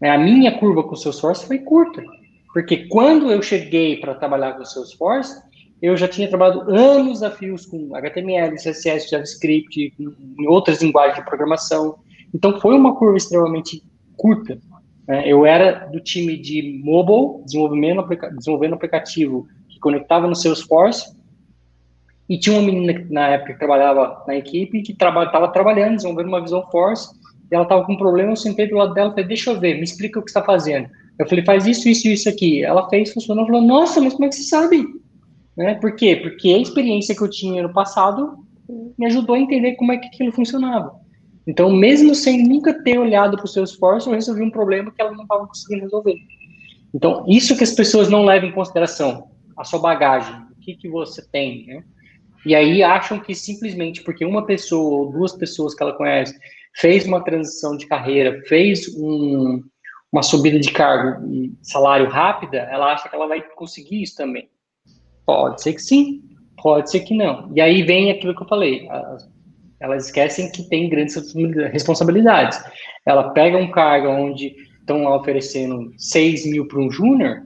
É, 0.00 0.10
a 0.10 0.18
minha 0.18 0.58
curva 0.58 0.82
com 0.82 0.94
o 0.94 0.96
Salesforce 0.96 1.46
foi 1.46 1.58
curta, 1.58 2.04
porque 2.52 2.86
quando 2.88 3.30
eu 3.30 3.40
cheguei 3.42 3.96
para 3.98 4.14
trabalhar 4.14 4.54
com 4.54 4.62
o 4.62 4.66
Salesforce, 4.66 5.40
eu 5.80 5.96
já 5.96 6.08
tinha 6.08 6.28
trabalhado 6.28 6.70
anos 6.74 7.22
a 7.22 7.30
fios 7.30 7.66
com 7.66 7.94
HTML, 7.94 8.56
CSS, 8.56 9.10
JavaScript, 9.10 9.92
em 9.98 10.46
outras 10.46 10.82
linguagens 10.82 11.18
de 11.18 11.24
programação. 11.24 11.96
Então, 12.34 12.60
foi 12.60 12.74
uma 12.74 12.96
curva 12.96 13.16
extremamente 13.16 13.82
curta. 14.16 14.58
Né? 15.06 15.22
Eu 15.26 15.44
era 15.46 15.86
do 15.86 16.00
time 16.00 16.36
de 16.36 16.80
mobile, 16.82 17.42
desenvolvendo 17.44 18.74
aplicativo 18.74 19.46
que 19.68 19.78
conectava 19.78 20.26
no 20.26 20.34
Salesforce, 20.34 21.15
e 22.28 22.38
tinha 22.38 22.58
uma 22.58 22.66
menina 22.66 23.06
na 23.10 23.28
época 23.28 23.52
que 23.52 23.58
trabalhava 23.58 24.24
na 24.26 24.36
equipe, 24.36 24.82
que 24.82 24.92
estava 24.92 25.26
traba 25.28 25.48
trabalhando, 25.48 25.96
desenvolvendo 25.96 26.28
uma 26.28 26.40
Visão 26.40 26.66
Force, 26.70 27.08
e 27.50 27.54
ela 27.54 27.62
estava 27.62 27.84
com 27.84 27.92
um 27.92 27.96
problema, 27.96 28.32
eu 28.32 28.36
sentei 28.36 28.68
do 28.68 28.76
lado 28.76 28.94
dela 28.94 29.10
e 29.10 29.12
falei, 29.12 29.26
deixa 29.26 29.50
eu 29.50 29.60
ver, 29.60 29.76
me 29.76 29.84
explica 29.84 30.18
o 30.18 30.22
que 30.22 30.30
está 30.30 30.42
fazendo. 30.42 30.88
Eu 31.18 31.26
falei, 31.28 31.44
faz 31.44 31.66
isso, 31.66 31.88
isso, 31.88 32.08
isso 32.08 32.28
aqui. 32.28 32.62
Ela 32.62 32.88
fez, 32.88 33.12
funcionou, 33.12 33.46
falou, 33.46 33.62
nossa, 33.62 34.00
mas 34.00 34.12
como 34.12 34.26
é 34.26 34.28
que 34.28 34.34
você 34.34 34.42
sabe? 34.42 34.84
Né? 35.56 35.74
Por 35.76 35.94
quê? 35.94 36.16
Porque 36.16 36.48
a 36.48 36.58
experiência 36.58 37.14
que 37.14 37.22
eu 37.22 37.30
tinha 37.30 37.62
no 37.62 37.72
passado 37.72 38.44
me 38.98 39.06
ajudou 39.06 39.36
a 39.36 39.38
entender 39.38 39.76
como 39.76 39.92
é 39.92 39.96
que 39.96 40.08
aquilo 40.08 40.32
funcionava. 40.32 40.92
Então, 41.46 41.70
mesmo 41.70 42.14
sem 42.14 42.42
nunca 42.42 42.82
ter 42.82 42.98
olhado 42.98 43.36
para 43.36 43.44
o 43.44 43.48
seu 43.48 43.62
esforço, 43.62 44.10
eu 44.10 44.14
resolvi 44.14 44.42
um 44.42 44.50
problema 44.50 44.90
que 44.90 45.00
ela 45.00 45.12
não 45.12 45.22
estava 45.22 45.46
conseguindo 45.46 45.84
resolver. 45.84 46.16
Então, 46.92 47.24
isso 47.28 47.56
que 47.56 47.62
as 47.62 47.72
pessoas 47.72 48.10
não 48.10 48.24
levam 48.24 48.48
em 48.48 48.52
consideração, 48.52 49.28
a 49.56 49.62
sua 49.62 49.78
bagagem, 49.78 50.34
o 50.50 50.60
que, 50.60 50.74
que 50.74 50.88
você 50.88 51.24
tem, 51.30 51.66
né? 51.66 51.84
E 52.44 52.54
aí 52.54 52.82
acham 52.82 53.18
que 53.18 53.34
simplesmente 53.34 54.02
porque 54.02 54.24
uma 54.24 54.44
pessoa 54.44 55.00
ou 55.00 55.12
duas 55.12 55.32
pessoas 55.32 55.74
que 55.74 55.82
ela 55.82 55.94
conhece 55.94 56.38
fez 56.74 57.06
uma 57.06 57.22
transição 57.22 57.76
de 57.76 57.86
carreira, 57.86 58.42
fez 58.46 58.86
um, 58.96 59.62
uma 60.12 60.22
subida 60.22 60.58
de 60.58 60.70
cargo 60.70 61.26
e 61.32 61.52
salário 61.62 62.08
rápida, 62.08 62.58
ela 62.58 62.92
acha 62.92 63.08
que 63.08 63.14
ela 63.14 63.26
vai 63.26 63.42
conseguir 63.54 64.02
isso 64.02 64.16
também. 64.16 64.48
Pode 65.24 65.62
ser 65.62 65.72
que 65.72 65.82
sim, 65.82 66.22
pode 66.62 66.90
ser 66.90 67.00
que 67.00 67.16
não. 67.16 67.50
E 67.54 67.60
aí 67.60 67.82
vem 67.82 68.10
aquilo 68.10 68.34
que 68.34 68.42
eu 68.42 68.48
falei, 68.48 68.88
elas 69.80 70.06
esquecem 70.06 70.50
que 70.50 70.68
tem 70.68 70.88
grandes 70.88 71.16
responsabilidades. 71.72 72.58
Ela 73.04 73.30
pega 73.30 73.58
um 73.58 73.70
cargo 73.70 74.08
onde 74.08 74.54
estão 74.80 75.04
oferecendo 75.06 75.92
6 75.98 76.46
mil 76.46 76.68
para 76.68 76.80
um 76.80 76.90
júnior 76.90 77.42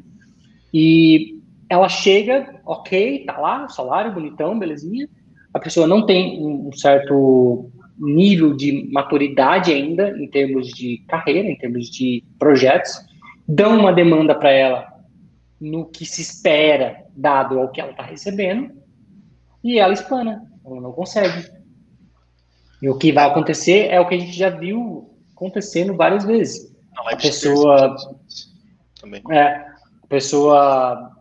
e 0.72 1.39
ela 1.70 1.88
chega, 1.88 2.60
ok, 2.66 3.24
tá 3.24 3.38
lá, 3.38 3.68
salário 3.68 4.12
bonitão, 4.12 4.58
belezinha. 4.58 5.08
A 5.54 5.60
pessoa 5.60 5.86
não 5.86 6.04
tem 6.04 6.44
um 6.44 6.72
certo 6.72 7.70
nível 7.96 8.56
de 8.56 8.90
maturidade 8.92 9.72
ainda 9.72 10.10
em 10.18 10.26
termos 10.28 10.66
de 10.68 10.98
carreira, 11.06 11.48
em 11.48 11.56
termos 11.56 11.88
de 11.88 12.24
projetos, 12.40 12.92
dão 13.46 13.78
uma 13.78 13.92
demanda 13.92 14.34
para 14.34 14.50
ela 14.50 14.90
no 15.60 15.86
que 15.86 16.04
se 16.04 16.22
espera, 16.22 17.04
dado 17.14 17.60
ao 17.60 17.70
que 17.70 17.80
ela 17.80 17.90
está 17.90 18.02
recebendo, 18.02 18.72
e 19.62 19.78
ela 19.78 19.92
espana, 19.92 20.42
ela 20.64 20.80
não 20.80 20.90
consegue. 20.90 21.46
E 22.82 22.88
o 22.88 22.96
que 22.96 23.12
vai 23.12 23.26
acontecer 23.26 23.88
é 23.90 24.00
o 24.00 24.08
que 24.08 24.14
a 24.14 24.18
gente 24.18 24.32
já 24.32 24.48
viu 24.48 25.14
acontecendo 25.36 25.94
várias 25.94 26.24
vezes. 26.24 26.74
A 26.96 27.14
pessoa. 27.14 27.94
Também. 29.00 29.22
É, 29.30 29.46
a 30.02 30.06
pessoa 30.08 31.19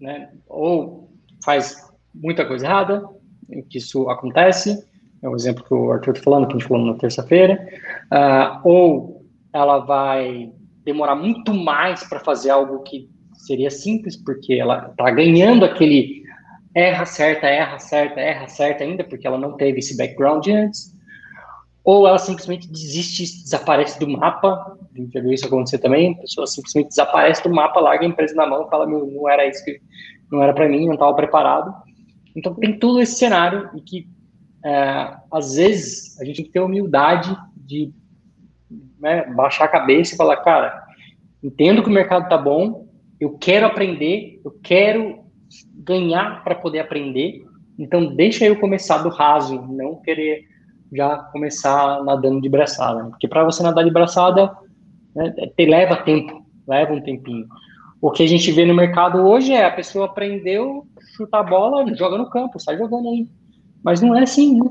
né, 0.00 0.30
ou 0.48 1.10
faz 1.44 1.76
muita 2.14 2.44
coisa 2.44 2.66
errada, 2.66 3.04
que 3.68 3.78
isso 3.78 4.08
acontece, 4.08 4.84
é 5.22 5.28
o 5.28 5.36
exemplo 5.36 5.64
que 5.64 5.74
o 5.74 5.92
Arthur 5.92 6.12
está 6.12 6.24
falando, 6.24 6.46
que 6.46 6.54
a 6.54 6.58
gente 6.58 6.68
falou 6.68 6.86
na 6.86 6.94
terça-feira, 6.94 7.68
uh, 8.12 8.60
ou 8.68 9.26
ela 9.52 9.78
vai 9.78 10.52
demorar 10.84 11.14
muito 11.14 11.52
mais 11.52 12.02
para 12.04 12.20
fazer 12.20 12.50
algo 12.50 12.82
que 12.82 13.08
seria 13.34 13.70
simples, 13.70 14.16
porque 14.16 14.54
ela 14.54 14.88
está 14.90 15.10
ganhando 15.10 15.64
aquele 15.64 16.22
erra 16.74 17.04
certa, 17.04 17.46
erra 17.46 17.78
certa, 17.78 18.20
erra 18.20 18.48
certa 18.48 18.84
ainda, 18.84 19.04
porque 19.04 19.26
ela 19.26 19.38
não 19.38 19.56
teve 19.56 19.80
esse 19.80 19.96
background 19.96 20.46
antes, 20.48 20.94
ou 21.82 22.06
ela 22.06 22.18
simplesmente 22.18 22.68
desiste, 22.68 23.22
desaparece 23.42 23.98
do 23.98 24.08
mapa, 24.08 24.76
já 25.12 25.20
viu 25.20 25.32
isso 25.32 25.46
acontecer 25.46 25.78
também, 25.78 26.12
a 26.12 26.20
pessoa 26.20 26.46
simplesmente 26.46 26.88
desaparece 26.88 27.42
do 27.42 27.54
mapa, 27.54 27.80
larga 27.80 28.04
a 28.04 28.08
empresa 28.08 28.34
na 28.34 28.46
mão, 28.46 28.68
fala, 28.68 28.86
meu, 28.86 29.06
não 29.06 29.28
era 29.28 29.46
isso 29.46 29.64
que, 29.64 29.80
não 30.30 30.42
era 30.42 30.52
para 30.52 30.68
mim, 30.68 30.86
não 30.86 30.94
estava 30.94 31.14
preparado. 31.14 31.74
Então 32.36 32.54
tem 32.54 32.78
todo 32.78 33.00
esse 33.00 33.16
cenário 33.16 33.70
e 33.74 33.80
que 33.80 34.08
é, 34.64 35.16
às 35.32 35.54
vezes 35.54 36.20
a 36.20 36.24
gente 36.24 36.36
tem 36.36 36.44
que 36.44 36.52
ter 36.52 36.60
humildade 36.60 37.34
de 37.56 37.92
né, 39.00 39.24
baixar 39.34 39.64
a 39.64 39.68
cabeça 39.68 40.14
e 40.14 40.16
falar, 40.16 40.36
cara, 40.36 40.84
entendo 41.42 41.82
que 41.82 41.88
o 41.88 41.92
mercado 41.92 42.28
tá 42.28 42.36
bom, 42.36 42.86
eu 43.18 43.36
quero 43.38 43.66
aprender, 43.66 44.40
eu 44.44 44.50
quero 44.62 45.24
ganhar 45.74 46.44
para 46.44 46.54
poder 46.54 46.80
aprender, 46.80 47.42
então 47.78 48.14
deixa 48.14 48.44
eu 48.44 48.60
começar 48.60 48.98
do 48.98 49.08
raso, 49.08 49.62
não 49.62 49.96
querer 49.96 50.49
já 50.92 51.16
começar 51.16 52.02
nadando 52.04 52.40
de 52.40 52.48
braçada, 52.48 53.02
né? 53.02 53.10
porque 53.10 53.28
para 53.28 53.44
você 53.44 53.62
nadar 53.62 53.84
de 53.84 53.90
braçada 53.90 54.56
né, 55.14 55.30
te 55.56 55.66
leva 55.66 55.96
tempo, 55.96 56.44
leva 56.66 56.92
um 56.92 57.02
tempinho. 57.02 57.46
O 58.00 58.10
que 58.10 58.22
a 58.22 58.26
gente 58.26 58.50
vê 58.50 58.64
no 58.64 58.74
mercado 58.74 59.18
hoje 59.18 59.52
é 59.52 59.64
a 59.64 59.70
pessoa 59.70 60.06
aprendeu, 60.06 60.86
chuta 61.16 61.38
a 61.38 61.42
bola, 61.42 61.94
joga 61.94 62.16
no 62.16 62.30
campo, 62.30 62.58
sai 62.58 62.78
jogando 62.78 63.08
aí. 63.08 63.28
Mas 63.84 64.00
não 64.00 64.16
é 64.16 64.22
assim, 64.22 64.58
né? 64.58 64.70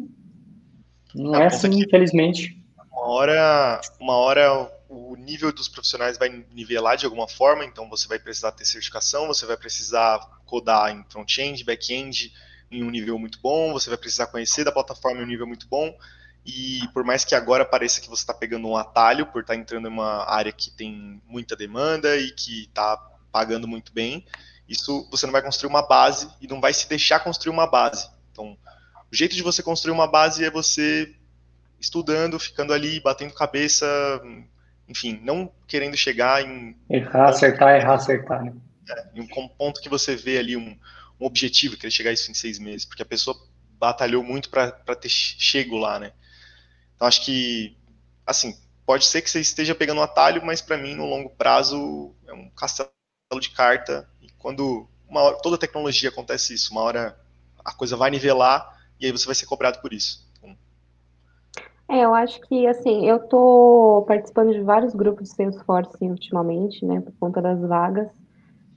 Não 1.16 1.36
é 1.36 1.46
assim, 1.46 1.70
que 1.70 1.84
infelizmente. 1.84 2.58
Uma 2.92 3.08
hora, 3.08 3.82
uma 4.00 4.14
hora 4.16 4.70
o 4.90 5.16
nível 5.16 5.54
dos 5.54 5.68
profissionais 5.68 6.18
vai 6.18 6.44
nivelar 6.52 6.98
de 6.98 7.06
alguma 7.06 7.28
forma, 7.28 7.64
então 7.64 7.88
você 7.88 8.08
vai 8.08 8.18
precisar 8.18 8.52
ter 8.52 8.66
certificação, 8.66 9.28
você 9.28 9.46
vai 9.46 9.56
precisar 9.56 10.20
codar 10.46 10.92
em 10.92 11.04
front-end, 11.08 11.64
back-end 11.64 12.34
em 12.72 12.84
um 12.84 12.90
nível 12.90 13.18
muito 13.18 13.40
bom, 13.42 13.74
você 13.74 13.90
vai 13.90 13.98
precisar 13.98 14.28
conhecer 14.28 14.64
da 14.64 14.72
plataforma 14.72 15.22
em 15.22 15.24
um 15.24 15.28
nível 15.28 15.48
muito 15.48 15.68
bom, 15.68 15.94
e 16.46 16.88
por 16.94 17.04
mais 17.04 17.26
que 17.26 17.36
agora 17.36 17.66
pareça 17.66 18.02
que 18.02 18.10
você 18.10 18.24
está 18.24 18.34
pegando 18.34 18.68
um 18.68 18.78
atalho 18.78 19.26
por 19.28 19.42
estar 19.42 19.54
tá 19.54 19.60
entrando 19.60 19.88
em 19.88 19.92
uma 19.92 20.30
área 20.30 20.52
que 20.52 20.72
tem 20.72 21.22
muita 21.28 21.56
demanda 21.56 22.18
e 22.18 22.32
que 22.32 22.64
está 22.64 22.98
pagando 23.32 23.68
muito 23.68 23.94
bem, 23.94 24.26
isso 24.68 25.08
você 25.12 25.26
não 25.26 25.34
vai 25.34 25.42
construir 25.42 25.70
uma 25.70 25.86
base 25.86 26.30
e 26.42 26.48
não 26.48 26.62
vai 26.62 26.74
se 26.74 26.88
deixar 26.88 27.20
construir 27.20 27.52
uma 27.52 27.68
base. 27.68 28.10
Então, 28.32 28.58
o 29.12 29.16
jeito 29.16 29.36
de 29.36 29.44
você 29.44 29.62
construir 29.62 29.94
uma 29.94 30.08
base 30.08 30.44
é 30.44 30.50
você 30.50 31.14
estudando, 31.80 32.40
ficando 32.40 32.74
ali, 32.74 33.00
batendo 33.00 33.34
cabeça, 33.34 33.86
enfim, 34.88 35.20
não 35.24 35.52
querendo 35.68 35.98
chegar 35.98 36.44
em. 36.44 36.76
Errar, 36.90 37.30
acertar, 37.30 37.76
errar, 37.76 37.94
acertar. 37.96 38.44
Né? 38.44 38.54
É, 38.90 39.06
em 39.16 39.22
um 39.22 39.48
ponto 39.48 39.82
que 39.82 39.90
você 39.90 40.16
vê 40.16 40.38
ali 40.38 40.58
um, 40.58 40.78
um 41.20 41.26
objetivo, 41.26 41.78
querer 41.78 41.92
chegar 41.92 42.10
a 42.12 42.14
isso 42.14 42.32
em 42.32 42.34
seis 42.34 42.58
meses, 42.60 42.86
porque 42.86 43.02
a 43.02 43.06
pessoa 43.06 43.36
batalhou 43.78 44.24
muito 44.24 44.50
para 44.50 44.72
ter 44.96 45.10
chego 45.10 45.78
lá, 45.78 46.00
né? 46.00 46.14
Então 46.96 47.08
acho 47.08 47.24
que, 47.24 47.78
assim, 48.26 48.58
pode 48.86 49.06
ser 49.06 49.22
que 49.22 49.30
você 49.30 49.40
esteja 49.40 49.74
pegando 49.76 50.00
um 50.00 50.04
atalho, 50.04 50.46
mas 50.46 50.62
para 50.62 50.78
mim, 50.78 50.96
no 50.96 51.06
longo 51.06 51.30
prazo, 51.30 52.14
é 52.28 52.34
um 52.34 52.50
castelo 52.50 52.92
de 53.40 53.52
carta. 53.52 54.10
E 54.22 54.30
quando 54.38 54.88
uma 55.08 55.22
hora, 55.22 55.38
toda 55.42 55.58
tecnologia 55.58 56.10
acontece 56.10 56.54
isso, 56.54 56.72
uma 56.72 56.82
hora 56.82 57.20
a 57.64 57.74
coisa 57.74 57.96
vai 57.96 58.10
nivelar 58.10 58.78
e 59.00 59.06
aí 59.06 59.12
você 59.12 59.26
vai 59.26 59.36
ser 59.36 59.46
cobrado 59.46 59.80
por 59.82 59.94
isso. 59.94 60.28
É, 61.92 62.06
eu 62.06 62.14
acho 62.14 62.40
que, 62.42 62.68
assim, 62.68 63.08
eu 63.08 63.18
tô 63.28 64.06
participando 64.08 64.54
de 64.54 64.62
vários 64.62 64.94
grupos 64.94 65.30
de 65.30 65.36
Salesforce 65.36 65.98
ultimamente, 66.04 66.86
né, 66.86 67.02
por 67.02 67.12
conta 67.20 67.42
das 67.42 67.60
vagas. 67.62 68.08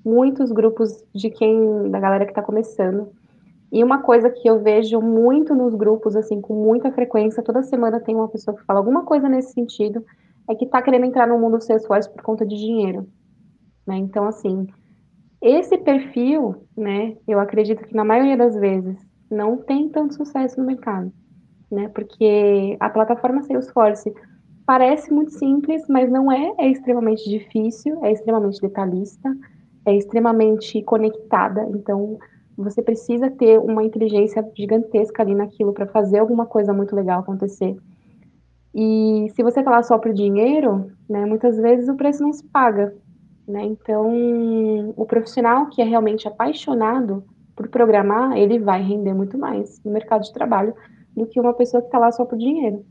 Muitos 0.05 0.51
grupos 0.51 1.05
de 1.15 1.31
quem, 1.31 1.91
da 1.91 2.01
galera 2.01 2.27
que 2.27 2.33
tá 2.33 2.43
começando. 2.43 3.13
E 3.71 3.83
uma 3.83 4.03
coisa 4.03 4.29
que 4.29 4.49
eu 4.49 4.61
vejo 4.63 5.01
muito 5.01 5.55
nos 5.55 5.75
grupos, 5.75 6.15
assim, 6.17 6.41
com 6.41 6.55
muita 6.55 6.93
frequência, 6.93 7.43
toda 7.43 7.63
semana 7.63 8.01
tem 8.01 8.15
uma 8.15 8.29
pessoa 8.29 8.57
que 8.57 8.65
fala 8.65 8.81
alguma 8.81 9.05
coisa 9.05 9.29
nesse 9.29 9.53
sentido, 9.53 10.05
é 10.49 10.55
que 10.55 10.67
tá 10.67 10.83
querendo 10.83 11.07
entrar 11.07 11.27
no 11.27 11.39
mundo 11.39 11.59
do 11.59 11.65
Salesforce 11.65 12.11
por 12.11 12.23
conta 12.23 12.45
de 12.45 12.57
dinheiro. 12.57 13.09
Né? 13.87 13.97
Então, 13.97 14.27
assim, 14.27 14.67
esse 15.41 15.79
perfil, 15.79 16.67
né, 16.77 17.17
eu 17.27 17.41
acredito 17.41 17.85
que 17.85 17.95
na 17.95 18.05
maioria 18.05 18.37
das 18.37 18.55
vezes 18.55 18.99
não 19.31 19.57
tem 19.57 19.89
tanto 19.89 20.15
sucesso 20.15 20.61
no 20.61 20.67
mercado 20.67 21.11
né? 21.73 21.89
Porque 21.89 22.77
a 22.79 22.91
plataforma 22.91 23.43
Salesforce 23.43 24.13
parece 24.67 25.13
muito 25.13 25.33
simples, 25.33 25.83
mas 25.89 26.11
não 26.11 26.31
é, 26.31 26.53
é 26.59 26.71
extremamente 26.71 27.29
difícil, 27.29 28.05
é 28.05 28.13
extremamente 28.13 28.61
detalhista, 28.61 29.35
é 29.85 29.97
extremamente 29.97 30.83
conectada, 30.83 31.67
então 31.71 32.19
você 32.57 32.83
precisa 32.83 33.31
ter 33.31 33.59
uma 33.59 33.83
inteligência 33.83 34.47
gigantesca 34.55 35.23
ali 35.23 35.35
naquilo 35.35 35.73
para 35.73 35.87
fazer 35.87 36.19
alguma 36.19 36.47
coisa 36.47 36.73
muito 36.73 36.95
legal 36.95 37.21
acontecer. 37.21 37.77
E 38.75 39.27
se 39.35 39.43
você 39.43 39.63
lá 39.63 39.83
só 39.83 39.99
por 39.99 40.13
dinheiro, 40.13 40.91
né, 41.09 41.27
muitas 41.27 41.57
vezes 41.57 41.89
o 41.89 41.97
preço 41.97 42.23
não 42.23 42.33
se 42.33 42.45
paga. 42.45 42.95
Né? 43.47 43.65
Então, 43.65 44.93
o 44.97 45.05
profissional 45.05 45.67
que 45.67 45.83
é 45.83 45.85
realmente 45.85 46.29
apaixonado 46.29 47.25
por 47.55 47.69
programar, 47.69 48.37
ele 48.37 48.59
vai 48.59 48.83
render 48.83 49.13
muito 49.13 49.37
mais 49.37 49.83
no 49.85 49.91
mercado 49.91 50.23
de 50.23 50.33
trabalho 50.33 50.75
do 51.15 51.27
que 51.27 51.41
uma 51.41 51.53
pessoa 51.53 51.83
que 51.83 51.89
está 51.89 51.99
lá 51.99 52.11
só 52.11 52.25
por 52.25 52.39
dinheiro. 52.39 52.85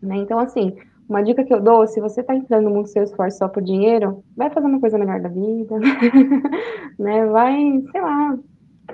Né? 0.00 0.16
Então, 0.16 0.38
assim, 0.38 0.76
uma 1.08 1.22
dica 1.22 1.44
que 1.44 1.54
eu 1.54 1.60
dou, 1.60 1.86
se 1.86 2.00
você 2.00 2.20
está 2.20 2.34
entrando 2.34 2.64
no 2.64 2.70
mundo 2.70 2.84
do 2.84 2.88
seu 2.88 3.02
esforço 3.02 3.38
só 3.38 3.48
por 3.48 3.62
dinheiro, 3.62 4.24
vai 4.36 4.50
fazer 4.50 4.66
uma 4.66 4.80
coisa 4.80 4.98
melhor 4.98 5.20
da 5.20 5.28
vida, 5.28 5.78
né? 6.98 7.26
Vai, 7.26 7.82
sei 7.92 8.00
lá, 8.00 8.38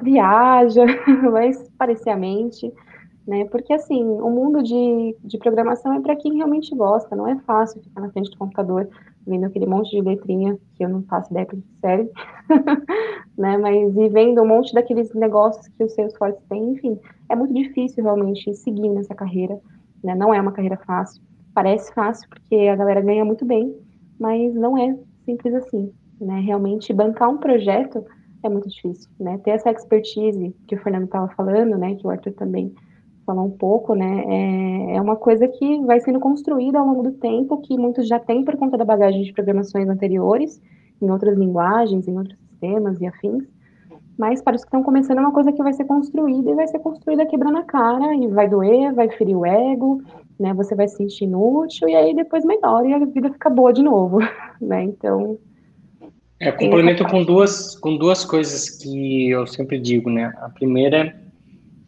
viaja, 0.03 0.85
vai 1.31 1.53
parecer 1.79 2.11
a 2.11 2.17
mente, 2.17 2.73
né? 3.27 3.45
Porque, 3.47 3.73
assim, 3.73 4.05
o 4.05 4.31
mundo 4.31 4.63
de, 4.63 5.17
de 5.25 5.39
programação 5.39 5.95
é 5.95 6.01
para 6.01 6.17
quem 6.17 6.37
realmente 6.37 6.75
gosta, 6.75 7.17
não 7.17 7.27
é 7.27 7.39
fácil 7.41 7.83
ficar 7.83 8.01
na 8.01 8.11
frente 8.11 8.31
do 8.31 8.39
computador 8.39 8.89
vendo 9.27 9.45
aquele 9.45 9.67
monte 9.67 9.91
de 9.91 10.01
letrinha 10.01 10.59
que 10.75 10.85
eu 10.85 10.89
não 10.89 11.03
faço 11.05 11.31
ideia 11.31 11.47
para 11.47 11.57
que 11.57 11.65
serve, 11.81 12.11
né? 13.39 13.57
Mas 13.57 13.97
e 13.97 14.09
vendo 14.09 14.43
um 14.43 14.47
monte 14.47 14.75
daqueles 14.75 15.13
negócios 15.15 15.67
que 15.69 15.85
o 15.85 15.89
Salesforce 15.89 16.41
tem, 16.49 16.73
enfim, 16.73 16.99
é 17.29 17.37
muito 17.37 17.55
difícil 17.55 18.03
realmente 18.03 18.53
seguir 18.55 18.89
nessa 18.89 19.15
carreira, 19.15 19.59
né? 20.03 20.15
Não 20.15 20.35
é 20.35 20.41
uma 20.41 20.53
carreira 20.53 20.77
fácil. 20.77 21.23
Parece 21.55 21.93
fácil 21.95 22.29
porque 22.29 22.69
a 22.69 22.77
galera 22.77 23.01
ganha 23.01 23.25
muito 23.25 23.45
bem, 23.45 23.75
mas 24.19 24.55
não 24.55 24.77
é 24.77 24.97
simples 25.25 25.55
assim, 25.55 25.93
né? 26.21 26.41
Realmente 26.41 26.93
bancar 26.93 27.29
um 27.29 27.39
projeto 27.39 28.05
é 28.43 28.49
muito 28.49 28.69
difícil, 28.69 29.11
né? 29.21 29.39
Ter 29.39 29.51
essa 29.51 29.71
expertise 29.71 30.55
que 30.67 30.75
o 30.75 30.79
Fernando 30.79 31.05
estava 31.05 31.29
falando, 31.35 31.77
né? 31.77 31.95
Que 31.95 32.07
o 32.07 32.11
Arthur 32.11 32.33
também 32.33 32.75
falou 33.25 33.47
um 33.47 33.51
pouco, 33.51 33.95
né? 33.95 34.25
É, 34.27 34.97
é 34.97 35.01
uma 35.01 35.17
coisa 35.17 35.47
que 35.47 35.81
vai 35.83 36.01
sendo 36.01 36.21
construída 36.21 36.79
ao 36.79 36.87
longo 36.87 37.03
do 37.03 37.13
tempo, 37.13 37.61
que 37.63 37.77
muitos 37.77 38.09
já 38.09 38.19
têm 38.19 38.45
por 38.45 38.57
conta 38.57 38.77
da 38.77 38.85
bagagem 38.85 39.23
de 39.23 39.33
programações 39.33 39.89
anteriores, 39.89 40.61
em 41.01 41.11
outras 41.11 41.37
linguagens, 41.37 42.09
em 42.09 42.17
outros 42.17 42.39
sistemas 42.39 43.01
e 43.01 43.07
afins. 43.07 43.45
Mas 44.19 44.43
para 44.43 44.57
os 44.57 44.63
que 44.63 44.69
estão 44.69 44.83
começando, 44.83 45.19
é 45.19 45.21
uma 45.21 45.33
coisa 45.33 45.53
que 45.53 45.63
vai 45.63 45.73
ser 45.73 45.85
construída 45.85 46.51
e 46.51 46.55
vai 46.55 46.67
ser 46.69 46.79
construída 46.81 47.27
quebrando 47.27 47.59
a 47.59 47.65
cara, 47.65 48.15
e 48.15 48.27
vai 48.29 48.49
doer, 48.49 48.93
vai 48.95 49.09
ferir 49.11 49.37
o 49.37 49.47
ego, 49.47 50.03
né? 50.43 50.53
Você 50.55 50.75
vai 50.75 50.89
se 50.89 50.97
sentir 50.97 51.25
inútil, 51.25 51.89
e 51.89 51.95
aí 51.95 52.15
depois 52.15 52.45
melhora 52.45 52.87
e 52.87 52.93
a 52.93 52.99
vida 52.99 53.33
fica 53.33 53.49
boa 53.49 53.73
de 53.73 53.83
novo, 53.83 54.19
né? 54.61 54.83
Então. 54.83 55.39
É, 56.41 56.51
complemento 56.51 57.07
com 57.07 57.23
duas, 57.23 57.79
com 57.79 57.97
duas 57.97 58.25
coisas 58.25 58.69
que 58.69 59.31
eu 59.31 59.47
sempre 59.47 59.79
digo, 59.79 60.11
né? 60.11 60.33
A 60.39 60.49
primeira 60.49 61.15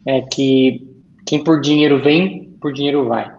é 0.05 0.21
que 0.21 0.87
quem 1.25 1.43
por 1.43 1.59
dinheiro 1.59 2.01
vem, 2.01 2.55
por 2.61 2.71
dinheiro 2.71 3.05
vai. 3.05 3.29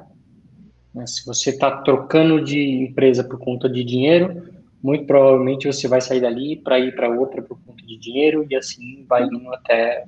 Né? 0.94 1.06
Se 1.06 1.24
você 1.24 1.50
está 1.50 1.70
trocando 1.70 2.44
de 2.44 2.60
empresa 2.82 3.24
por 3.24 3.38
conta 3.38 3.66
de 3.66 3.82
dinheiro, 3.82 4.42
muito 4.82 5.06
provavelmente 5.06 5.66
você 5.66 5.88
vai 5.88 6.02
sair 6.02 6.20
dali 6.20 6.56
para 6.56 6.78
ir 6.78 6.94
para 6.94 7.08
outra 7.08 7.40
por 7.40 7.58
conta 7.64 7.82
de 7.86 7.98
dinheiro 7.98 8.46
e 8.50 8.54
assim 8.54 9.06
vai 9.08 9.24
indo 9.24 9.52
até 9.54 10.06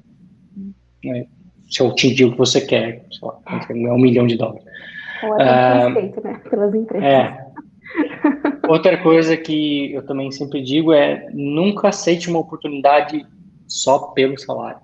né, 1.03 1.27
se 1.71 1.83
atingir 1.83 2.27
o 2.27 2.33
que 2.33 2.39
você 2.39 2.61
quer, 2.61 3.07
sei 3.11 3.29
lá, 3.29 3.95
um 3.95 3.99
milhão 3.99 4.27
de 4.27 4.37
dólares. 4.37 4.68
Ou 5.23 5.33
até 5.35 5.45
ah, 5.45 5.93
feito, 5.93 6.23
né, 6.23 6.41
pelas 6.49 6.75
empresas. 6.75 7.07
É. 7.07 7.49
Outra 8.69 9.03
coisa 9.03 9.37
que 9.37 9.93
eu 9.93 10.05
também 10.05 10.31
sempre 10.31 10.63
digo 10.63 10.93
é 10.93 11.29
nunca 11.33 11.89
aceite 11.89 12.29
uma 12.29 12.39
oportunidade 12.39 13.27
só 13.67 14.09
pelo 14.09 14.39
salário. 14.39 14.81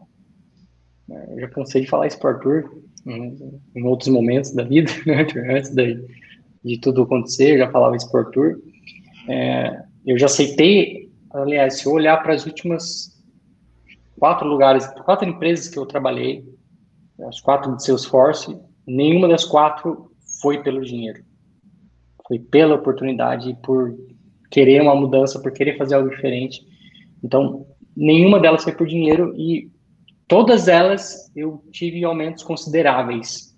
Eu 1.29 1.41
já 1.41 1.49
cansei 1.49 1.83
de 1.83 1.89
falar 1.89 2.07
isso 2.07 2.19
para 2.19 2.31
Arthur 2.31 2.83
em 3.07 3.85
outros 3.85 4.09
momentos 4.09 4.53
da 4.53 4.65
vida, 4.65 4.91
né, 5.07 5.27
antes 5.57 5.71
de, 5.71 6.03
de 6.65 6.79
tudo 6.79 7.03
acontecer, 7.03 7.55
eu 7.55 7.59
já 7.59 7.71
falava 7.71 7.97
isso 7.97 8.11
para 8.11 8.21
Arthur. 8.21 8.59
É, 9.29 9.83
eu 10.07 10.19
já 10.19 10.27
aceitei, 10.27 11.11
aliás, 11.31 11.79
se 11.79 11.87
eu 11.87 11.93
olhar 11.93 12.23
para 12.23 12.35
as 12.35 12.47
últimas 12.47 13.23
quatro 14.19 14.49
lugares, 14.49 14.87
quatro 15.05 15.29
empresas 15.29 15.69
que 15.69 15.79
eu 15.79 15.85
trabalhei, 15.85 16.45
as 17.29 17.41
quatro 17.41 17.77
de 17.77 17.85
Salesforce, 17.85 18.59
nenhuma 18.87 19.29
das 19.29 19.45
quatro 19.45 20.11
foi 20.45 20.63
pelo 20.63 20.85
dinheiro. 20.85 21.25
Foi 22.29 22.39
pela 22.39 22.77
oportunidade, 22.77 23.57
por 23.65 23.97
querer 24.51 24.81
uma 24.81 24.95
mudança, 24.95 25.41
por 25.41 25.51
querer 25.51 25.77
fazer 25.77 25.95
algo 25.95 26.11
diferente. 26.11 26.61
Então, 27.23 27.67
nenhuma 27.97 28.39
delas 28.39 28.63
foi 28.63 28.75
por 28.75 28.87
dinheiro 28.87 29.35
e 29.37 29.71
Todas 30.27 30.69
elas 30.69 31.31
eu 31.37 31.63
tive 31.71 32.03
aumentos 32.03 32.43
consideráveis, 32.43 33.55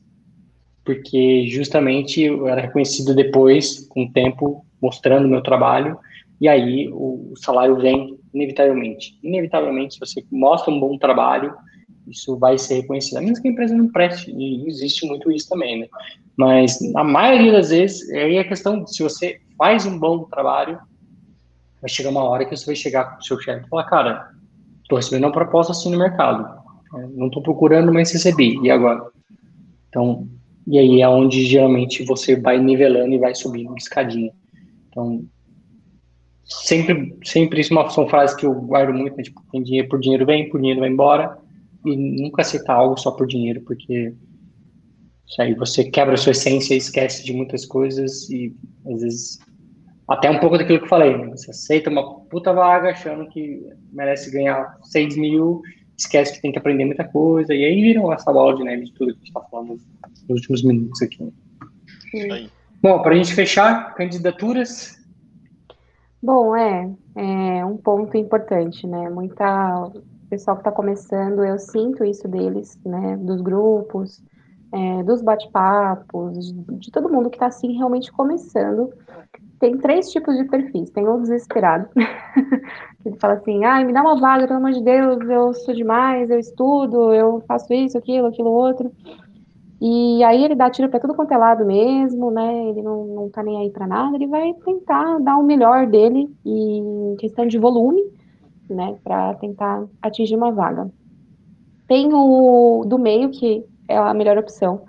porque 0.85 1.47
justamente 1.47 2.23
eu 2.23 2.49
era 2.49 2.61
reconhecido 2.61 3.15
depois, 3.15 3.87
com 3.89 4.05
o 4.05 4.13
tempo, 4.13 4.67
mostrando 4.83 5.29
meu 5.29 5.43
trabalho, 5.43 5.97
e 6.41 6.49
aí 6.49 6.91
o 6.93 7.35
salário 7.37 7.77
vem 7.77 8.19
inevitavelmente. 8.35 9.19
Inevitavelmente, 9.23 9.95
se 9.95 10.01
você 10.01 10.25
mostra 10.31 10.73
um 10.73 10.81
bom 10.81 10.99
trabalho, 10.99 11.55
isso 12.07 12.37
vai 12.39 12.59
ser 12.59 12.83
reconhecido. 12.83 13.19
A 13.19 13.21
menos 13.21 13.39
que 13.39 13.49
a 13.49 13.51
empresa 13.51 13.75
não 13.75 13.89
preste, 13.89 14.31
e 14.31 14.67
existe 14.69 15.07
muito 15.07 15.31
isso 15.31 15.49
também, 15.49 15.81
né? 15.81 15.89
Mas 16.37 16.79
na 16.93 17.03
maioria 17.03 17.53
das 17.53 17.71
vezes, 17.71 18.09
aí 18.11 18.37
é 18.37 18.41
a 18.41 18.49
questão, 18.49 18.87
se 18.87 19.03
você 19.03 19.41
faz 19.57 19.87
um 19.87 19.99
bom 19.99 20.25
trabalho, 20.25 20.79
vai 21.81 21.89
chegar 21.89 22.11
uma 22.11 22.25
hora 22.25 22.45
que 22.45 22.57
você 22.57 22.67
vai 22.67 22.77
chegar 22.77 23.05
com 23.05 23.21
o 23.21 23.25
seu 23.25 23.39
chefe 23.41 23.67
e 23.67 23.69
falar, 23.69 23.85
cara, 23.85 24.31
estou 24.83 24.97
recebendo 24.97 25.25
uma 25.25 25.33
proposta 25.33 25.73
assim 25.73 25.91
no 25.91 25.99
mercado. 25.99 26.65
Não 27.15 27.27
estou 27.27 27.43
procurando, 27.43 27.93
mas 27.93 28.13
recebi. 28.13 28.59
E 28.63 28.71
agora? 28.71 29.11
Então, 29.89 30.29
e 30.67 30.79
aí 30.79 31.01
é 31.01 31.09
onde 31.09 31.45
geralmente 31.45 32.05
você 32.05 32.39
vai 32.39 32.59
nivelando 32.59 33.15
e 33.15 33.19
vai 33.19 33.35
subindo 33.35 33.69
uma 33.69 33.79
escadinha. 33.79 34.33
Então, 34.89 35.25
sempre, 36.45 37.17
sempre 37.25 37.61
isso 37.61 37.75
são 37.91 38.09
frases 38.09 38.37
que 38.37 38.47
eu 38.47 38.55
guardo 38.55 38.95
muito, 38.95 39.17
né? 39.17 39.23
tipo, 39.23 39.43
tem 39.51 39.63
dinheiro 39.63 39.89
por 39.89 40.01
dinheiro 40.01 40.27
vem, 40.27 40.49
por 40.49 40.59
dinheiro 40.59 40.81
vai 40.81 40.89
embora, 40.89 41.39
e 41.87 41.97
nunca 41.97 42.43
aceitar 42.43 42.75
algo 42.75 42.97
só 42.99 43.11
por 43.11 43.27
dinheiro, 43.27 43.61
porque 43.63 44.15
isso 45.27 45.43
aí 45.43 45.55
você 45.55 45.85
quebra 45.85 46.15
a 46.15 46.17
sua 46.17 46.33
essência 46.33 46.75
e 46.75 46.79
esquece 46.79 47.25
de 47.25 47.33
muitas 47.33 47.65
coisas 47.65 48.29
e 48.31 48.55
às 48.87 49.01
vezes 49.01 49.39
até 50.09 50.31
um 50.31 50.39
pouco 50.39 50.57
daquilo 50.57 50.79
que 50.79 50.85
eu 50.85 50.89
falei, 50.89 51.17
né? 51.17 51.31
Você 51.31 51.51
aceita 51.51 51.91
uma 51.91 52.21
puta 52.21 52.53
vaga 52.53 52.91
achando 52.91 53.29
que 53.29 53.67
merece 53.93 54.31
ganhar 54.31 54.77
6 54.83 55.17
mil, 55.17 55.63
esquece 55.99 56.35
que 56.35 56.43
tem 56.43 56.53
que 56.53 56.59
aprender 56.59 56.85
muita 56.85 57.05
coisa, 57.05 57.53
e 57.53 57.65
aí 57.65 57.81
viram 57.83 58.13
essa 58.13 58.33
bola 58.33 58.55
de 58.57 58.63
neve 58.63 58.85
de 58.85 58.93
tudo 58.93 59.13
que 59.13 59.15
a 59.15 59.19
gente 59.19 59.29
está 59.29 59.41
falando 59.51 59.81
nos 60.29 60.29
últimos 60.29 60.63
minutos 60.63 61.03
aqui. 61.03 61.33
Sim. 62.11 62.49
Bom, 62.81 63.03
para 63.03 63.15
a 63.15 63.17
gente 63.17 63.35
fechar, 63.35 63.95
candidaturas. 63.95 64.97
Bom, 66.23 66.55
é, 66.55 66.89
é 67.17 67.65
um 67.65 67.77
ponto 67.77 68.17
importante, 68.17 68.87
né? 68.87 69.11
Muita 69.11 69.91
pessoal 70.29 70.57
que 70.57 70.61
está 70.61 70.73
começando, 70.73 71.45
eu 71.45 71.59
sinto 71.59 72.05
isso 72.05 72.29
deles, 72.29 72.79
né? 72.85 73.17
Dos 73.17 73.41
grupos, 73.41 74.23
é, 74.73 75.03
dos 75.03 75.23
bate-papos, 75.23 76.53
de, 76.53 76.91
todo 76.91 77.13
mundo 77.13 77.31
que 77.31 77.37
está 77.37 77.47
assim 77.47 77.73
realmente 77.77 78.13
começando. 78.13 78.93
Tem 79.59 79.77
três 79.79 80.11
tipos 80.11 80.37
de 80.37 80.45
perfis. 80.45 80.91
Tem 80.91 81.09
o 81.09 81.19
desesperado, 81.19 81.89
que 83.03 83.19
fala 83.19 83.35
assim, 83.35 83.65
ai, 83.65 83.85
me 83.85 83.93
dá 83.93 84.03
uma 84.03 84.21
vaga, 84.21 84.47
pelo 84.47 84.59
amor 84.59 84.73
de 84.73 84.83
Deus, 84.83 85.19
eu 85.29 85.55
sou 85.55 85.75
demais, 85.75 86.29
eu 86.29 86.39
estudo, 86.39 87.13
eu 87.15 87.43
faço 87.47 87.73
isso, 87.73 87.97
aquilo, 87.97 88.27
aquilo 88.27 88.51
outro. 88.51 88.93
E 89.81 90.25
aí 90.25 90.43
ele 90.43 90.55
dá 90.55 90.71
tiro 90.71 90.89
para 90.89 91.01
tudo 91.01 91.15
quanto 91.15 91.33
é 91.33 91.37
lado 91.37 91.65
mesmo, 91.65 92.31
né? 92.31 92.69
Ele 92.71 92.83
não, 92.83 93.05
não 93.07 93.31
tá 93.31 93.43
nem 93.43 93.59
aí 93.59 93.71
para 93.71 93.87
nada, 93.87 94.17
ele 94.17 94.27
vai 94.27 94.55
tentar 94.65 95.19
dar 95.21 95.37
o 95.37 95.43
melhor 95.43 95.87
dele 95.87 96.35
em 96.45 97.15
questão 97.19 97.47
de 97.47 97.59
volume, 97.59 98.03
né, 98.69 98.97
para 99.03 99.35
tentar 99.35 99.85
atingir 100.03 100.37
uma 100.37 100.53
vaga. 100.53 100.91
Tem 101.87 102.13
o 102.13 102.85
do 102.87 102.99
meio 102.99 103.31
que 103.31 103.65
é 103.89 103.97
a 103.97 104.15
melhor 104.15 104.39
opção. 104.39 104.83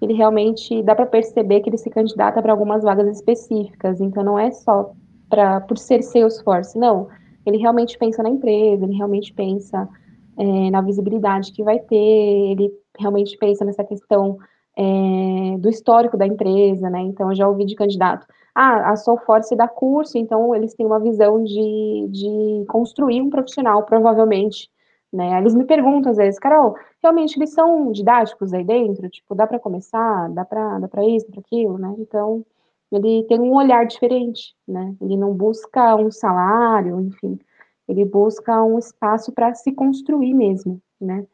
Ele 0.00 0.12
realmente 0.14 0.82
dá 0.82 0.94
para 0.94 1.06
perceber 1.06 1.60
que 1.60 1.70
ele 1.70 1.78
se 1.78 1.90
candidata 1.90 2.40
para 2.40 2.52
algumas 2.52 2.82
vagas 2.82 3.08
específicas, 3.08 4.00
então 4.00 4.22
não 4.22 4.38
é 4.38 4.50
só 4.50 4.92
para 5.28 5.60
por 5.62 5.78
ser 5.78 6.02
Salesforce, 6.02 6.78
não. 6.78 7.08
Ele 7.44 7.58
realmente 7.58 7.98
pensa 7.98 8.22
na 8.22 8.28
empresa, 8.28 8.84
ele 8.84 8.94
realmente 8.94 9.32
pensa 9.32 9.88
é, 10.36 10.70
na 10.70 10.80
visibilidade 10.80 11.52
que 11.52 11.62
vai 11.62 11.78
ter, 11.78 11.96
ele 11.96 12.70
realmente 12.98 13.36
pensa 13.38 13.64
nessa 13.64 13.84
questão 13.84 14.38
é, 14.76 15.56
do 15.58 15.68
histórico 15.68 16.16
da 16.16 16.26
empresa, 16.26 16.90
né? 16.90 17.00
Então, 17.00 17.30
eu 17.30 17.34
já 17.34 17.48
ouvi 17.48 17.64
de 17.64 17.74
candidato, 17.74 18.26
ah, 18.58 18.92
a 18.92 18.96
Soulforce 18.96 19.54
dá 19.54 19.68
curso, 19.68 20.16
então 20.16 20.54
eles 20.54 20.72
têm 20.72 20.86
uma 20.86 20.98
visão 20.98 21.44
de, 21.44 22.08
de 22.10 22.64
construir 22.68 23.20
um 23.20 23.28
profissional, 23.28 23.82
provavelmente, 23.84 24.70
né? 25.12 25.38
Eles 25.38 25.54
me 25.54 25.66
perguntam 25.66 26.10
às 26.10 26.16
vezes, 26.16 26.40
Carol, 26.40 26.74
realmente 27.02 27.36
eles 27.36 27.52
são 27.52 27.92
didáticos 27.92 28.54
aí 28.54 28.64
dentro? 28.64 29.10
Tipo, 29.10 29.34
dá 29.34 29.46
para 29.46 29.58
começar? 29.58 30.30
Dá 30.30 30.42
para 30.42 30.78
dá 30.78 30.88
isso, 31.04 31.26
para 31.30 31.40
aquilo, 31.40 31.76
né? 31.76 31.94
Então, 31.98 32.46
ele 32.90 33.24
tem 33.24 33.38
um 33.38 33.54
olhar 33.54 33.84
diferente, 33.84 34.56
né? 34.66 34.96
Ele 35.02 35.18
não 35.18 35.34
busca 35.34 35.94
um 35.94 36.10
salário, 36.10 36.98
enfim, 36.98 37.38
ele 37.86 38.06
busca 38.06 38.64
um 38.64 38.78
espaço 38.78 39.32
para 39.32 39.52
se 39.54 39.70
construir 39.70 40.32
mesmo, 40.32 40.80
né? 40.98 41.26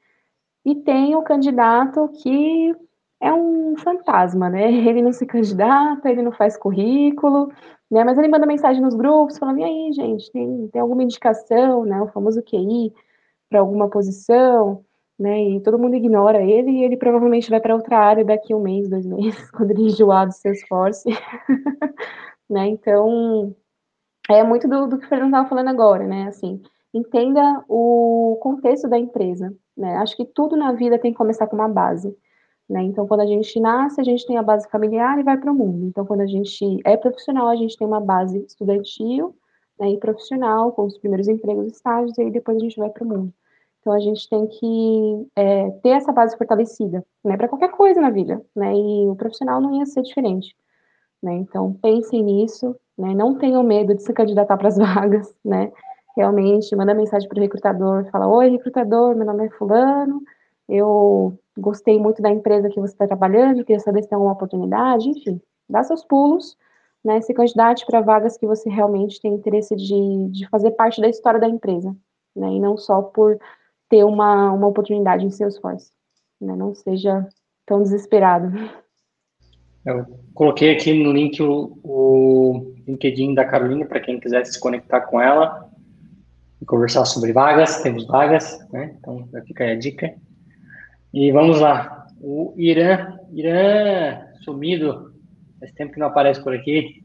E 0.64 0.74
tem 0.74 1.14
o 1.14 1.22
candidato 1.22 2.08
que 2.20 2.74
é 3.22 3.32
um 3.32 3.76
fantasma, 3.76 4.50
né? 4.50 4.70
Ele 4.88 5.00
não 5.00 5.12
se 5.12 5.24
candidata, 5.24 6.10
ele 6.10 6.22
não 6.22 6.32
faz 6.32 6.56
currículo, 6.56 7.50
né? 7.90 8.04
Mas 8.04 8.18
ele 8.18 8.28
manda 8.28 8.46
mensagem 8.46 8.82
nos 8.82 8.94
grupos 8.94 9.38
falando: 9.38 9.60
e 9.60 9.64
aí, 9.64 9.92
gente, 9.92 10.30
tem, 10.32 10.68
tem 10.68 10.82
alguma 10.82 11.02
indicação, 11.04 11.84
né? 11.84 12.02
O 12.02 12.08
famoso 12.08 12.42
QI 12.42 12.92
para 13.48 13.60
alguma 13.60 13.88
posição, 13.88 14.84
né? 15.18 15.40
E 15.40 15.60
todo 15.60 15.78
mundo 15.78 15.94
ignora 15.94 16.42
ele 16.42 16.70
e 16.72 16.84
ele 16.84 16.96
provavelmente 16.96 17.48
vai 17.48 17.60
para 17.60 17.74
outra 17.74 17.98
área 17.98 18.24
daqui 18.24 18.54
um 18.54 18.60
mês, 18.60 18.88
dois 18.88 19.06
meses, 19.06 19.50
quando 19.52 19.70
ele 19.70 19.84
enjoar 19.84 20.26
do 20.26 20.32
seu 20.32 20.52
esforço, 20.52 21.08
né? 22.50 22.66
Então, 22.68 23.54
é 24.28 24.42
muito 24.42 24.68
do, 24.68 24.88
do 24.88 24.98
que 24.98 25.06
o 25.06 25.08
Fernando 25.08 25.30
estava 25.30 25.48
falando 25.48 25.68
agora, 25.68 26.06
né? 26.06 26.26
Assim, 26.28 26.60
entenda 26.92 27.64
o 27.68 28.38
contexto 28.40 28.88
da 28.88 28.98
empresa, 28.98 29.54
né? 29.76 29.96
Acho 29.98 30.16
que 30.16 30.24
tudo 30.24 30.56
na 30.56 30.72
vida 30.72 30.98
tem 30.98 31.12
que 31.12 31.18
começar 31.18 31.46
com 31.46 31.56
uma 31.56 31.68
base. 31.68 32.16
Né? 32.72 32.84
Então, 32.84 33.06
quando 33.06 33.20
a 33.20 33.26
gente 33.26 33.60
nasce, 33.60 34.00
a 34.00 34.04
gente 34.04 34.26
tem 34.26 34.38
a 34.38 34.42
base 34.42 34.66
familiar 34.70 35.18
e 35.20 35.22
vai 35.22 35.36
para 35.36 35.52
o 35.52 35.54
mundo. 35.54 35.84
Então, 35.84 36.06
quando 36.06 36.22
a 36.22 36.26
gente 36.26 36.80
é 36.86 36.96
profissional, 36.96 37.48
a 37.48 37.54
gente 37.54 37.76
tem 37.76 37.86
uma 37.86 38.00
base 38.00 38.46
estudantil 38.46 39.36
né, 39.78 39.90
e 39.90 39.98
profissional, 39.98 40.72
com 40.72 40.86
os 40.86 40.96
primeiros 40.96 41.28
empregos 41.28 41.66
estágios, 41.66 42.16
e 42.16 42.22
aí 42.22 42.30
depois 42.30 42.56
a 42.56 42.60
gente 42.60 42.78
vai 42.78 42.88
para 42.88 43.04
o 43.04 43.06
mundo. 43.06 43.34
Então, 43.78 43.92
a 43.92 43.98
gente 43.98 44.26
tem 44.26 44.46
que 44.46 45.26
é, 45.36 45.70
ter 45.82 45.90
essa 45.90 46.12
base 46.12 46.34
fortalecida, 46.38 47.04
né, 47.22 47.36
para 47.36 47.46
qualquer 47.46 47.72
coisa 47.72 48.00
na 48.00 48.08
vida, 48.08 48.42
né, 48.56 48.72
e 48.74 49.06
o 49.06 49.16
profissional 49.16 49.60
não 49.60 49.74
ia 49.74 49.84
ser 49.84 50.00
diferente, 50.00 50.56
né, 51.22 51.34
então 51.34 51.74
pensem 51.74 52.22
nisso, 52.22 52.74
né, 52.96 53.12
não 53.12 53.34
tenham 53.36 53.62
medo 53.62 53.94
de 53.94 54.02
se 54.02 54.14
candidatar 54.14 54.56
para 54.56 54.68
as 54.68 54.78
vagas, 54.78 55.34
né, 55.44 55.70
realmente, 56.16 56.74
manda 56.74 56.94
mensagem 56.94 57.28
para 57.28 57.38
o 57.38 57.42
recrutador, 57.42 58.08
fala, 58.10 58.28
oi, 58.28 58.48
recrutador, 58.50 59.14
meu 59.14 59.26
nome 59.26 59.46
é 59.46 59.50
fulano, 59.50 60.22
eu 60.72 61.38
gostei 61.58 61.98
muito 61.98 62.22
da 62.22 62.30
empresa 62.30 62.70
que 62.70 62.80
você 62.80 62.94
está 62.94 63.06
trabalhando, 63.06 63.62
queria 63.64 63.78
saber 63.78 64.02
se 64.02 64.08
tem 64.08 64.16
alguma 64.16 64.32
oportunidade, 64.32 65.06
enfim, 65.06 65.38
dá 65.68 65.82
seus 65.82 66.02
pulos, 66.02 66.56
né, 67.04 67.20
se 67.20 67.34
candidate 67.34 67.84
para 67.84 68.00
vagas 68.00 68.38
que 68.38 68.46
você 68.46 68.70
realmente 68.70 69.20
tem 69.20 69.34
interesse 69.34 69.76
de, 69.76 70.30
de 70.30 70.48
fazer 70.48 70.70
parte 70.70 70.98
da 70.98 71.08
história 71.08 71.38
da 71.38 71.48
empresa, 71.48 71.94
né, 72.34 72.52
e 72.52 72.58
não 72.58 72.78
só 72.78 73.02
por 73.02 73.38
ter 73.90 74.02
uma, 74.02 74.50
uma 74.50 74.66
oportunidade 74.66 75.26
em 75.26 75.30
Salesforce, 75.30 75.90
né, 76.40 76.56
não 76.56 76.74
seja 76.74 77.28
tão 77.66 77.82
desesperado. 77.82 78.50
Eu 79.84 80.06
coloquei 80.32 80.72
aqui 80.72 81.02
no 81.02 81.12
link 81.12 81.42
o, 81.42 81.78
o 81.84 82.74
LinkedIn 82.86 83.34
da 83.34 83.44
Carolina, 83.44 83.84
para 83.84 84.00
quem 84.00 84.18
quiser 84.18 84.46
se 84.46 84.58
conectar 84.58 85.02
com 85.02 85.20
ela 85.20 85.68
e 86.62 86.64
conversar 86.64 87.04
sobre 87.04 87.32
vagas, 87.32 87.82
temos 87.82 88.06
vagas, 88.06 88.58
né, 88.70 88.96
então 88.98 89.28
fica 89.46 89.64
aí 89.64 89.72
a 89.72 89.78
dica. 89.78 90.14
E 91.12 91.30
vamos 91.30 91.60
lá. 91.60 92.06
O 92.20 92.54
Irã, 92.56 93.18
Irã 93.32 94.20
sumido, 94.42 95.12
faz 95.58 95.72
tempo 95.72 95.92
que 95.92 96.00
não 96.00 96.06
aparece 96.06 96.42
por 96.42 96.54
aqui, 96.54 97.02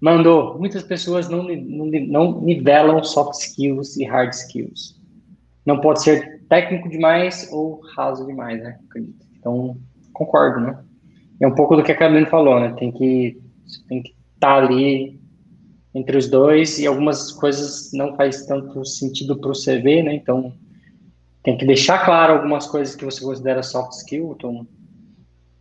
mandou. 0.00 0.58
Muitas 0.58 0.82
pessoas 0.82 1.28
não, 1.28 1.42
não, 1.42 1.86
não 1.86 2.40
nivelam 2.40 3.02
soft 3.02 3.40
skills 3.40 3.96
e 3.96 4.04
hard 4.04 4.32
skills. 4.32 5.00
Não 5.66 5.80
pode 5.80 6.02
ser 6.02 6.42
técnico 6.48 6.88
demais 6.88 7.48
ou 7.52 7.80
raso 7.94 8.26
demais, 8.26 8.62
né? 8.62 8.78
Então, 9.38 9.76
concordo, 10.12 10.60
né? 10.60 10.78
É 11.40 11.46
um 11.46 11.54
pouco 11.54 11.76
do 11.76 11.82
que 11.82 11.92
a 11.92 11.96
Carolina 11.96 12.26
falou, 12.26 12.58
né? 12.58 12.74
Tem 12.78 12.90
que 12.90 13.40
tem 13.86 14.02
que 14.02 14.14
estar 14.34 14.56
tá 14.60 14.66
ali 14.66 15.20
entre 15.94 16.16
os 16.16 16.28
dois 16.28 16.78
e 16.78 16.86
algumas 16.86 17.32
coisas 17.32 17.90
não 17.92 18.16
faz 18.16 18.46
tanto 18.46 18.84
sentido 18.84 19.38
para 19.38 19.50
o 19.50 19.52
CV, 19.52 20.02
né? 20.02 20.14
Então, 20.14 20.52
tem 21.42 21.56
que 21.56 21.64
deixar 21.66 22.04
claro 22.04 22.34
algumas 22.34 22.66
coisas 22.66 22.94
que 22.94 23.04
você 23.04 23.22
considera 23.22 23.62
soft 23.62 23.92
skill, 23.92 24.34
então, 24.36 24.66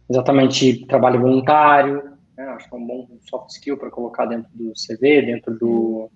exatamente 0.10 0.86
trabalho 0.86 1.22
voluntário, 1.22 2.18
né, 2.38 2.46
acho 2.50 2.70
que 2.70 2.76
é 2.76 2.78
um 2.78 2.86
bom 2.86 3.20
soft 3.30 3.50
skill 3.52 3.78
para 3.78 3.92
colocar 3.92 4.26
dentro 4.26 4.50
do 4.54 4.74
CV, 4.74 5.22
dentro 5.24 5.58
do, 5.58 6.12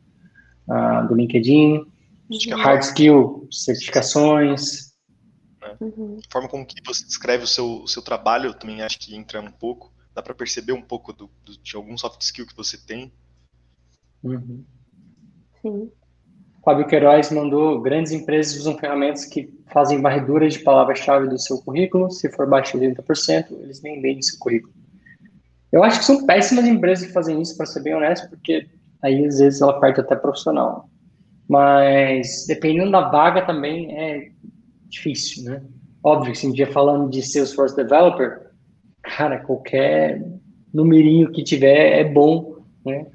uh, 0.67 1.07
do 1.07 1.15
LinkedIn, 1.15 1.85
uhum. 2.29 2.57
hard 2.57 2.81
skill, 2.81 3.47
certificações. 3.51 4.91
Né? 5.61 5.77
Uhum. 5.79 6.19
A 6.19 6.31
forma 6.31 6.47
como 6.47 6.65
que 6.65 6.75
você 6.85 7.05
descreve 7.05 7.43
o 7.43 7.47
seu, 7.47 7.83
o 7.83 7.87
seu 7.87 8.01
trabalho, 8.01 8.47
eu 8.47 8.53
também 8.53 8.81
acho 8.81 8.99
que 8.99 9.15
entra 9.15 9.41
um 9.41 9.51
pouco, 9.51 9.93
dá 10.13 10.21
para 10.21 10.33
perceber 10.33 10.73
um 10.73 10.81
pouco 10.81 11.13
do, 11.13 11.29
do, 11.43 11.57
de 11.57 11.75
algum 11.75 11.97
soft 11.97 12.21
skill 12.21 12.45
que 12.45 12.55
você 12.55 12.77
tem. 12.77 13.11
Uhum. 14.23 14.63
Sim. 15.61 15.91
Fábio 16.63 16.87
Queiroz 16.87 17.31
mandou: 17.31 17.81
grandes 17.81 18.11
empresas 18.11 18.55
usam 18.57 18.77
ferramentas 18.77 19.25
que 19.25 19.49
fazem 19.71 20.01
varredura 20.01 20.47
de 20.47 20.59
palavra-chave 20.59 21.27
do 21.27 21.39
seu 21.39 21.57
currículo. 21.59 22.11
Se 22.11 22.29
for 22.31 22.47
baixo 22.47 22.79
de 22.79 22.85
80%, 22.85 23.45
eles 23.63 23.81
nem 23.81 24.01
leem 24.01 24.21
seu 24.21 24.37
currículo. 24.39 24.73
Eu 25.71 25.83
acho 25.83 25.99
que 25.99 26.05
são 26.05 26.25
péssimas 26.25 26.65
empresas 26.65 27.07
que 27.07 27.13
fazem 27.13 27.41
isso, 27.41 27.55
para 27.55 27.65
ser 27.65 27.81
bem 27.81 27.95
honesto, 27.95 28.29
porque 28.29 28.67
aí 29.01 29.25
às 29.25 29.39
vezes 29.39 29.61
ela 29.61 29.79
perde 29.79 30.01
até 30.01 30.15
profissional. 30.15 30.89
Mas 31.47 32.45
dependendo 32.47 32.91
da 32.91 33.09
vaga 33.09 33.45
também 33.45 33.97
é 33.97 34.29
difícil, 34.87 35.43
né? 35.45 35.61
Óbvio 36.03 36.35
se 36.35 36.47
um 36.47 36.51
dia 36.51 36.67
falando 36.67 37.09
de 37.09 37.21
Salesforce 37.21 37.75
Developer, 37.75 38.51
cara, 39.01 39.39
qualquer 39.39 40.21
numerinho 40.73 41.31
que 41.31 41.43
tiver 41.43 41.99
é 41.99 42.03
bom, 42.03 42.57
né? 42.85 43.05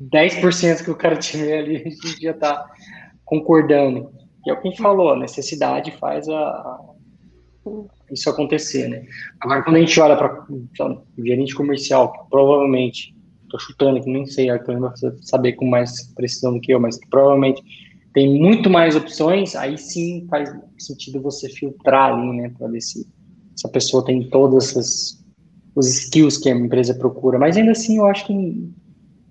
10% 0.00 0.84
que 0.84 0.90
o 0.90 0.96
cara 0.96 1.16
tiver 1.18 1.58
ali, 1.58 1.76
a 1.76 1.88
gente 1.88 2.22
já 2.22 2.32
está 2.32 2.64
concordando. 3.24 4.10
E 4.46 4.50
é 4.50 4.52
o 4.52 4.60
que 4.60 4.68
a 4.68 4.70
gente 4.70 4.82
falou, 4.82 5.12
a 5.12 5.18
necessidade 5.18 5.90
faz 5.92 6.28
a, 6.28 6.38
a 6.38 6.88
isso 8.10 8.30
acontecer, 8.30 8.88
né? 8.88 9.04
Agora, 9.40 9.62
quando 9.62 9.76
a 9.76 9.80
gente 9.80 10.00
olha 10.00 10.16
para 10.16 10.46
o 10.50 11.24
gerente 11.24 11.54
comercial, 11.54 12.12
que 12.12 12.30
provavelmente, 12.30 13.14
estou 13.44 13.60
chutando 13.60 13.98
aqui, 13.98 14.10
nem 14.10 14.26
sei, 14.26 14.50
a 14.50 14.58
Clã 14.58 14.80
vai 14.80 14.92
saber 15.20 15.52
com 15.54 15.66
mais 15.66 16.12
precisão 16.14 16.54
do 16.54 16.60
que 16.60 16.72
eu, 16.72 16.80
mas 16.80 16.96
que 16.96 17.06
provavelmente 17.08 17.62
tem 18.14 18.40
muito 18.40 18.70
mais 18.70 18.96
opções, 18.96 19.54
aí 19.54 19.76
sim 19.76 20.26
faz 20.28 20.50
sentido 20.78 21.20
você 21.20 21.48
filtrar 21.48 22.14
ali, 22.14 22.36
né, 22.36 22.52
para 22.56 22.68
ver 22.68 22.80
se 22.80 23.06
essa 23.54 23.68
pessoa 23.68 24.04
tem 24.04 24.28
todas 24.28 24.76
as, 24.76 25.24
os 25.74 25.86
skills 25.86 26.38
que 26.38 26.48
a 26.48 26.54
empresa 26.54 26.94
procura. 26.94 27.38
Mas 27.38 27.56
ainda 27.56 27.72
assim, 27.72 27.98
eu 27.98 28.06
acho 28.06 28.26
que 28.26 28.72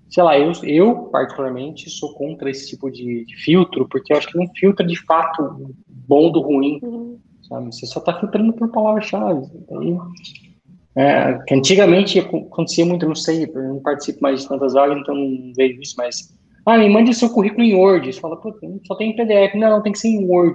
sei 0.09 0.23
lá, 0.23 0.37
eu, 0.37 0.51
eu 0.63 0.95
particularmente 1.05 1.89
sou 1.89 2.13
contra 2.13 2.49
esse 2.49 2.69
tipo 2.69 2.89
de, 2.89 3.25
de 3.25 3.35
filtro, 3.37 3.87
porque 3.87 4.13
eu 4.13 4.17
acho 4.17 4.27
que 4.27 4.37
não 4.37 4.47
filtra 4.55 4.85
de 4.85 4.95
fato 5.05 5.75
bom 5.87 6.31
do 6.31 6.41
ruim, 6.41 6.79
uhum. 6.81 7.19
sabe? 7.47 7.65
Você 7.67 7.85
só 7.85 7.99
está 7.99 8.17
filtrando 8.19 8.53
por 8.53 8.69
palavra-chave. 8.69 9.41
É, 10.95 11.37
que 11.45 11.53
antigamente 11.53 12.19
acontecia 12.19 12.83
muito, 12.85 13.07
não 13.07 13.13
sei, 13.13 13.45
eu 13.45 13.73
não 13.75 13.79
participo 13.79 14.19
mais 14.21 14.41
de 14.41 14.47
tantas 14.47 14.73
vagas, 14.73 14.97
então 14.97 15.13
não 15.13 15.53
vejo 15.55 15.79
isso, 15.81 15.93
mas. 15.97 16.35
Ah, 16.65 16.77
me 16.77 16.89
mande 16.89 17.13
seu 17.13 17.29
currículo 17.29 17.63
em 17.63 17.75
Word. 17.75 18.11
Você 18.11 18.19
fala, 18.19 18.35
pô, 18.35 18.53
só 18.85 18.95
tem 18.95 19.15
PDF. 19.15 19.55
Não, 19.55 19.81
tem 19.81 19.93
que 19.93 19.99
ser 19.99 20.09
em 20.09 20.25
Word. 20.25 20.53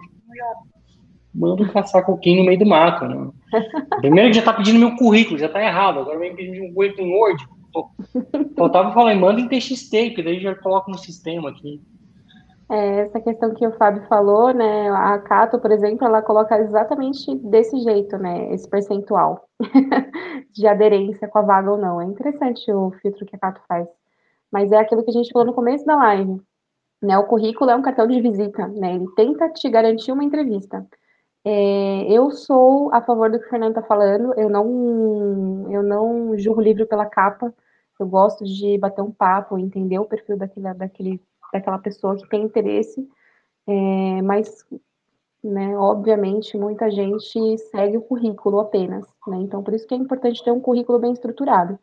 mando 1.34 1.66
caçar 1.72 2.04
coquinho 2.04 2.40
no 2.40 2.46
meio 2.46 2.58
do 2.58 2.66
mato, 2.66 3.06
né? 3.06 3.30
Primeiro 4.00 4.28
que 4.28 4.36
já 4.36 4.42
tá 4.42 4.52
pedindo 4.52 4.78
meu 4.78 4.94
currículo, 4.96 5.38
já 5.38 5.48
tá 5.48 5.62
errado, 5.62 6.00
agora 6.00 6.18
vem 6.18 6.36
pedir 6.36 6.60
um 6.60 6.74
currículo 6.74 7.06
em 7.06 7.14
Word. 7.14 7.48
Faltava 8.56 8.92
falar, 8.92 9.14
manda 9.14 9.40
em 9.40 9.48
TXT, 9.48 10.10
que 10.14 10.22
daí 10.22 10.40
já 10.40 10.54
coloco 10.54 10.90
no 10.90 10.98
sistema 10.98 11.50
aqui. 11.50 11.80
É, 12.70 13.00
essa 13.00 13.20
questão 13.20 13.52
que 13.54 13.66
o 13.66 13.76
Fábio 13.76 14.06
falou, 14.08 14.52
né? 14.54 14.88
A 14.90 15.18
Cato, 15.18 15.58
por 15.58 15.70
exemplo, 15.70 16.06
ela 16.06 16.22
coloca 16.22 16.58
exatamente 16.58 17.34
desse 17.36 17.78
jeito, 17.80 18.16
né? 18.16 18.52
Esse 18.52 18.68
percentual 18.68 19.46
de 20.52 20.66
aderência 20.66 21.28
com 21.28 21.38
a 21.38 21.42
vaga 21.42 21.70
ou 21.70 21.76
não. 21.76 22.00
É 22.00 22.06
interessante 22.06 22.72
o 22.72 22.90
filtro 23.02 23.26
que 23.26 23.36
a 23.36 23.38
Cato 23.38 23.60
faz. 23.68 23.86
Mas 24.50 24.72
é 24.72 24.78
aquilo 24.78 25.02
que 25.04 25.10
a 25.10 25.12
gente 25.12 25.30
falou 25.32 25.46
no 25.46 25.54
começo 25.54 25.84
da 25.84 25.96
live. 25.96 26.40
Né, 27.02 27.18
o 27.18 27.26
currículo 27.26 27.68
é 27.68 27.74
um 27.74 27.82
cartão 27.82 28.06
de 28.06 28.20
visita, 28.20 28.68
né? 28.68 28.94
Ele 28.94 29.06
tenta 29.16 29.50
te 29.50 29.68
garantir 29.68 30.12
uma 30.12 30.22
entrevista. 30.22 30.86
É, 31.44 32.12
eu 32.12 32.30
sou 32.30 32.92
a 32.94 33.02
favor 33.02 33.30
do 33.30 33.38
que 33.38 33.46
o 33.46 33.50
Fernando 33.50 33.76
está 33.76 33.82
falando. 33.82 34.32
Eu 34.38 34.48
não, 34.48 35.72
eu 35.72 35.82
não 35.82 36.38
julgo 36.38 36.60
o 36.60 36.64
livro 36.64 36.86
pela 36.86 37.06
capa. 37.06 37.52
Eu 37.98 38.06
gosto 38.06 38.44
de 38.44 38.78
bater 38.78 39.02
um 39.02 39.12
papo, 39.12 39.58
entender 39.58 39.98
o 39.98 40.04
perfil 40.04 40.36
daquele, 40.36 40.74
daquele, 40.74 41.20
daquela 41.52 41.78
pessoa 41.78 42.16
que 42.16 42.28
tem 42.28 42.42
interesse. 42.44 43.08
É, 43.66 44.22
mas, 44.22 44.64
né, 45.42 45.76
obviamente, 45.76 46.56
muita 46.56 46.90
gente 46.90 47.58
segue 47.70 47.96
o 47.96 48.02
currículo 48.02 48.60
apenas. 48.60 49.06
Né? 49.26 49.38
Então, 49.38 49.62
por 49.62 49.74
isso 49.74 49.86
que 49.86 49.94
é 49.94 49.96
importante 49.96 50.42
ter 50.44 50.52
um 50.52 50.60
currículo 50.60 50.98
bem 50.98 51.12
estruturado, 51.12 51.78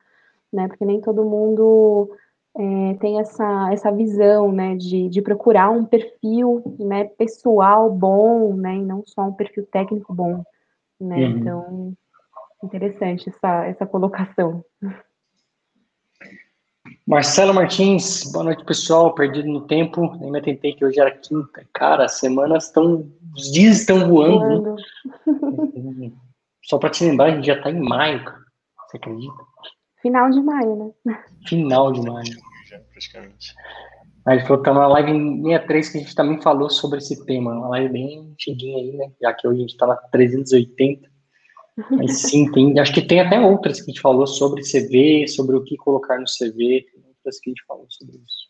né? 0.51 0.68
Porque 0.68 0.86
nem 0.86 1.01
todo 1.01 1.24
mundo 1.26 2.10
é, 2.58 2.93
tem 2.95 3.20
essa, 3.20 3.72
essa 3.72 3.91
visão, 3.91 4.52
né, 4.52 4.76
de, 4.76 5.08
de 5.10 5.22
procurar 5.22 5.70
um 5.70 5.86
perfil, 5.86 6.64
né, 6.80 7.06
pessoal 7.06 7.89
bom, 7.89 8.54
né, 8.56 8.76
e 8.76 8.84
não 8.84 9.04
só 9.06 9.24
um 9.24 9.34
perfil 9.34 9.66
técnico 9.68 10.14
bom, 10.14 10.43
né, 11.00 11.16
uhum. 11.16 11.38
então, 11.38 11.93
interessante 12.64 13.30
essa, 13.30 13.66
essa 13.66 13.86
colocação. 13.86 14.64
Marcelo 17.06 17.54
Martins, 17.54 18.32
boa 18.32 18.45
noite 18.45 18.66
pessoal, 18.66 19.14
perdido 19.14 19.47
no 19.47 19.62
tempo, 19.62 20.16
nem 20.18 20.32
me 20.32 20.39
atentei 20.39 20.74
que 20.74 20.84
hoje 20.84 21.00
era 21.00 21.12
quinta, 21.12 21.68
cara, 21.74 22.06
as 22.06 22.20
semanas 22.20 22.66
estão, 22.66 23.10
os 23.36 23.52
dias 23.52 23.80
estão 23.80 24.08
voando, 24.08 24.64
voando. 24.64 24.76
só 26.64 26.78
para 26.78 26.89
te 26.89 27.06
lembrar, 27.06 27.26
a 27.28 27.32
gente 27.32 27.47
já 27.47 27.56
está 27.56 27.72
em 27.72 27.80
maio, 27.80 28.24
cara. 28.24 28.43
você 28.88 28.97
acredita? 28.97 29.50
Final 30.02 30.30
de 30.30 30.41
maio, 30.41 30.93
né? 31.06 31.20
Final 31.47 31.91
de 31.91 32.02
maio. 32.02 32.34
Já, 32.70 32.80
praticamente. 32.91 33.54
Aí 34.26 34.38
ele 34.38 34.45
falou 34.45 34.60
que 34.60 34.66
tá 34.66 34.72
uma 34.72 34.88
live 34.88 35.12
em 35.12 35.43
63 35.43 35.89
que 35.89 35.97
a 35.97 36.02
gente 36.02 36.16
também 36.16 36.41
falou 36.41 36.70
sobre 36.70 37.00
esse 37.00 37.26
tema. 37.26 37.54
Uma 37.54 37.70
live 37.70 37.93
bem 37.93 38.20
antiguinha 38.20 38.78
aí, 38.78 38.97
né? 38.97 39.12
Já 39.22 39.34
que 39.34 39.47
hoje 39.47 39.60
a 39.60 39.62
gente 39.62 39.78
tá 39.78 39.88
na 39.88 39.95
380. 39.95 41.10
Mas 41.91 42.22
sim, 42.22 42.52
tem, 42.52 42.78
acho 42.80 42.93
que 42.93 43.02
tem 43.02 43.22
até 43.22 43.39
outras 43.39 43.78
que 43.78 43.89
a 43.89 43.93
gente 43.93 44.02
falou 44.02 44.28
sobre 44.28 44.62
CV, 44.62 45.28
sobre 45.28 45.56
o 45.56 45.64
que 45.64 45.78
colocar 45.78 46.20
no 46.20 46.26
CV. 46.26 46.86
Tem 46.91 47.04
outras 47.08 47.39
que 47.39 47.50
a 47.50 47.52
gente 47.52 47.66
falou 47.66 47.86
sobre 47.89 48.18
isso. 48.18 48.50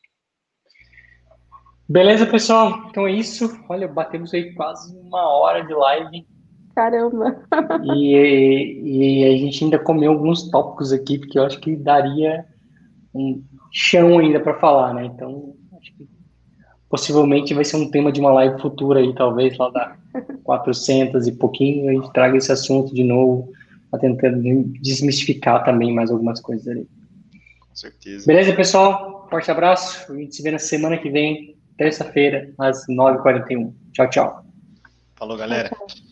Beleza, 1.88 2.26
pessoal? 2.26 2.88
Então 2.90 3.08
é 3.08 3.12
isso. 3.12 3.50
Olha, 3.70 3.88
batemos 3.88 4.34
aí 4.34 4.54
quase 4.54 4.96
uma 4.98 5.28
hora 5.30 5.66
de 5.66 5.74
live. 5.74 6.28
Caramba! 6.80 7.36
E, 7.94 8.80
e 8.86 9.26
a 9.26 9.38
gente 9.38 9.66
ainda 9.66 9.78
comeu 9.78 10.14
alguns 10.14 10.50
tópicos 10.50 10.94
aqui, 10.94 11.20
porque 11.20 11.38
eu 11.38 11.44
acho 11.44 11.60
que 11.60 11.76
daria 11.76 12.46
um 13.14 13.44
chão 13.70 14.18
ainda 14.18 14.40
para 14.40 14.58
falar, 14.62 14.94
né? 14.94 15.04
Então, 15.04 15.56
acho 15.78 15.94
que 15.98 16.08
possivelmente 16.90 17.54
vai 17.54 17.66
ser 17.66 17.76
um 17.76 17.92
tema 17.92 18.14
de 18.14 18.22
uma 18.22 18.32
live 18.32 18.62
futura 18.62 19.02
aí, 19.02 19.14
talvez 19.14 19.58
lá 19.58 19.70
da 19.70 19.98
400 20.46 21.28
e 21.28 21.34
pouquinho, 21.34 21.90
a 21.90 21.92
gente 21.92 22.14
traga 22.14 22.38
esse 22.38 22.50
assunto 22.50 22.96
de 22.96 23.04
novo, 23.04 23.52
para 23.92 24.00
tentar 24.00 24.30
desmistificar 24.80 25.66
também 25.66 25.94
mais 25.94 26.10
algumas 26.10 26.40
coisas 26.40 26.66
ali. 26.66 26.88
Com 27.68 27.76
certeza. 27.76 28.26
Beleza, 28.26 28.54
pessoal? 28.54 29.28
Forte 29.30 29.52
abraço. 29.52 30.10
A 30.14 30.16
gente 30.16 30.34
se 30.34 30.42
vê 30.42 30.50
na 30.50 30.60
semana 30.60 30.98
que 30.98 31.10
vem, 31.10 31.58
terça-feira, 31.78 32.54
às 32.58 32.88
9h41. 32.88 33.74
Tchau, 33.92 34.10
tchau. 34.10 34.46
Falou, 35.18 35.36
galera. 35.36 35.68
Tchau, 35.68 35.88
tchau. 35.88 36.09